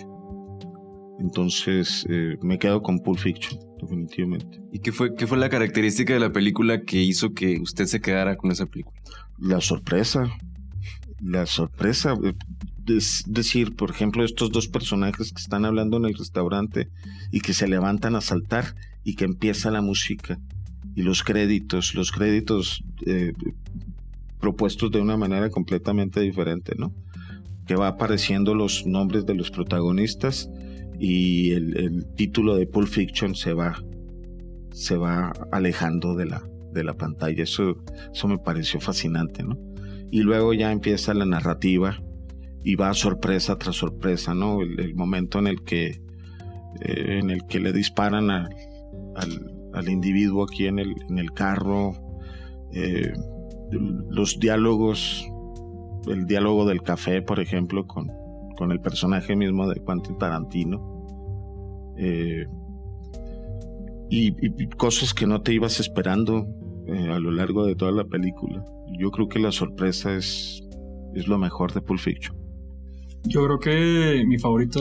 Entonces 1.19 2.05
eh, 2.09 2.37
me 2.41 2.57
quedo 2.57 2.81
con 2.81 2.99
Pulp 2.99 3.19
Fiction, 3.19 3.59
definitivamente. 3.81 4.61
¿Y 4.71 4.79
qué 4.79 4.91
fue, 4.91 5.15
qué 5.15 5.27
fue 5.27 5.37
la 5.37 5.49
característica 5.49 6.13
de 6.13 6.19
la 6.19 6.31
película 6.31 6.81
que 6.81 7.01
hizo 7.01 7.33
que 7.33 7.59
usted 7.59 7.85
se 7.85 7.99
quedara 7.99 8.37
con 8.37 8.51
esa 8.51 8.65
película? 8.65 8.99
La 9.37 9.61
sorpresa. 9.61 10.29
La 11.21 11.45
sorpresa. 11.45 12.15
Eh, 12.23 12.33
es 12.87 13.23
decir, 13.27 13.75
por 13.75 13.91
ejemplo, 13.91 14.23
estos 14.23 14.51
dos 14.51 14.67
personajes 14.67 15.31
que 15.31 15.41
están 15.41 15.65
hablando 15.65 15.97
en 15.97 16.05
el 16.05 16.15
restaurante 16.15 16.89
y 17.31 17.41
que 17.41 17.53
se 17.53 17.67
levantan 17.67 18.15
a 18.15 18.21
saltar 18.21 18.75
y 19.03 19.15
que 19.15 19.25
empieza 19.25 19.71
la 19.71 19.81
música 19.81 20.39
y 20.95 21.03
los 21.03 21.23
créditos, 21.23 21.93
los 21.93 22.11
créditos 22.11 22.83
eh, 23.05 23.33
propuestos 24.39 24.91
de 24.91 24.99
una 24.99 25.17
manera 25.17 25.49
completamente 25.49 26.19
diferente, 26.21 26.73
¿no? 26.77 26.93
Que 27.67 27.75
va 27.75 27.89
apareciendo 27.89 28.55
los 28.55 28.85
nombres 28.85 29.25
de 29.25 29.35
los 29.35 29.51
protagonistas 29.51 30.49
y 30.99 31.51
el, 31.51 32.07
título 32.15 32.55
de 32.55 32.65
Pulp 32.65 32.89
Fiction 32.89 33.35
se 33.35 33.53
va, 33.53 33.81
se 34.71 34.97
va 34.97 35.31
alejando 35.51 36.15
de 36.15 36.25
la, 36.25 36.43
de 36.73 36.83
la 36.83 36.95
pantalla. 36.95 37.43
Eso, 37.43 37.77
eso 38.13 38.27
me 38.27 38.37
pareció 38.37 38.79
fascinante, 38.79 39.43
¿no? 39.43 39.57
Y 40.11 40.21
luego 40.21 40.53
ya 40.53 40.71
empieza 40.71 41.13
la 41.13 41.25
narrativa 41.25 41.99
y 42.63 42.75
va 42.75 42.93
sorpresa 42.93 43.57
tras 43.57 43.75
sorpresa, 43.75 44.33
¿no? 44.33 44.61
El, 44.61 44.95
momento 44.95 45.39
en 45.39 45.47
el 45.47 45.63
que, 45.63 46.01
eh, 46.81 47.19
en 47.19 47.29
el 47.29 47.45
que 47.47 47.59
le 47.59 47.71
disparan 47.71 48.29
al, 48.29 48.49
al, 49.73 49.89
individuo 49.89 50.43
aquí 50.43 50.67
en 50.67 50.79
el, 50.79 50.93
en 51.09 51.19
el 51.19 51.31
carro, 51.31 51.93
eh, 52.73 53.13
los 53.71 54.39
diálogos, 54.39 55.27
el 56.07 56.25
diálogo 56.25 56.65
del 56.65 56.81
café, 56.81 57.21
por 57.21 57.39
ejemplo, 57.39 57.87
con, 57.87 58.11
con 58.57 58.71
el 58.71 58.81
personaje 58.81 59.35
mismo 59.35 59.67
de 59.69 59.81
Quentin 59.83 60.17
Tarantino. 60.17 60.99
Eh, 61.97 62.45
y, 64.09 64.67
cosas 64.69 65.13
que 65.13 65.27
no 65.27 65.41
te 65.41 65.53
ibas 65.53 65.79
esperando 65.79 66.47
a 66.87 67.19
lo 67.19 67.29
largo 67.29 67.65
de 67.65 67.75
toda 67.75 67.91
la 67.91 68.05
película. 68.05 68.65
Yo 68.97 69.11
creo 69.11 69.27
que 69.27 69.39
la 69.39 69.51
sorpresa 69.51 70.15
es, 70.15 70.61
es 71.13 71.27
lo 71.27 71.37
mejor 71.37 71.73
de 71.73 71.81
Pulp 71.81 71.99
Fiction. 71.99 72.35
Yo 73.25 73.45
creo 73.45 73.59
que 73.59 74.23
mi 74.25 74.37
favorita, 74.37 74.79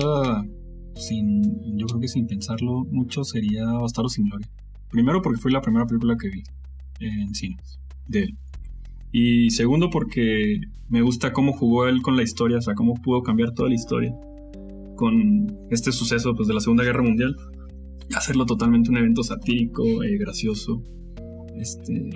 sin, 0.95 1.77
yo 1.77 1.87
creo 1.87 2.01
que 2.01 2.09
sin 2.09 2.27
pensarlo 2.27 2.85
mucho, 2.91 3.25
sería 3.25 3.65
Bastardo 3.67 4.09
sin 4.09 4.27
Gloria. 4.29 4.49
Primero 4.91 5.21
porque 5.21 5.41
fue 5.41 5.51
la 5.51 5.61
primera 5.61 5.87
película 5.87 6.17
que 6.17 6.31
vi 6.31 6.43
en 7.01 7.35
cines 7.35 7.81
de 8.07 8.25
él. 8.25 8.39
Y 9.13 9.51
segundo 9.51 9.91
porque 9.91 10.61
me 10.89 11.03
gusta 11.03 11.33
cómo 11.33 11.53
jugó 11.53 11.87
él 11.87 12.03
con 12.03 12.17
la 12.17 12.23
historia, 12.23 12.59
o 12.59 12.63
sea, 12.63 12.75
cómo 12.75 12.95
pudo 12.95 13.23
cambiar 13.23 13.53
toda 13.53 13.69
la 13.69 13.75
historia 13.75 14.15
con 14.97 15.57
este 15.71 15.93
suceso 15.93 16.35
pues, 16.35 16.49
de 16.49 16.55
la 16.55 16.61
Segunda 16.61 16.85
Guerra 16.85 17.03
Mundial. 17.03 17.37
Hacerlo 18.15 18.47
totalmente 18.47 18.91
un 18.91 18.97
evento 18.97 19.23
satírico, 19.23 20.03
eh, 20.03 20.17
gracioso, 20.19 20.83
este, 21.57 22.11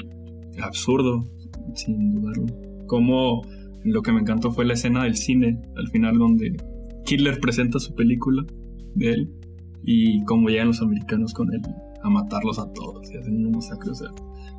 absurdo, 0.62 1.30
sin 1.74 2.14
dudarlo. 2.14 2.46
Como 2.86 3.42
lo 3.84 4.02
que 4.02 4.12
me 4.12 4.20
encantó 4.20 4.50
fue 4.52 4.64
la 4.64 4.74
escena 4.74 5.04
del 5.04 5.16
cine, 5.16 5.58
al 5.76 5.88
final 5.88 6.18
donde 6.18 6.56
Hitler 7.06 7.40
presenta 7.40 7.78
su 7.78 7.94
película 7.94 8.44
de 8.94 9.10
él 9.10 9.30
y 9.84 10.24
cómo 10.24 10.48
llegan 10.48 10.68
los 10.68 10.80
americanos 10.80 11.34
con 11.34 11.52
él 11.52 11.62
a 12.02 12.10
matarlos 12.10 12.58
a 12.58 12.72
todos 12.72 13.10
y 13.12 13.16
hacen 13.16 13.46
un 13.46 13.52
masacre. 13.52 13.90
O 13.90 13.94
sea, 13.94 14.08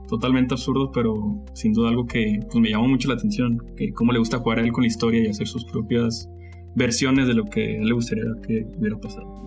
totalmente 0.08 0.54
absurdo, 0.54 0.92
pero 0.92 1.44
sin 1.54 1.74
duda 1.74 1.90
algo 1.90 2.06
que 2.06 2.40
pues, 2.52 2.62
me 2.62 2.70
llamó 2.70 2.88
mucho 2.88 3.08
la 3.08 3.16
atención, 3.16 3.64
que 3.76 3.92
cómo 3.94 4.12
le 4.12 4.20
gusta 4.20 4.40
jugar 4.40 4.60
a 4.60 4.62
él 4.62 4.72
con 4.72 4.84
la 4.84 4.88
historia 4.88 5.24
y 5.24 5.28
hacer 5.28 5.48
sus 5.48 5.66
propias 5.66 6.30
versiones 6.76 7.28
de 7.28 7.34
lo 7.34 7.46
que 7.46 7.78
a 7.78 7.82
él 7.82 7.88
le 7.88 7.94
gustaría 7.94 8.26
que 8.46 8.68
hubiera 8.78 8.98
pasado. 8.98 9.44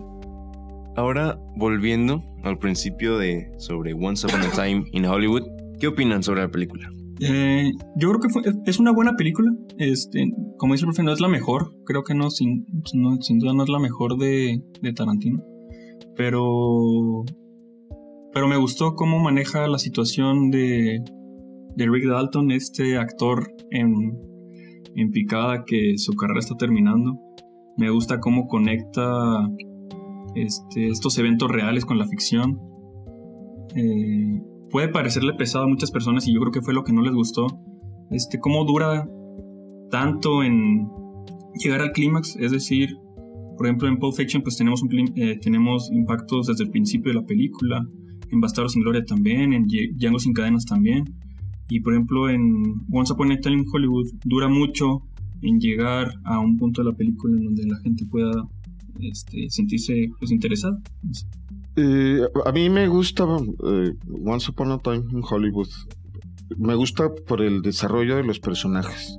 Ahora, 0.95 1.39
volviendo 1.55 2.23
al 2.43 2.57
principio 2.57 3.17
de 3.19 3.51
sobre 3.57 3.93
Once 3.93 4.25
Upon 4.25 4.41
a 4.41 4.49
Time 4.51 4.85
in 4.93 5.05
Hollywood, 5.05 5.43
¿qué 5.79 5.87
opinan 5.87 6.23
sobre 6.23 6.41
la 6.41 6.49
película? 6.49 6.91
Eh, 7.19 7.71
yo 7.95 8.09
creo 8.09 8.19
que 8.19 8.69
es 8.69 8.79
una 8.79 8.91
buena 8.91 9.15
película. 9.15 9.51
Este, 9.77 10.25
como 10.57 10.73
dice 10.73 10.85
el 10.85 10.89
profe, 10.89 11.03
no 11.03 11.13
es 11.13 11.21
la 11.21 11.27
mejor. 11.27 11.73
Creo 11.85 12.03
que 12.03 12.13
no, 12.13 12.29
sin, 12.29 12.65
duda 12.93 13.53
no 13.53 13.63
es 13.63 13.69
la 13.69 13.79
mejor 13.79 14.17
de, 14.17 14.61
de 14.81 14.93
Tarantino. 14.93 15.43
Pero 16.15 17.25
pero 18.37 18.47
me 18.47 18.57
gustó 18.57 18.93
cómo 18.93 19.17
maneja 19.17 19.67
la 19.67 19.79
situación 19.79 20.51
de, 20.51 21.01
Rick 21.75 22.07
Dalton, 22.07 22.51
este 22.51 22.95
actor 22.95 23.51
en, 23.71 24.15
picada 25.11 25.63
que 25.65 25.97
su 25.97 26.13
carrera 26.13 26.41
está 26.41 26.55
terminando. 26.55 27.19
Me 27.77 27.89
gusta 27.89 28.19
cómo 28.19 28.47
conecta 28.47 29.49
este, 30.35 30.89
estos 30.89 31.17
eventos 31.17 31.49
reales 31.49 31.83
con 31.83 31.97
la 31.97 32.05
ficción. 32.05 32.59
Eh, 33.75 34.39
puede 34.69 34.89
parecerle 34.89 35.33
pesado 35.33 35.65
a 35.65 35.67
muchas 35.67 35.91
personas 35.91 36.27
y 36.27 36.33
yo 36.33 36.39
creo 36.41 36.51
que 36.51 36.61
fue 36.61 36.73
lo 36.73 36.83
que 36.83 36.93
no 36.93 37.01
les 37.01 37.13
gustó. 37.13 37.47
Este, 38.11 38.39
cómo 38.39 38.65
dura 38.65 39.07
tanto 39.91 40.43
en 40.43 40.87
llegar 41.61 41.81
al 41.81 41.91
clímax, 41.91 42.35
es 42.37 42.51
decir, 42.51 42.95
por 43.57 43.67
ejemplo 43.67 43.87
en 43.87 43.97
Pulp 43.97 44.15
Fiction 44.15 44.43
pues 44.43 44.57
tenemos, 44.57 44.81
eh, 45.15 45.39
tenemos 45.41 45.89
impactos 45.91 46.47
desde 46.47 46.65
el 46.65 46.69
principio 46.69 47.11
de 47.11 47.19
la 47.19 47.25
película, 47.25 47.85
en 48.29 48.41
Bastardos 48.41 48.73
sin 48.73 48.83
Gloria 48.83 49.03
también, 49.05 49.53
en 49.53 49.67
Django 49.67 50.19
sin 50.19 50.33
cadenas 50.33 50.65
también. 50.65 51.05
Y 51.69 51.81
por 51.81 51.93
ejemplo 51.93 52.29
en 52.29 52.85
Once 52.91 53.11
Upon 53.11 53.31
a 53.31 53.39
Time 53.39 53.57
in 53.57 53.65
Hollywood 53.71 54.07
dura 54.23 54.47
mucho 54.47 55.01
en 55.41 55.59
llegar 55.59 56.11
a 56.23 56.39
un 56.39 56.57
punto 56.57 56.81
de 56.81 56.91
la 56.91 56.95
película 56.95 57.37
en 57.37 57.45
donde 57.45 57.65
la 57.65 57.77
gente 57.79 58.05
pueda 58.05 58.47
este, 58.99 59.49
sentirse 59.49 60.09
pues, 60.19 60.31
interesada. 60.31 60.79
Eh, 61.77 62.21
a 62.45 62.51
mí 62.51 62.69
me 62.69 62.87
gusta 62.87 63.23
eh, 63.23 63.93
Once 64.25 64.51
Upon 64.51 64.71
a 64.71 64.79
Time 64.79 65.05
in 65.11 65.21
Hollywood. 65.27 65.69
Me 66.57 66.75
gusta 66.75 67.09
por 67.27 67.41
el 67.41 67.61
desarrollo 67.61 68.17
de 68.17 68.23
los 68.23 68.39
personajes. 68.39 69.17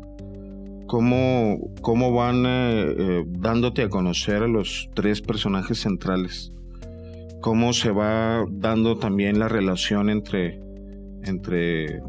Cómo, 0.87 1.59
cómo 1.83 2.13
van 2.13 2.45
eh, 2.47 3.25
dándote 3.27 3.83
a 3.83 3.89
conocer 3.89 4.43
a 4.43 4.49
los 4.49 4.89
tres 4.95 5.21
personajes 5.21 5.79
centrales 5.79 6.53
cómo 7.41 7.73
se 7.73 7.91
va 7.91 8.45
dando 8.51 8.99
también 8.99 9.39
la 9.39 9.49
relación 9.49 10.11
entre, 10.11 10.61
entre 11.25 12.01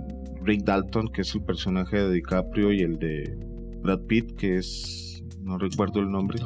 Rick 0.41 0.63
Dalton, 0.63 1.09
que 1.09 1.21
es 1.21 1.33
el 1.35 1.43
personaje 1.43 1.97
de 1.97 2.11
DiCaprio, 2.13 2.73
y 2.73 2.81
el 2.81 2.97
de 2.97 3.37
Brad 3.81 4.01
Pitt, 4.01 4.35
que 4.35 4.57
es, 4.57 5.23
no 5.41 5.57
recuerdo 5.57 5.99
el 5.99 6.11
nombre. 6.11 6.39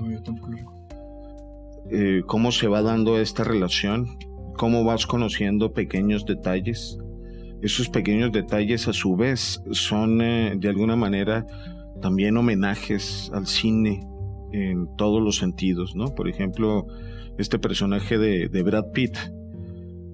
Eh, 1.91 2.23
cómo 2.25 2.51
se 2.51 2.67
va 2.67 2.81
dando 2.81 3.19
esta 3.19 3.43
relación, 3.43 4.17
cómo 4.57 4.83
vas 4.83 5.05
conociendo 5.05 5.73
pequeños 5.73 6.25
detalles. 6.25 6.97
Esos 7.61 7.89
pequeños 7.89 8.31
detalles 8.31 8.87
a 8.87 8.93
su 8.93 9.15
vez 9.15 9.61
son 9.71 10.21
eh, 10.21 10.53
de 10.57 10.69
alguna 10.69 10.95
manera 10.95 11.45
también 12.01 12.37
homenajes 12.37 13.29
al 13.33 13.47
cine 13.47 14.01
en 14.51 14.87
todos 14.97 15.21
los 15.21 15.37
sentidos, 15.37 15.95
¿no? 15.95 16.13
Por 16.15 16.29
ejemplo, 16.29 16.87
este 17.37 17.59
personaje 17.59 18.17
de, 18.17 18.63
Brad 18.63 18.91
Pitt, 18.93 19.17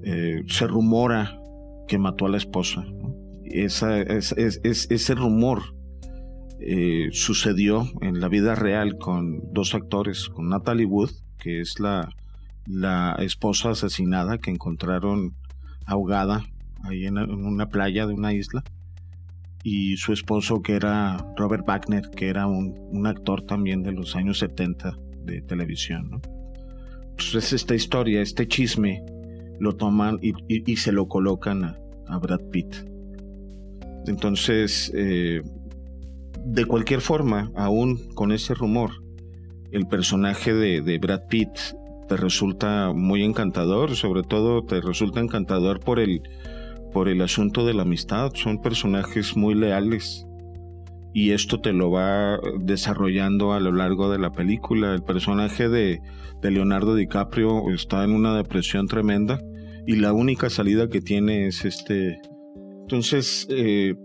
eh, 0.03 0.43
se 0.47 0.67
rumora 0.67 1.39
que 1.87 1.97
mató 1.97 2.25
a 2.25 2.29
la 2.29 2.37
esposa. 2.37 2.85
Es, 3.43 3.83
ese 3.83 5.15
rumor 5.15 5.61
sucedió 7.11 7.87
en 8.01 8.19
la 8.19 8.27
vida 8.27 8.53
real 8.53 8.97
con 8.97 9.41
dos 9.53 9.73
actores, 9.73 10.29
con 10.29 10.49
Natalie 10.49 10.85
Wood, 10.85 11.09
que 11.39 11.61
es 11.61 11.79
la, 11.79 12.09
la 12.67 13.15
esposa 13.19 13.71
asesinada 13.71 14.37
que 14.37 14.51
encontraron 14.51 15.33
ahogada 15.85 16.43
ahí 16.83 17.05
en, 17.05 17.17
una 17.17 17.69
playa 17.69 18.05
de 18.05 18.13
una 18.13 18.33
isla, 18.33 18.63
y 19.63 19.97
su 19.97 20.13
esposo 20.13 20.61
que 20.61 20.73
era 20.73 21.17
Robert 21.35 21.65
Wagner, 21.67 22.09
que 22.15 22.29
era 22.29 22.47
un, 22.47 23.05
actor 23.05 23.41
también 23.41 23.83
de 23.83 23.91
los 23.91 24.15
años 24.15 24.39
70 24.39 24.97
de 25.25 25.41
televisión. 25.41 26.09
¿no? 26.11 26.21
Entonces 27.09 27.53
esta 27.53 27.75
historia, 27.75 28.21
este 28.21 28.47
chisme, 28.47 29.03
lo 29.59 29.75
toman 29.75 30.19
y, 30.21 30.75
se 30.77 30.91
lo 30.93 31.07
colocan 31.07 31.63
a, 31.65 32.17
Brad 32.19 32.41
Pitt. 32.49 32.73
Entonces, 34.07 34.91
eh, 34.95 35.41
de 36.45 36.65
cualquier 36.65 37.01
forma, 37.01 37.51
aún 37.55 38.13
con 38.15 38.31
ese 38.31 38.53
rumor, 38.53 38.91
el 39.71 39.87
personaje 39.87 40.53
de, 40.53 40.97
Brad 40.99 41.27
Pitt 41.29 41.49
te 42.07 42.17
resulta 42.17 42.91
muy 42.93 43.23
encantador, 43.23 43.95
sobre 43.95 44.23
todo 44.23 44.63
te 44.63 44.81
resulta 44.81 45.19
encantador 45.19 45.79
por 45.79 45.99
el, 45.99 46.21
por 46.91 47.07
el 47.07 47.21
asunto 47.21 47.65
de 47.65 47.73
la 47.73 47.83
amistad. 47.83 48.31
Son 48.33 48.61
personajes 48.61 49.37
muy 49.37 49.53
leales 49.53 50.25
y 51.13 51.31
esto 51.31 51.59
te 51.59 51.73
lo 51.73 51.91
va 51.91 52.39
desarrollando 52.59 53.53
a 53.53 53.59
lo 53.59 53.71
largo 53.71 54.11
de 54.11 54.19
la 54.19 54.31
película. 54.31 54.93
El 54.93 55.03
personaje 55.03 55.69
de, 55.69 56.01
Leonardo 56.41 56.95
DiCaprio 56.95 57.69
está 57.71 58.03
en 58.03 58.11
una 58.11 58.35
depresión 58.35 58.87
tremenda 58.87 59.39
y 59.85 59.95
la 59.97 60.13
única 60.13 60.49
salida 60.49 60.87
que 60.87 61.01
tiene 61.01 61.47
es 61.47 61.65
este. 61.65 62.19
Entonces, 62.81 63.47
eh, 63.49 63.95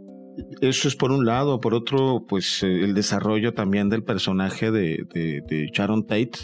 eso 0.60 0.88
es 0.88 0.96
por 0.96 1.12
un 1.12 1.24
lado. 1.24 1.60
Por 1.60 1.74
otro, 1.74 2.24
pues 2.28 2.62
eh, 2.62 2.84
el 2.84 2.94
desarrollo 2.94 3.54
también 3.54 3.88
del 3.88 4.02
personaje 4.02 4.70
de, 4.70 5.04
de, 5.12 5.70
Sharon 5.72 6.06
Tate 6.06 6.38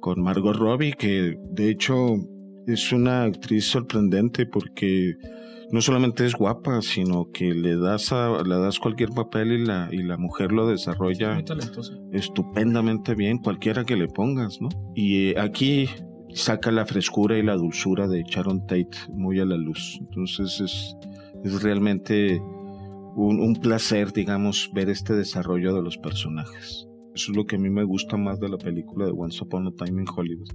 con 0.00 0.22
Margot 0.22 0.56
Robbie, 0.56 0.92
que 0.92 1.36
de 1.50 1.70
hecho 1.70 2.14
es 2.66 2.92
una 2.92 3.24
actriz 3.24 3.66
sorprendente 3.66 4.46
porque 4.46 5.14
no 5.70 5.80
solamente 5.80 6.24
es 6.24 6.34
guapa, 6.34 6.80
sino 6.80 7.30
que 7.32 7.52
le 7.52 7.76
das 7.76 8.12
a, 8.12 8.42
le 8.42 8.56
das 8.56 8.78
cualquier 8.78 9.10
papel 9.10 9.52
y 9.52 9.64
la, 9.64 9.88
y 9.90 10.02
la 10.02 10.16
mujer 10.16 10.52
lo 10.52 10.68
desarrolla 10.68 11.42
estupendamente 12.12 13.14
bien, 13.14 13.38
cualquiera 13.38 13.84
que 13.84 13.96
le 13.96 14.06
pongas, 14.06 14.60
¿no? 14.60 14.68
Y 14.94 15.30
eh, 15.30 15.40
aquí 15.40 15.88
saca 16.34 16.70
la 16.70 16.86
frescura 16.86 17.38
y 17.38 17.42
la 17.42 17.56
dulzura 17.56 18.06
de 18.06 18.22
Sharon 18.22 18.66
Tate 18.66 18.90
muy 19.08 19.40
a 19.40 19.44
la 19.44 19.56
luz. 19.56 19.98
Entonces 20.00 20.60
es, 20.60 20.96
es 21.42 21.62
realmente 21.62 22.40
un, 23.16 23.40
un 23.40 23.56
placer, 23.56 24.12
digamos, 24.12 24.70
ver 24.72 24.90
este 24.90 25.14
desarrollo 25.14 25.74
de 25.74 25.82
los 25.82 25.96
personajes. 25.96 26.86
Eso 27.14 27.32
es 27.32 27.36
lo 27.36 27.46
que 27.46 27.56
a 27.56 27.58
mí 27.58 27.70
me 27.70 27.82
gusta 27.82 28.18
más 28.18 28.38
de 28.40 28.50
la 28.50 28.58
película 28.58 29.06
de 29.06 29.12
Once 29.12 29.42
Upon 29.42 29.66
a 29.66 29.70
Time 29.72 30.02
in 30.02 30.08
Hollywood. 30.14 30.50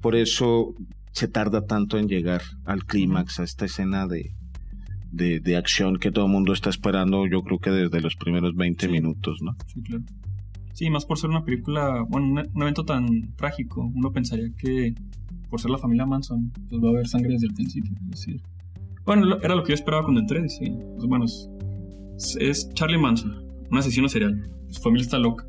Por 0.00 0.16
eso 0.16 0.74
se 1.12 1.28
tarda 1.28 1.66
tanto 1.66 1.98
en 1.98 2.08
llegar 2.08 2.40
al 2.64 2.84
clímax, 2.84 3.40
a 3.40 3.44
esta 3.44 3.66
escena 3.66 4.06
de, 4.06 4.32
de, 5.12 5.56
acción 5.56 5.98
que 5.98 6.10
todo 6.10 6.26
el 6.26 6.32
mundo 6.32 6.52
está 6.52 6.70
esperando, 6.70 7.26
yo 7.26 7.42
creo 7.42 7.58
que 7.58 7.70
desde 7.70 8.00
los 8.00 8.16
primeros 8.16 8.54
20 8.54 8.88
minutos, 8.88 9.40
¿no? 9.42 9.54
Sí, 9.66 9.82
claro. 9.82 10.04
Sí, 10.72 10.90
más 10.90 11.06
por 11.06 11.18
ser 11.18 11.30
una 11.30 11.44
película, 11.44 12.04
bueno, 12.08 12.42
un, 12.54 12.62
evento 12.62 12.84
tan 12.84 13.34
trágico, 13.34 13.90
uno 13.94 14.12
pensaría 14.12 14.50
que 14.58 14.94
por 15.48 15.60
ser 15.60 15.70
la 15.70 15.78
familia 15.78 16.06
Manson, 16.06 16.50
pues 16.68 16.82
va 16.82 16.88
a 16.88 16.90
haber 16.92 17.08
sangre 17.08 17.32
desde 17.32 17.46
el 17.46 17.54
principio. 17.54 17.92
decir, 18.04 18.42
bueno, 19.04 19.38
era 19.42 19.54
lo 19.54 19.62
que 19.62 19.70
yo 19.70 19.74
esperaba 19.74 20.02
cuando 20.02 20.20
entré, 20.20 20.48
sí. 20.48 20.70
Pues 20.96 21.06
bueno, 21.06 21.24
es, 21.24 21.48
Charlie 22.74 22.98
Manson, 22.98 23.46
un 23.70 23.78
asesino 23.78 24.08
serial. 24.08 24.48
Su 24.68 24.80
familia 24.80 25.04
está 25.04 25.18
loca. 25.18 25.46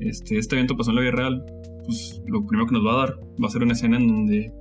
Este, 0.00 0.38
este 0.38 0.56
evento 0.56 0.76
pasó 0.76 0.90
en 0.90 0.96
la 0.96 1.02
vida 1.02 1.12
real. 1.12 1.44
Pues 1.84 2.22
lo 2.26 2.46
primero 2.46 2.66
que 2.66 2.74
nos 2.74 2.86
va 2.86 2.92
a 2.92 3.06
dar 3.06 3.20
va 3.42 3.46
a 3.46 3.50
ser 3.50 3.62
una 3.62 3.72
escena 3.72 3.96
en 3.96 4.08
donde 4.08 4.52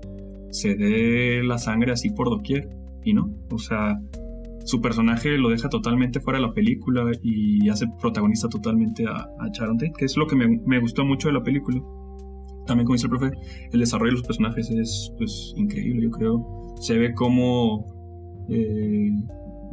se 0.52 0.76
dé 0.76 1.44
la 1.44 1.58
sangre 1.58 1.92
así 1.92 2.10
por 2.10 2.30
doquier. 2.30 2.70
Y 3.04 3.14
no, 3.14 3.34
o 3.52 3.58
sea, 3.58 4.00
su 4.66 4.82
personaje 4.82 5.38
lo 5.38 5.50
deja 5.50 5.70
totalmente 5.70 6.20
fuera 6.20 6.40
de 6.40 6.48
la 6.48 6.54
película 6.54 7.04
y 7.22 7.68
hace 7.70 7.86
protagonista 8.00 8.48
totalmente 8.48 9.06
a, 9.06 9.28
a 9.40 9.50
Sharon 9.52 9.78
Tate, 9.78 9.94
que 9.98 10.06
es 10.06 10.16
lo 10.16 10.28
que 10.28 10.36
me, 10.36 10.80
gustó 10.80 11.04
mucho 11.06 11.28
de 11.28 11.34
la 11.34 11.44
película. 11.44 11.82
También, 12.66 12.86
como 12.86 12.96
dice 12.96 13.08
el 13.08 13.12
profe, 13.12 13.32
el 13.74 13.80
desarrollo 13.80 14.12
de 14.12 14.18
los 14.20 14.28
personajes 14.28 14.70
es 14.70 15.12
pues, 15.18 15.54
increíble, 15.58 16.04
yo 16.04 16.12
creo. 16.12 16.76
Se 16.80 16.98
ve 16.98 17.14
como 17.14 17.86
eh, 18.50 19.12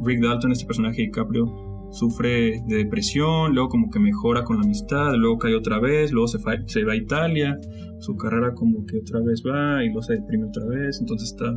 Rick 0.03 0.21
Dalton, 0.21 0.51
este 0.51 0.65
personaje 0.65 0.97
de 0.97 1.03
DiCaprio, 1.07 1.89
sufre 1.91 2.61
de 2.67 2.77
depresión, 2.77 3.53
luego 3.53 3.69
como 3.69 3.89
que 3.89 3.99
mejora 3.99 4.43
con 4.43 4.57
la 4.57 4.63
amistad, 4.63 5.13
luego 5.15 5.37
cae 5.37 5.55
otra 5.55 5.79
vez, 5.79 6.11
luego 6.11 6.27
se, 6.27 6.39
se 6.67 6.83
va 6.83 6.93
a 6.93 6.95
Italia, 6.95 7.59
su 7.99 8.15
carrera 8.15 8.53
como 8.53 8.85
que 8.85 8.97
otra 8.97 9.19
vez 9.19 9.43
va 9.45 9.83
y 9.83 9.87
luego 9.87 10.01
se 10.01 10.13
deprime 10.13 10.45
otra 10.45 10.65
vez, 10.65 10.99
entonces 10.99 11.29
está, 11.31 11.51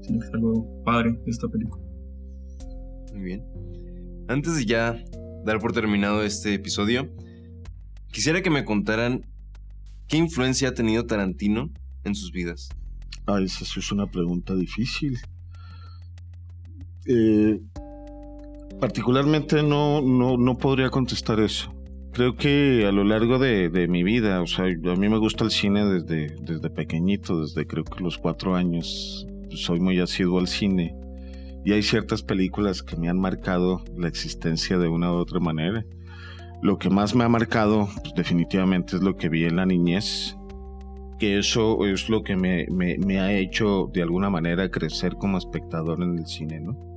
siento 0.00 0.20
que 0.20 0.26
es 0.26 0.34
algo 0.34 0.82
padre 0.84 1.12
de 1.24 1.30
esta 1.30 1.48
película. 1.48 1.82
Muy 3.12 3.22
bien. 3.22 3.44
Antes 4.28 4.56
de 4.56 4.66
ya 4.66 5.02
dar 5.44 5.58
por 5.58 5.72
terminado 5.72 6.22
este 6.22 6.54
episodio, 6.54 7.08
quisiera 8.10 8.42
que 8.42 8.50
me 8.50 8.64
contaran 8.64 9.26
qué 10.08 10.16
influencia 10.16 10.68
ha 10.68 10.74
tenido 10.74 11.06
Tarantino 11.06 11.70
en 12.04 12.14
sus 12.14 12.32
vidas. 12.32 12.68
Ah, 13.26 13.40
esa 13.40 13.64
es 13.64 13.92
una 13.92 14.10
pregunta 14.10 14.54
difícil. 14.54 15.18
Eh, 17.08 17.58
particularmente 18.80 19.62
no, 19.62 20.02
no, 20.02 20.58
podría 20.58 20.90
contestar 20.90 21.40
eso. 21.40 21.74
Creo 22.12 22.36
que 22.36 22.86
a 22.86 22.92
lo 22.92 23.04
largo 23.04 23.38
de, 23.38 23.86
mi 23.88 24.02
vida, 24.02 24.42
o 24.42 24.46
sea, 24.46 24.66
a 24.66 24.96
mí 24.96 25.08
me 25.08 25.18
gusta 25.18 25.44
el 25.44 25.50
cine 25.50 25.84
desde, 25.84 26.36
desde 26.42 26.70
pequeñito, 26.70 27.40
desde 27.40 27.66
creo 27.66 27.84
que 27.84 28.02
los 28.02 28.18
cuatro 28.18 28.54
años. 28.54 29.26
Soy 29.50 29.80
muy 29.80 29.98
asiduo 29.98 30.38
al 30.38 30.46
cine 30.46 30.94
y 31.64 31.72
hay 31.72 31.82
ciertas 31.82 32.22
películas 32.22 32.82
que 32.82 32.96
me 32.96 33.08
han 33.08 33.18
marcado 33.18 33.82
la 33.96 34.08
existencia 34.08 34.78
de 34.78 34.88
una 34.88 35.12
u 35.12 35.16
otra 35.16 35.40
manera. 35.40 35.84
Lo 36.62 36.78
que 36.78 36.90
más 36.90 37.14
me 37.14 37.24
ha 37.24 37.28
marcado 37.28 37.88
pues, 38.02 38.14
definitivamente 38.14 38.96
es 38.96 39.02
lo 39.02 39.16
que 39.16 39.28
vi 39.28 39.44
en 39.44 39.56
la 39.56 39.66
niñez, 39.66 40.36
que 41.18 41.38
eso 41.38 41.84
es 41.86 42.08
lo 42.08 42.22
que 42.22 42.36
me, 42.36 42.66
me, 42.70 43.20
ha 43.20 43.32
hecho 43.32 43.90
de 43.92 44.02
alguna 44.02 44.30
manera 44.30 44.70
crecer 44.70 45.14
como 45.14 45.38
espectador 45.38 46.02
en 46.02 46.18
el 46.18 46.26
cine, 46.26 46.60
¿no? 46.60 46.87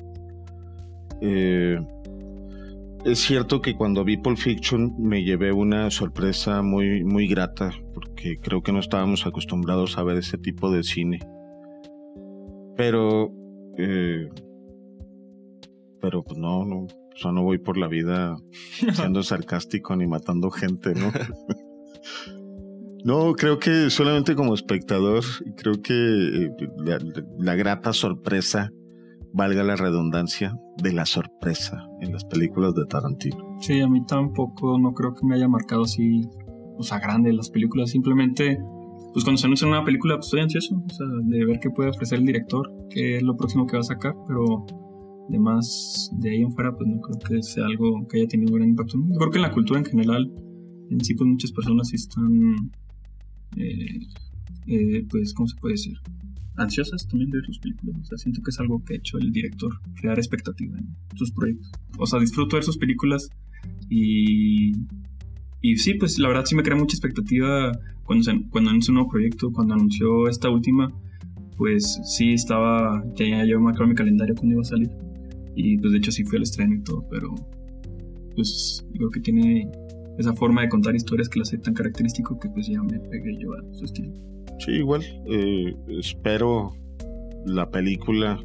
Eh, 1.21 1.79
es 3.05 3.19
cierto 3.19 3.61
que 3.61 3.75
cuando 3.75 4.03
vi 4.03 4.17
Pulp 4.17 4.37
Fiction 4.37 4.95
me 4.99 5.23
llevé 5.23 5.51
una 5.51 5.89
sorpresa 5.89 6.61
muy, 6.61 7.03
muy 7.03 7.27
grata, 7.27 7.71
porque 7.93 8.37
creo 8.37 8.61
que 8.61 8.71
no 8.71 8.79
estábamos 8.79 9.25
acostumbrados 9.25 9.97
a 9.97 10.03
ver 10.03 10.17
ese 10.17 10.37
tipo 10.37 10.71
de 10.71 10.83
cine. 10.83 11.19
Pero 12.75 13.31
eh, 13.77 14.29
pero 16.01 16.23
pues 16.23 16.37
no, 16.37 16.65
no, 16.65 16.87
o 17.23 17.31
no 17.31 17.43
voy 17.43 17.59
por 17.59 17.77
la 17.77 17.87
vida 17.87 18.35
siendo 18.93 19.23
sarcástico 19.23 19.95
ni 19.95 20.07
matando 20.07 20.49
gente, 20.49 20.93
¿no? 20.95 21.11
no, 23.05 23.33
creo 23.33 23.59
que 23.59 23.89
solamente 23.89 24.35
como 24.35 24.53
espectador, 24.53 25.23
creo 25.55 25.81
que 25.81 25.93
eh, 25.93 26.51
la, 27.37 27.55
grata 27.55 27.93
sorpresa, 27.93 28.71
valga 29.33 29.63
la 29.63 29.75
redundancia, 29.75 30.57
de 30.81 30.93
la 30.93 31.05
sorpresa 31.05 31.87
en 32.01 32.11
las 32.11 32.25
películas 32.25 32.73
de 32.75 32.85
Tarantino. 32.85 33.57
Sí, 33.59 33.79
a 33.81 33.87
mí 33.87 34.05
tampoco, 34.05 34.79
no 34.79 34.93
creo 34.93 35.13
que 35.13 35.25
me 35.25 35.35
haya 35.35 35.47
marcado 35.47 35.83
así, 35.83 36.27
o 36.77 36.83
sea, 36.83 36.99
grande 36.99 37.31
las 37.33 37.49
películas, 37.49 37.91
simplemente 37.91 38.59
pues 39.13 39.25
cuando 39.25 39.39
se 39.39 39.47
anuncia 39.47 39.67
una 39.67 39.83
película, 39.83 40.15
pues 40.15 40.27
estoy 40.27 40.39
ansioso, 40.39 40.75
o 40.75 40.89
sea, 40.89 41.05
de 41.23 41.45
ver 41.45 41.59
qué 41.59 41.69
puede 41.69 41.89
ofrecer 41.89 42.19
el 42.19 42.25
director, 42.25 42.71
qué 42.89 43.17
es 43.17 43.23
lo 43.23 43.35
próximo 43.35 43.67
que 43.67 43.75
va 43.75 43.81
a 43.81 43.83
sacar, 43.83 44.15
pero 44.25 44.65
Además, 45.31 46.11
de 46.19 46.29
ahí 46.29 46.41
en 46.41 46.51
fuera, 46.51 46.75
pues 46.75 46.89
no 46.89 46.99
creo 46.99 47.17
que 47.19 47.41
sea 47.41 47.65
algo 47.65 48.05
que 48.09 48.19
haya 48.19 48.27
tenido 48.27 48.53
gran 48.53 48.67
impacto. 48.67 48.97
Yo 48.97 49.17
creo 49.17 49.31
que 49.31 49.37
en 49.37 49.43
la 49.43 49.51
cultura 49.51 49.79
en 49.79 49.85
general, 49.85 50.29
en 50.89 50.99
sí, 51.05 51.13
pues 51.13 51.25
muchas 51.25 51.53
personas 51.53 51.93
están, 51.93 52.69
eh, 53.55 53.99
eh, 54.67 55.05
pues, 55.09 55.33
¿cómo 55.33 55.47
se 55.47 55.55
puede 55.55 55.75
decir? 55.75 55.97
Ansiosas 56.57 57.07
también 57.07 57.31
de 57.31 57.37
ver 57.37 57.45
sus 57.45 57.59
películas. 57.59 57.95
O 58.01 58.05
sea, 58.05 58.17
siento 58.17 58.41
que 58.41 58.51
es 58.51 58.59
algo 58.59 58.83
que 58.83 58.93
ha 58.93 58.97
hecho 58.97 59.17
el 59.17 59.31
director, 59.31 59.71
crear 59.95 60.17
expectativa 60.17 60.77
en 60.77 60.95
sus 61.17 61.31
proyectos. 61.31 61.71
O 61.97 62.05
sea, 62.05 62.19
disfruto 62.19 62.57
ver 62.57 62.63
sus 62.63 62.77
películas 62.77 63.29
y 63.89 64.73
y 65.61 65.77
sí, 65.77 65.93
pues 65.93 66.17
la 66.17 66.27
verdad 66.27 66.45
sí 66.45 66.55
me 66.55 66.63
crea 66.63 66.75
mucha 66.75 66.95
expectativa 66.95 67.71
cuando, 68.03 68.23
se, 68.23 68.31
cuando 68.49 68.71
anunció 68.71 68.91
un 68.91 68.95
nuevo 68.95 69.09
proyecto, 69.09 69.51
cuando 69.51 69.75
anunció 69.75 70.27
esta 70.27 70.49
última, 70.49 70.91
pues 71.55 72.01
sí 72.03 72.33
estaba, 72.33 73.03
ya 73.15 73.45
yo 73.45 73.59
me 73.59 73.71
mi 73.87 73.95
calendario 73.95 74.33
cuando 74.35 74.53
iba 74.53 74.61
a 74.61 74.65
salir. 74.65 74.89
Y 75.55 75.77
pues 75.77 75.91
de 75.91 75.99
hecho 75.99 76.11
sí 76.11 76.23
fui 76.23 76.37
al 76.37 76.43
estreno 76.43 76.75
y 76.75 76.81
todo, 76.81 77.05
pero 77.09 77.35
pues 78.33 78.83
creo 78.93 79.09
que 79.11 79.19
tiene 79.19 79.69
esa 80.17 80.33
forma 80.33 80.61
de 80.63 80.69
contar 80.69 80.95
historias 80.95 81.29
que 81.29 81.39
la 81.39 81.43
hace 81.43 81.59
tan 81.59 81.75
característico 81.75 82.39
que 82.39 82.49
pues 82.49 82.67
ya 82.67 82.81
me 82.81 82.99
pegué 82.99 83.37
yo 83.37 83.53
a 83.53 83.73
su 83.75 83.85
estilo. 83.85 84.11
Sí, 84.63 84.71
igual. 84.71 85.01
Eh, 85.25 85.75
espero 85.99 86.73
la 87.45 87.69
película 87.69 88.39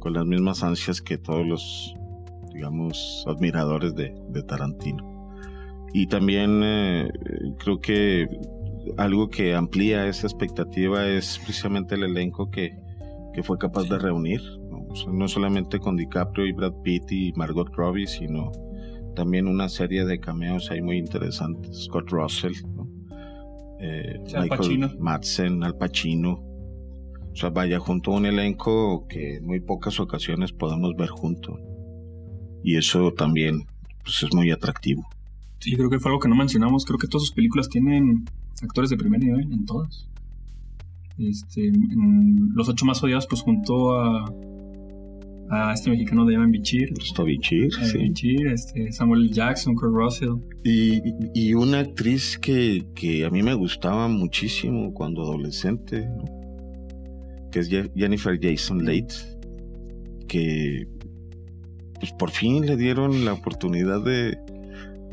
con 0.00 0.12
las 0.12 0.26
mismas 0.26 0.62
ansias 0.62 1.00
que 1.00 1.18
todos 1.18 1.46
los, 1.46 1.94
digamos, 2.52 3.24
admiradores 3.26 3.94
de, 3.94 4.12
Tarantino. 4.46 5.32
Y 5.94 6.06
también 6.08 6.60
eh, 6.62 7.10
creo 7.58 7.80
que 7.80 8.28
algo 8.96 9.28
que 9.28 9.54
amplía 9.54 10.06
esa 10.06 10.26
expectativa 10.26 11.06
es 11.06 11.38
precisamente 11.44 11.94
el 11.94 12.04
elenco 12.04 12.50
que, 12.50 12.76
que 13.32 13.42
fue 13.42 13.56
capaz 13.56 13.88
de 13.88 13.98
reunir 13.98 14.42
no 15.12 15.28
solamente 15.28 15.78
con 15.78 15.96
DiCaprio 15.96 16.46
y 16.46 16.52
Brad 16.52 16.74
Pitt 16.82 17.10
y 17.12 17.32
Margot 17.34 17.68
Robbie, 17.74 18.06
sino 18.06 18.52
también 19.14 19.46
una 19.46 19.68
serie 19.68 20.04
de 20.04 20.18
cameos 20.18 20.70
ahí 20.70 20.80
muy 20.80 20.98
interesantes. 20.98 21.84
Scott 21.84 22.10
Russell, 22.10 22.54
eh, 23.80 24.20
Michael 24.38 24.96
Madsen, 24.98 25.62
Al 25.64 25.76
Pacino. 25.76 26.42
O 27.32 27.38
sea, 27.38 27.50
vaya, 27.50 27.78
junto 27.78 28.12
a 28.12 28.16
un 28.16 28.26
elenco 28.26 29.06
que 29.08 29.36
en 29.36 29.46
muy 29.46 29.60
pocas 29.60 30.00
ocasiones 30.00 30.52
podemos 30.52 30.96
ver 30.96 31.08
junto. 31.08 31.60
Y 32.62 32.76
eso 32.76 33.12
también 33.12 33.66
pues, 34.02 34.22
es 34.22 34.34
muy 34.34 34.50
atractivo. 34.50 35.06
Sí, 35.58 35.76
creo 35.76 35.90
que 35.90 35.98
fue 35.98 36.10
algo 36.10 36.20
que 36.20 36.28
no 36.28 36.36
mencionamos. 36.36 36.84
Creo 36.84 36.98
que 36.98 37.08
todas 37.08 37.26
sus 37.26 37.34
películas 37.34 37.68
tienen 37.68 38.24
actores 38.62 38.90
de 38.90 38.96
primer 38.96 39.20
nivel, 39.20 39.52
en 39.52 39.66
todas. 39.66 40.08
Este, 41.18 41.66
en 41.66 42.50
Los 42.54 42.68
Ocho 42.68 42.84
Más 42.84 43.02
Odiados, 43.02 43.26
pues 43.26 43.42
junto 43.42 43.98
a 43.98 44.32
a 45.50 45.72
este 45.72 45.90
mexicano 45.90 46.24
de 46.24 46.34
Evan 46.34 46.50
Bichir. 46.50 46.92
Está 46.98 47.22
Bichir, 47.22 47.66
eh, 47.66 47.86
sí. 47.86 47.98
Bichir, 47.98 48.46
este, 48.48 48.90
Samuel. 48.92 49.30
Jackson, 49.30 49.74
Kurt 49.74 49.92
Russell. 49.94 50.34
Y, 50.64 51.00
y 51.34 51.54
una 51.54 51.80
actriz 51.80 52.38
que, 52.38 52.84
que 52.94 53.24
a 53.24 53.30
mí 53.30 53.42
me 53.42 53.54
gustaba 53.54 54.08
muchísimo 54.08 54.92
cuando 54.92 55.22
adolescente, 55.22 56.06
¿no? 56.08 56.24
que 57.50 57.60
es 57.60 57.70
Je- 57.70 57.90
Jennifer 57.94 58.38
Jason 58.40 58.84
Leigh, 58.84 59.06
que 60.28 60.86
pues 61.98 62.12
por 62.12 62.30
fin 62.30 62.66
le 62.66 62.76
dieron 62.76 63.24
la 63.24 63.32
oportunidad 63.32 64.02
de, 64.04 64.36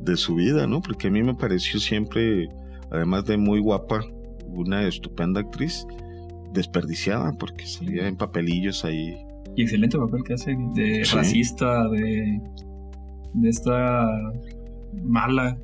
de 0.01 0.17
su 0.17 0.35
vida, 0.35 0.67
¿no? 0.67 0.81
Porque 0.81 1.07
a 1.07 1.11
mí 1.11 1.23
me 1.23 1.33
pareció 1.35 1.79
siempre, 1.79 2.49
además 2.91 3.23
de 3.25 3.37
muy 3.37 3.59
guapa, 3.59 4.03
una 4.47 4.85
estupenda 4.87 5.39
actriz, 5.41 5.85
desperdiciada, 6.51 7.31
porque 7.39 7.65
salía 7.65 8.07
en 8.07 8.17
papelillos 8.17 8.83
ahí. 8.83 9.15
Y 9.55 9.61
excelente 9.63 9.97
papel 9.97 10.23
que 10.23 10.33
hace 10.33 10.55
de 10.75 11.05
Sí. 11.05 11.15
racista, 11.15 11.87
de, 11.89 12.39
de 13.33 13.49
esta 13.49 14.07
mala 15.03 15.57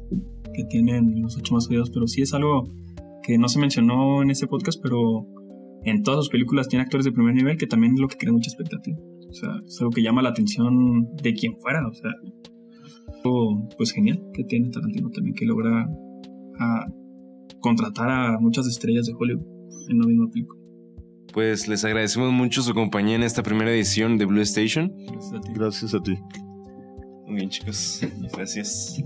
que 0.54 0.64
tienen 0.66 1.22
los 1.22 1.38
ocho 1.38 1.54
más 1.56 1.68
odiados. 1.68 1.90
Pero 1.90 2.08
sí 2.08 2.22
es 2.22 2.34
algo 2.34 2.64
que 3.24 3.38
no 3.38 3.48
se 3.48 3.60
mencionó 3.60 4.22
en 4.22 4.30
este 4.30 4.48
podcast, 4.48 4.80
pero 4.82 5.26
en 5.84 6.04
todas 6.04 6.20
sus 6.26 6.30
películas 6.30 6.68
tiene 6.68 6.84
actores 6.84 7.06
de 7.06 7.12
primer 7.12 7.34
nivel 7.34 7.58
que 7.58 7.68
también 7.68 7.94
es 7.94 8.00
lo 8.00 8.08
que 8.08 8.18
crea 8.18 8.32
mucha 8.34 8.50
expectativa. 8.50 8.98
O 9.30 9.34
sea, 9.34 9.50
es 9.66 9.80
algo 9.80 9.92
que 9.92 10.02
llama 10.04 10.22
la 10.22 10.30
atención 10.30 11.16
de 11.22 11.34
quien 11.34 11.56
fuera. 11.60 11.88
O 11.88 11.94
sea, 11.94 12.12
algo, 13.24 13.68
pues 13.78 13.92
genial 13.92 14.22
que 14.34 14.44
tiene 14.44 14.70
Tarantino 14.70 15.10
también, 15.10 15.36
que 15.36 15.46
logra 15.46 15.88
a 16.60 16.86
contratar 17.62 18.10
a 18.10 18.40
muchas 18.40 18.68
estrellas 18.68 19.06
de 19.06 19.14
Hollywood 19.18 19.46
en 19.90 20.00
la 20.00 20.06
misma 20.08 20.30
película. 20.32 20.59
Pues 21.34 21.67
les 21.67 21.84
agradecemos 21.86 22.32
mucho 22.32 22.61
su 22.61 22.73
compañía 22.73 23.15
en 23.15 23.23
esta 23.23 23.43
primera 23.43 23.71
edición 23.71 24.17
de 24.17 24.25
Blue 24.25 24.41
Station. 24.41 24.91
Gracias 24.97 25.34
a 25.34 25.41
ti. 25.41 25.49
Gracias 25.53 25.93
a 25.93 26.01
ti. 26.01 26.19
Muy 27.25 27.36
bien, 27.36 27.49
chicos. 27.49 28.01
Gracias. 28.34 29.03